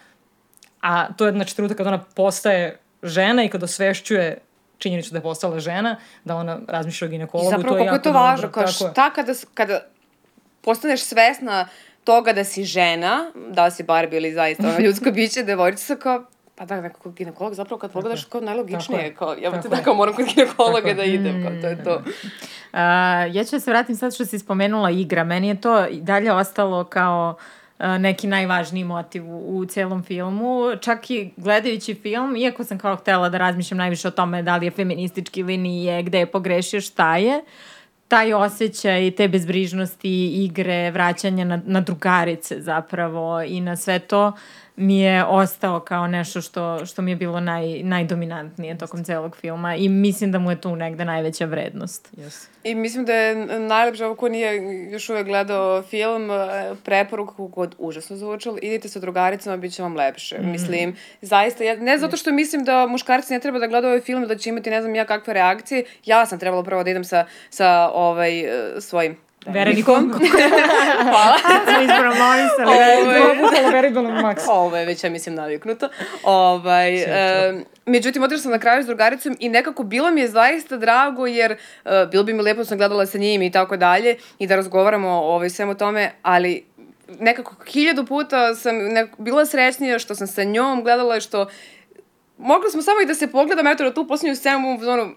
[0.81, 4.37] A to je znači trenutak kad ona postaje žena i kad osvešćuje
[4.77, 7.49] činjenicu da je postala žena, da ona razmišlja o I ginekologu.
[7.49, 9.79] zapravo to je kako je to važno, kao šta kada, kada
[10.61, 11.67] postaneš svesna
[12.03, 16.65] toga da si žena, da si Barbie ili zaista ono ljudsko biće, devojčica, kao, pa
[16.65, 19.93] da, nekako ginekolog, zapravo kad pogledaš kao najlogičnije, Tako kao, ja Tako te da kao
[19.93, 22.01] moram kod ginekologa Tako da idem, kao, to je to.
[22.73, 22.81] A,
[23.31, 25.23] ja ću da se vratim sad što si spomenula igra.
[25.23, 27.35] Meni je to dalje ostalo kao
[27.77, 30.75] a, neki najvažniji motiv u, u celom filmu.
[30.81, 34.65] Čak i gledajući film, iako sam kao htela da razmišljam najviše o tome da li
[34.65, 37.43] je feministički ili nije, gde je pogrešio, šta je,
[38.07, 44.33] taj osjećaj te bezbrižnosti, igre, vraćanja na, na drugarice zapravo i na sve to
[44.75, 49.75] mi je ostao kao nešto što, što mi je bilo naj, najdominantnije tokom celog filma
[49.75, 52.09] i mislim da mu je tu negde najveća vrednost.
[52.17, 52.47] Yes.
[52.63, 54.55] I mislim da je najlepše, ovo ko nije
[54.91, 59.95] još uvek gledao film, e, preporuka kod užasno zvučalo, idite sa drugaricama, bit će vam
[59.95, 60.39] lepše.
[60.39, 60.51] Mm.
[60.51, 64.27] Mislim, zaista, ja, ne zato što mislim da muškarci ne treba da gledaju ovaj film,
[64.27, 67.25] da će imati ne znam ja kakve reakcije, ja sam trebala prvo da idem sa,
[67.49, 70.13] sa ovaj, e, svojim Verenikom.
[71.03, 71.37] Hvala.
[71.65, 73.71] Smo ispromovisali.
[73.71, 74.51] Veridonog Maksa.
[74.51, 75.89] Ovo je već, ja mislim, naviknuto.
[76.23, 80.77] Ovaj, e, međutim, otišla sam na kraju s drugaricom i nekako bilo mi je zaista
[80.77, 81.57] drago jer e,
[82.11, 85.09] bilo bi mi lepo da sam gledala sa njim i tako dalje i da razgovaramo
[85.09, 86.65] o ovaj, svemu tome, ali
[87.19, 91.47] nekako hiljadu puta sam nekako bila srećnija što sam sa njom gledala i što
[92.37, 95.15] mogli smo samo i da se pogledamo, eto, na tu posljednju scenu, zonu,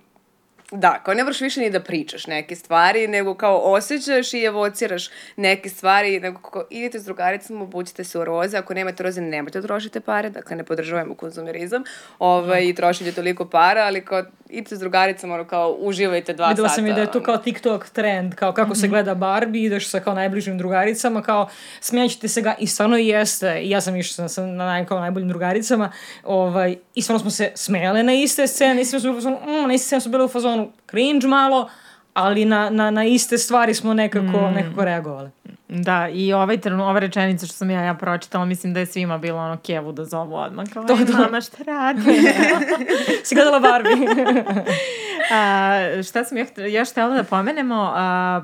[0.73, 5.09] Da, kao ne moraš više ni da pričaš neke stvari, nego kao osjećaš i evociraš
[5.37, 9.61] neke stvari, nego kao idite s drugaricama, obućite se u roze, ako nemate roze, nemojte
[9.61, 11.83] da trošite pare, dakle ne podržavamo konzumerizam
[12.19, 16.69] ovaj, i trošite toliko para, ali kao idite s drugaricama, ono kao uživajte dva Videla
[16.69, 16.77] sata.
[16.77, 18.75] sam i da je to kao TikTok trend, kao kako Mhm.
[18.75, 21.49] se gleda Barbie, ideš sa kao najbližim drugaricama, kao
[21.81, 25.01] smijaćete se ga i stvarno i jeste, i ja sam išla sa na naj, kao
[25.01, 25.93] najboljim drugaricama,
[26.25, 29.69] ovaj, i stvarno smo se smejale na iste scene, iste smo bili u fazonu, mm,
[29.69, 30.56] na iste scene smo bili u fazonu
[30.87, 31.69] cringe malo,
[32.15, 34.55] ali na, na, na iste stvari smo nekako, Mm.
[34.55, 35.31] nekako reagovali.
[35.69, 39.19] Da, i ovaj trenu, ova rečenica što sam ja, ja pročitala, mislim da je svima
[39.19, 40.67] bilo ono kevu da zovu odmah.
[40.69, 41.19] Kao, To, to, to.
[41.19, 42.01] mama, šta radi?
[43.25, 43.97] si gledala Barbie?
[45.33, 47.93] A, šta sam još, još htjela da pomenemo?
[47.95, 48.41] A,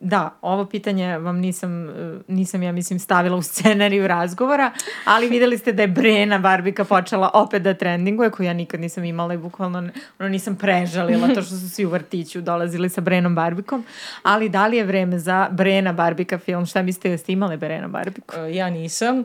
[0.00, 4.72] da, ovo pitanje vam nisam, e, nisam ja mislim stavila u scenariju razgovora,
[5.04, 9.04] ali videli ste da je Brena Barbika počela opet da trendinguje, koju ja nikad nisam
[9.04, 9.78] imala i bukvalno
[10.18, 13.84] ono, nisam prežalila to što su svi u vrtiću dolazili sa Brenom Barbikom,
[14.22, 16.66] ali da li je vreme za Brena Barbika film?
[16.66, 18.36] Šta mislite, jeste imali Brena Barbiku?
[18.36, 19.24] E, ja nisam,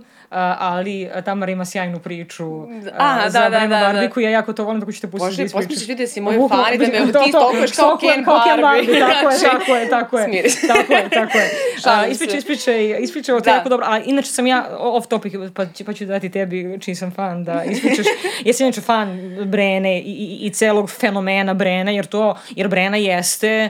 [0.60, 2.66] ali Tamara ima sjajnu priču a,
[2.98, 3.94] Aha, za da, da, Brenu da, da.
[3.94, 5.64] Barbiku, ja jako to volim, tako ćete pustiti Bože, da ispričaš.
[5.64, 7.72] poslije ćeš vidjeti da si moj Bukvalno, fan i da me to, ti to, stokuješ
[7.72, 8.99] kao Ken Barbie.
[9.02, 10.26] Tako je, Znači, tako je, tako je.
[10.26, 10.68] smiri se.
[10.68, 11.49] Tako je, tako je.
[11.84, 13.52] Šalim ispričaj, ispričaj, ispričaj, ovo to Da.
[13.52, 13.86] je jako dobro.
[13.90, 17.44] A inače sam ja off topic, pa, ću- pa ću dati tebi, čiji sam fan,
[17.44, 18.06] da ispričaš.
[18.53, 19.10] Sam inače fan
[19.45, 23.70] Brene i, i, i celog fenomena Brene, jer to, jer Brena jeste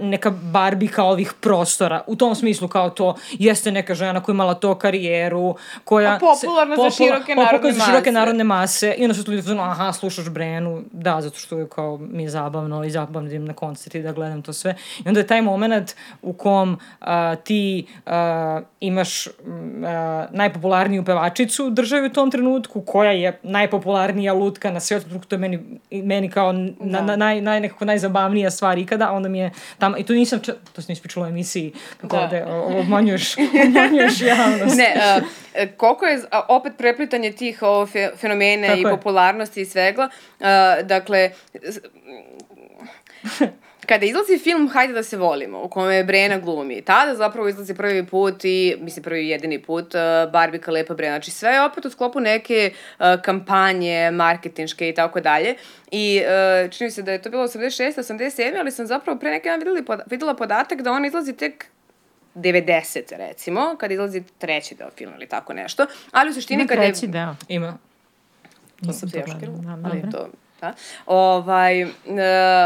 [0.00, 2.02] neka barbika ovih prostora.
[2.06, 5.54] U tom smislu kao to jeste neka žena koja je imala to karijeru,
[5.84, 6.12] koja...
[6.12, 8.94] A popularna za široke popularna narodne za široke narodne mase.
[8.98, 12.28] I onda su ljudi fazonu, aha, slušaš Brenu, da, zato što je kao mi je
[12.28, 14.74] zabavno i zabavno da idem na koncert i da gledam to sve.
[15.04, 21.70] I onda je taj moment u kom a, ti a, imaš a, najpopularniju pevačicu u
[21.70, 26.52] državi u tom trenutku, koja je najpopularnija lutka na svetu, to je meni, meni kao
[26.52, 30.12] na, na, naj, naj, nekako najzabavnija stvar ikada, a onda mi je tamo, i to
[30.12, 32.22] nisam, ča- to sam ispričala u emisiji, kako Da.
[32.22, 32.44] ovde
[32.78, 33.36] obmanjuješ,
[33.66, 34.76] obmanjuješ javnost.
[34.76, 35.20] Ne, a,
[35.54, 38.90] e, koliko je opet preplitanje tih o, fe, fenomena Tako i je.
[38.90, 40.08] popularnosti i svega.
[40.40, 41.30] A, dakle,
[43.88, 47.74] kada izlazi film Hajde da se volimo, u kome je Brena glumi, tada zapravo izlazi
[47.74, 51.14] prvi put i, mislim prvi jedini put, uh, Barbika Lepa Brena.
[51.14, 55.54] Znači sve je opet u sklopu neke uh, kampanje, marketinške i tako dalje.
[55.90, 56.22] I
[56.64, 57.98] uh, čini se da je to bilo 86.
[57.98, 58.58] 87.
[58.60, 61.66] ali sam zapravo pre neki dan videla, videla podatak da on izlazi tek
[62.34, 65.86] 90 recimo, kad izlazi treći deo filma ili tako nešto.
[66.12, 66.92] Ali u suštini Ima kada je...
[66.92, 67.34] treći deo.
[67.48, 67.78] Ima.
[68.86, 70.28] To sam se još kirala, da, ali to,
[70.60, 70.72] da.
[71.06, 71.88] Ovaj, e,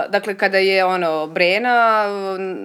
[0.09, 2.07] dakle, kada je ono, Brena,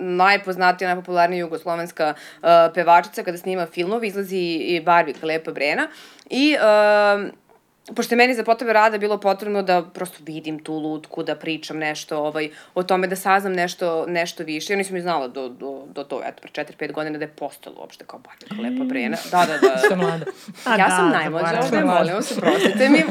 [0.02, 5.88] najpoznatija, najpopularnija jugoslovenska e, pevačica, kada snima filmove, izlazi i Barbie, Lepa Brena.
[6.30, 7.48] I e,
[7.95, 11.78] pošto je meni za potrebe rada bilo potrebno da prosto vidim tu lutku, da pričam
[11.78, 14.74] nešto ovaj, o tome, da saznam nešto, nešto više.
[14.74, 17.76] Ja nisam ni znala do, do, do to, eto, pre 4-5 godina da je postalo
[17.80, 19.18] uopšte kao Barbie, Lepa Brena.
[19.32, 19.78] Da, da, da.
[19.86, 20.26] Što mlada.
[20.66, 23.04] A ja da, sam najmlađa ovde, molim vas, oprostite mi.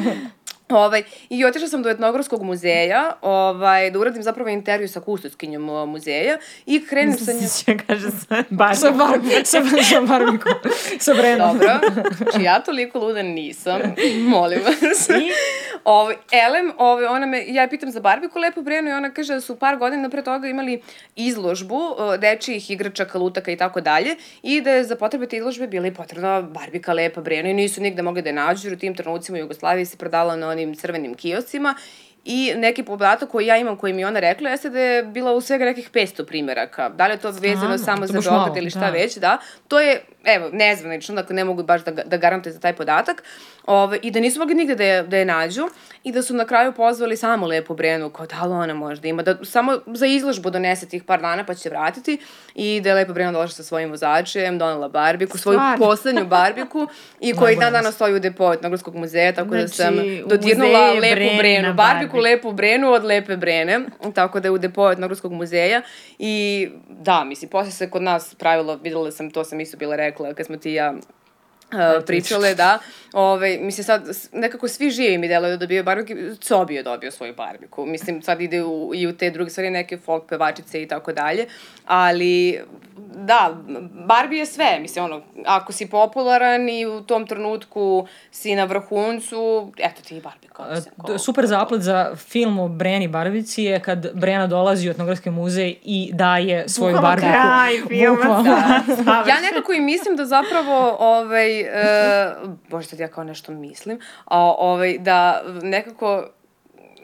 [0.68, 6.38] Ovaj, I otišla sam do etnografskog muzeja, ovaj, da uradim zapravo intervju sa kustoskinjom muzeja
[6.66, 7.40] i krenem sa njom...
[7.42, 8.76] Mislim, kaže sa Barbie.
[8.76, 9.60] Sa, bar, sa, sa.
[10.98, 11.58] Sa Brenom.
[11.58, 11.80] Dobro,
[12.16, 13.80] znači ja toliko luda nisam,
[14.34, 15.08] molim vas.
[15.08, 15.30] I?
[15.84, 19.40] Ovaj, Elem, ovaj, ona me, ja pitam za Barbiku Lepu Brenu i ona kaže da
[19.40, 20.82] su par godina pre toga imali
[21.16, 21.80] izložbu
[22.18, 25.94] dečijih igračaka, lutaka i tako dalje i da je za potrebe te izložbe bila i
[25.94, 29.36] potrebna Barbika Lepa Brenu i nisu nigde mogli da je nađu jer u tim trenucima
[29.36, 31.74] u Jugoslaviji se prodala na onim crvenim kioscima
[32.26, 35.40] I neki podatak koji ja imam, koji mi ona rekla, jeste da je bila u
[35.40, 36.88] svega nekih 500 primjeraka.
[36.88, 38.90] Da li je to vezano samo To za Beograd ili šta da.
[38.90, 39.38] već, da.
[39.68, 43.22] To je evo, nezvanično, dakle ne mogu baš da, da garantuje za taj podatak,
[43.66, 45.68] ove, i da nisu mogli nigde da je, da je nađu
[46.04, 49.22] i da su na kraju pozvali samo Lepu Brenu, kao da li ona možda ima,
[49.22, 52.18] da samo za izložbu donese tih par dana pa će vratiti
[52.54, 55.86] i da je Lepa Brena došla sa svojim vozačem, donela barbiku, svoju Stvarno?
[55.86, 56.86] poslednju barbiku
[57.20, 60.86] i koji dan danas stoji u depo Etnografskog muzeja, tako da sam Znači, u dodirnula
[60.86, 62.18] muzeju Lepu Brena Brenu, barbiku.
[62.18, 63.80] Lepu Brenu od Lepe Brene,
[64.14, 65.82] tako da je u depo Etnografskog muzeja
[66.18, 70.34] i da, mislim, posle se kod nas pravilo, videla sam, to sam isto bila rekla,
[70.34, 70.94] kad smo ti ja
[71.66, 72.78] Uh, pričale, da.
[73.12, 74.02] Ove, mislim, sad
[74.32, 76.12] nekako svi živi mi deluju da dobiju barbiku.
[76.36, 77.86] Cobi je dobio svoju barbiku.
[77.86, 81.46] Mislim, sad ide u, i u te druge stvari, neke folk pevačice i tako dalje.
[81.86, 82.60] Ali,
[83.16, 83.56] da,
[84.06, 84.78] Barbie je sve.
[84.80, 89.36] Mislim, ono, ako si popularan i u tom trenutku si na vrhuncu,
[89.78, 93.62] eto ti i Barbie kao mislim, D- kao- Super zaplet za film o Breni Barbici
[93.62, 97.32] je kad Brena dolazi u etnografski muzej i daje svoju Bukvalno barbiku.
[97.32, 98.42] kraj filma,
[99.04, 99.24] da.
[99.28, 102.34] Ja nekako i mislim da zapravo, ovaj, e,
[102.68, 106.28] bože sad ja kao nešto mislim, a, ovaj, da nekako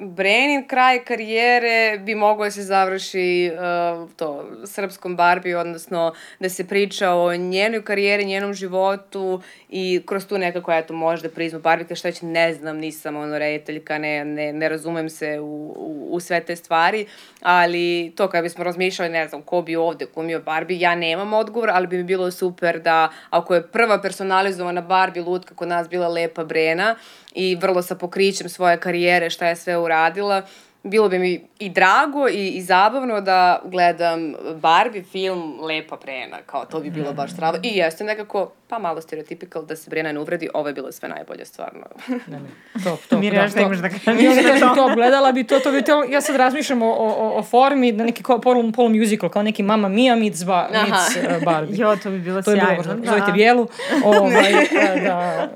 [0.03, 6.69] Brenin kraj karijere bi mogao da se završi uh, to, srpskom Barbie, odnosno da se
[6.69, 12.13] priča o njenoj karijeri, njenom životu i kroz tu nekako, eto, možda prizmu Barbie, šta
[12.13, 16.41] će, ne znam, nisam ono rediteljka, ne, ne, ne razumem se u, u, u sve
[16.41, 17.07] te stvari,
[17.41, 21.71] ali to kada bismo razmišljali, ne znam, ko bi ovde glumio Barbie, ja nemam odgovor,
[21.71, 26.09] ali bi mi bilo super da, ako je prva personalizovana Barbie lutka kod nas bila
[26.09, 26.97] Lepa Brena
[27.35, 30.43] i vrlo sa pokrićem svoje karijere, šta je sve uradila,
[30.83, 36.65] bilo bi mi i drago i, i zabavno da gledam Barbie film Lepa Brena, kao
[36.65, 37.59] to bi bilo baš strava.
[37.63, 41.09] I jeste nekako, pa malo stereotypical da se Brena ne uvredi, ovo je bilo sve
[41.09, 41.87] najbolje, stvarno.
[42.09, 42.49] Ne, ne,
[42.85, 43.21] top, top.
[43.21, 44.75] Mirjana, šta to- imaš da kažeš na kažem to?
[44.75, 48.05] to, gledala bi to, to bi to, ja sad razmišljam o, o, o formi, da
[48.05, 51.77] neki kao polu, polu musical, kao neki Mamma Mia meets, ba, meets uh, Barbie.
[51.79, 52.77] Jo, to bi bilo To je bilo sjajno.
[52.77, 52.95] možda.
[52.95, 53.11] da.
[53.11, 53.69] Zovite Bijelu.
[54.05, 55.49] Ovaj, e, da,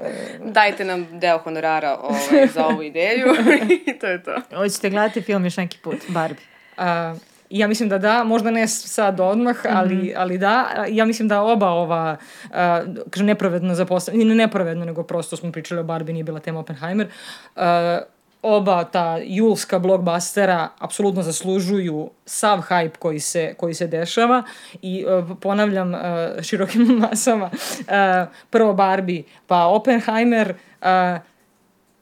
[0.44, 3.26] Dajte nam deo honorara ovaj, za ovu ideju
[3.86, 4.34] i to je to.
[4.56, 6.44] Hoćete gledati film još neki put, Barbie.
[6.76, 7.14] A,
[7.50, 10.84] ja mislim da da, možda ne sad odmah, ali, ali da.
[10.88, 12.16] Ja mislim da oba ova,
[12.52, 16.60] a, kažem, nepravedno zapostavljena, ne nepravedno, nego prosto smo pričali o Barbie, nije bila tema
[16.60, 17.08] Oppenheimer,
[17.56, 17.98] a,
[18.42, 24.42] oba ta julska blockbustera apsolutno zaslužuju sav hype koji se, koji se dešava
[24.82, 26.00] i uh, ponavljam uh,
[26.42, 30.86] širokim masama uh, prvo Barbie pa Oppenheimer uh,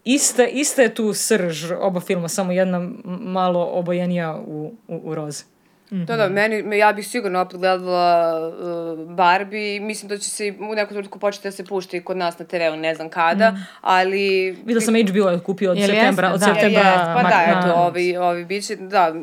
[0.04, 5.44] iste, iste je tu srž oba filma, samo jedna malo obojenija u, u, u roze.
[5.90, 10.46] Da, da, meni, me- ja bih sigurno opet gledala uh, Barbie, mislim da će se
[10.46, 13.08] i u neku trenutku početi da se pušta i kod nas na TV-u, ne znam
[13.08, 14.56] kada, ali...
[14.64, 16.34] Videla sam HBO je kupio od Jel septembra, jeste?
[16.34, 16.54] od Da.
[16.54, 16.90] Septembra.
[16.90, 19.14] jest, pa da, eto, ovi, ovi biće, da,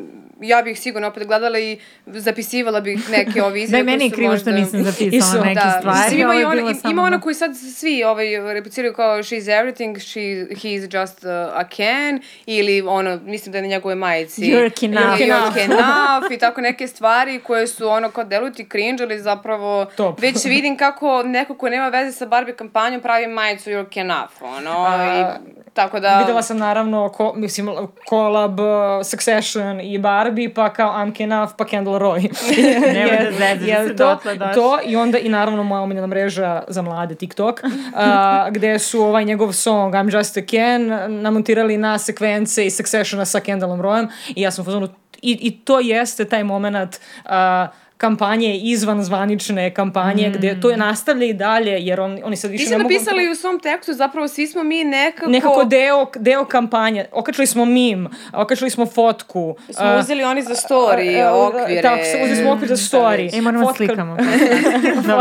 [0.42, 4.38] ja bih sigurno opet gledala i zapisivala bih neke Da, izjave i meni je krivo
[4.38, 5.98] što nisam zapisala neke da, stvari.
[6.00, 9.62] Mislim, ima, i ona, samo ima da- ona koji sad svi ovaj, repliciraju kao she's
[9.62, 10.20] everything, she,
[10.54, 14.40] he's just uh, a can, ili ono, mislim da je na njegove majici.
[14.40, 15.20] You're enough.
[15.20, 19.84] You're, enough i tako neke stvari koje su ono kao deluju ti cringe, ali zapravo
[19.84, 20.20] Top.
[20.20, 24.70] već vidim kako neko ko nema veze sa Barbie kampanjom pravi majicu you're enough, ono,
[24.70, 25.36] A,
[25.66, 26.18] i tako da...
[26.18, 27.68] Videla sam naravno, ko, mislim,
[28.08, 28.66] collab uh,
[29.04, 32.20] Succession i Barbie, pa kao I'm Enough, pa Kendall Roy.
[32.94, 34.54] Nemoj da zezaš da si to, dotle došla.
[34.54, 37.60] to i onda i naravno moja omiljena mreža za mlade TikTok,
[37.94, 40.92] a, gde su ovaj njegov song I'm Just a Ken
[41.22, 44.88] namontirali na sekvence iz Successiona sa Kendallom Royem i ja sam u fazonu
[45.22, 47.68] i, i to jeste taj moment a,
[48.02, 52.64] kampanje izvan zvanične kampanje gde to je nastavlja i dalje jer on, oni sad više
[52.64, 52.94] Ti ne si mogu...
[52.94, 55.30] napisala i u svom tekstu, zapravo svi smo mi nekako...
[55.30, 57.04] nekako deo, deo kampanje.
[57.12, 59.56] Okačili smo mim, okačili smo fotku.
[59.70, 61.82] Smo a, uzeli oni za story, a, a, okvire.
[61.82, 63.38] Tako, uzeli smo okvir za story.
[63.38, 64.16] E, moramo Fotkali- slikamo.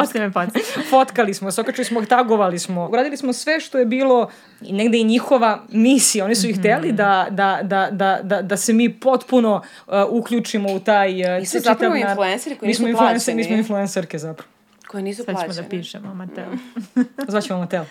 [0.06, 0.86] Ste me podsjetili.
[0.90, 2.90] Fotkali smo, se, okačili smo, tagovali smo.
[2.92, 4.30] Uradili smo sve što je bilo
[4.62, 6.26] i negde i njihova misija.
[6.26, 10.74] Oni su ih hteli da, da, da, da, da, da se mi potpuno uh, uključimo
[10.74, 11.36] u taj...
[11.36, 13.38] Uh, Mi smo zapravo influenceri koji mi smo nisu influencer- plaćeni.
[13.38, 14.50] Mi smo influencerke zapravo.
[14.88, 15.64] Koje nisu Sad ćemo plaćene.
[15.64, 16.46] da pišemo, Mateo.
[17.32, 17.84] Zvaćemo Matel.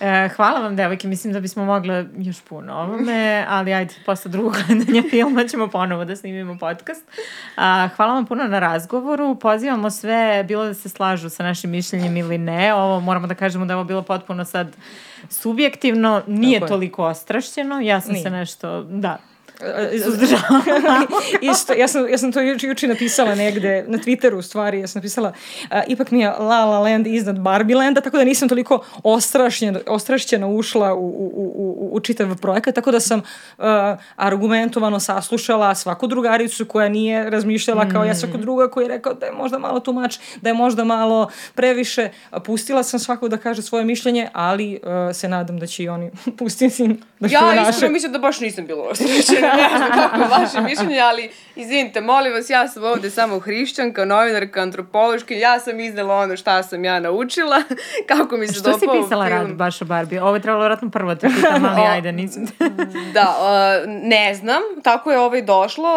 [0.00, 1.08] E, hvala vam, devojke.
[1.08, 6.04] Mislim da bismo mogle još puno ovome, ali ajde, posle drugog gledanja filma ćemo ponovo
[6.04, 7.04] da snimimo podcast.
[7.56, 9.34] A, hvala vam puno na razgovoru.
[9.34, 12.74] Pozivamo sve, bilo da se slažu sa našim mišljenjem ili ne.
[12.74, 14.76] Ovo moramo da kažemo da je ovo bilo potpuno sad
[15.30, 16.22] subjektivno.
[16.26, 17.80] Nije toliko ostrašćeno.
[17.80, 18.22] Ja sam Nije.
[18.22, 19.18] se nešto, da,
[20.04, 20.62] Suzdržavam.
[21.52, 24.86] Isto, ja sam, ja sam to juče, juče napisala negde na Twitteru u stvari, ja
[24.86, 25.32] sam napisala
[25.62, 29.80] uh, ipak mi je La La Land iznad Barbie Landa, tako da nisam toliko ostrašćena,
[29.86, 33.64] ostrašćena ušla u, u, u, u čitav projekat, tako da sam uh,
[34.16, 39.26] argumentovano saslušala svaku drugaricu koja nije razmišljala kao ja svaku druga koja je rekao da
[39.26, 42.08] je možda malo tumač, da je možda malo previše.
[42.44, 46.10] Pustila sam svakog da kaže svoje mišljenje, ali uh, se nadam da će i oni
[46.38, 47.70] pustiti da Ja naše.
[47.70, 52.00] iskreno mislim da baš nisam bilo ostrašćena, ne znam kako je vaše mišljenje, ali izvinite,
[52.00, 56.84] molim vas, ja sam ovde samo hrišćanka, novinarka, antropološka, ja sam iznela ono šta sam
[56.84, 57.62] ja naučila,
[58.12, 59.38] kako mi se Što si dopao pisala film.
[59.38, 60.22] rad baš o Barbie?
[60.22, 62.46] Ovo je trebalo vratno prvo da te pitam, ali ajde, nisam.
[63.14, 65.88] Da, uh, ne znam, tako je ovaj došlo.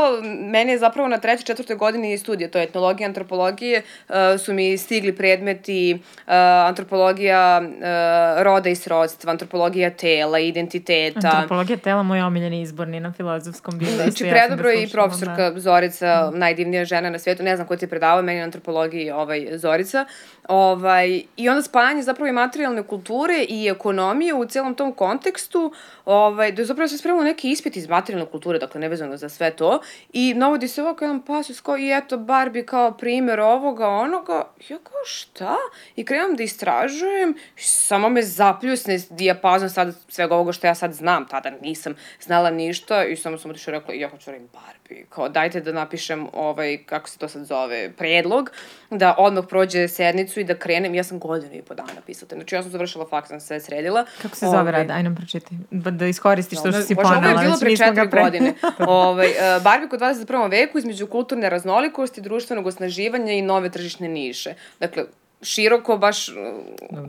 [0.52, 4.16] Meni je zapravo na trećoj, četvrtoj godini studija, to je etnologija, antropologije, uh,
[4.46, 6.34] su mi stigli predmeti uh,
[6.68, 11.30] antropologija uh, roda i srodstva, antropologija tela, identiteta.
[11.34, 13.92] Antropologija tela, moj omiljeni izborni na filozofskom bilo.
[13.92, 17.68] Znači, ja sam predobro je i slušala, profesorka Zorica, najdivnija žena na svijetu, ne znam
[17.68, 20.06] ko ti je predavao, meni je na antropologiji ovaj, Zorica.
[20.48, 25.74] Ovaj, I onda spajanje zapravo i materijalne kulture i ekonomije u celom tom kontekstu,
[26.06, 29.52] ovaj, da je zapravo se spremalo neki ispit iz materijalne kulture, dakle nevezano za sve
[29.52, 29.82] to,
[30.14, 34.78] i navodi se ovako jedan pasus kao i eto Barbie kao primer ovoga, onoga, ja
[34.78, 35.56] kao šta?
[35.96, 41.28] I krenam da istražujem, samo me zapljusne dijapazon sad svega ovoga što ja sad znam,
[41.28, 45.06] tada nisam znala ništa i samo sam otišla i rekla, ja hoću da radim Barbie,
[45.10, 48.52] kao dajte da napišem ovaj, kako se to sad zove, predlog,
[48.90, 52.56] da odmah prođe sednicu i da krenem, ja sam godinu i po dana pisala, znači
[52.56, 54.06] ja sam završila faks, sam sve sredila.
[54.22, 54.92] Kako se zove Ovaj, rad?
[54.92, 55.56] Aj nam pročiti.
[55.72, 58.54] Ba- Da iskoristiš to što si Bože, ovo je bilo znači, pre četiri pre- godine.
[58.88, 60.52] ovaj, uh, Barbie u 21.
[60.52, 64.54] veku između kulturne raznolikosti, društvenog osnaživanja i nove tržišne niše.
[64.80, 65.04] Dakle,
[65.42, 66.36] široko, baš uh,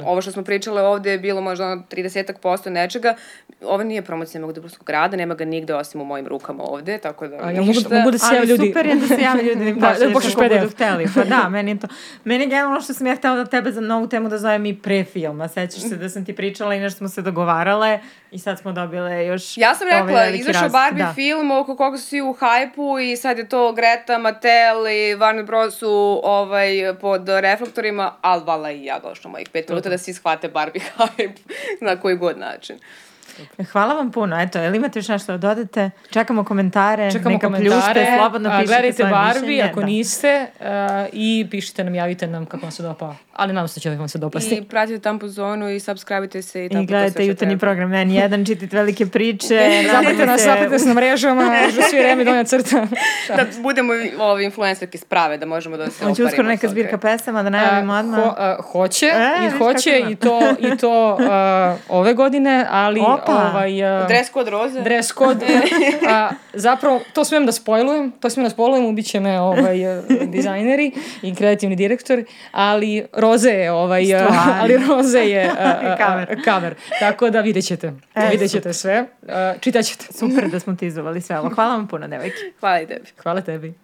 [0.07, 3.15] ovo što smo pričale ovde je bilo možda ono 30 posto nečega.
[3.65, 7.37] Ovo nije promocija Magdeburskog grada, nema ga nigde osim u mojim rukama ovde, tako da
[7.37, 7.95] A ja mogu, ništa.
[7.95, 8.67] mogu da se javljaju ljudi.
[8.67, 10.75] super je da se javljaju ljudi da Da, da pošalješ ako budu PDF.
[10.75, 11.07] hteli.
[11.15, 11.87] Pa da, meni je to.
[12.25, 14.79] Meni je generalno što sam ja htela da tebe za novu temu da zovem i
[14.79, 15.49] pre filma.
[15.49, 18.01] Sećaš se da sam ti pričala i nešto smo se dogovarale
[18.31, 20.69] i sad smo dobile još Ja sam ovaj rekla, veliki izašao.
[20.69, 21.13] Barbie da.
[21.15, 25.47] film oko koga su svi u hajpu i sad je to Greta, Mattel i Warner
[25.47, 25.75] Bros.
[25.75, 26.69] su ovaj,
[27.01, 31.41] pod reflektorima, ali vala i ja došla mojih pet minuta da svi shvate Barbie hype
[31.81, 32.79] na koji god način.
[33.73, 34.41] Hvala vam puno.
[34.41, 35.91] Eto, jel imate još nešto da dodate?
[36.11, 37.13] Čekamo komentare.
[37.13, 39.87] Čekamo neka komentare, pljušte, slobodno pišite gledajte Barbie mišljenje, ako da.
[39.87, 40.67] niste uh,
[41.13, 43.17] i pišite nam, javite nam kako vam se dopao.
[43.37, 44.55] Ali nadam se da će vam se dopasti.
[44.55, 48.77] I pratite Tampu zonu i subscribe-te se i tako I gledajte jutarnji program N1, čitajte
[48.77, 49.61] velike priče.
[49.93, 51.53] Zapratite nas, zapratite se na mrežama,
[51.91, 52.87] svi vreme donja crta.
[53.29, 57.43] Da budemo ovi influencerke sprave, da možemo da se Hoće uskoro oparimo neka zbirka pesama
[57.43, 58.21] da najavimo A, odmah.
[58.21, 63.51] ho, a, hoće, E, i hoće i to, i to a, ove godine, ali Opa.
[63.53, 64.81] ovaj, a, Dress code roze?
[64.81, 65.47] dress code.
[66.09, 69.77] a, zapravo, to smijem da spojlujem, to smijem da spojlujem, ubiće me ovaj,
[70.27, 70.93] dizajneri
[71.23, 74.53] i kreativni direktor, ali Roze je, ovaj, Stvarno.
[74.61, 75.51] ali Roze je
[76.01, 76.37] Cover.
[76.45, 76.75] cover.
[77.01, 80.05] Tako da vidjet ćete, E, vidjet ćete sve, a, čitat ćete.
[80.11, 81.49] Super da smo tizovali sve ovo.
[81.49, 82.37] Hvala vam puno, devojke.
[82.61, 83.07] Hvala i tebi.
[83.23, 83.75] Hvala tebi.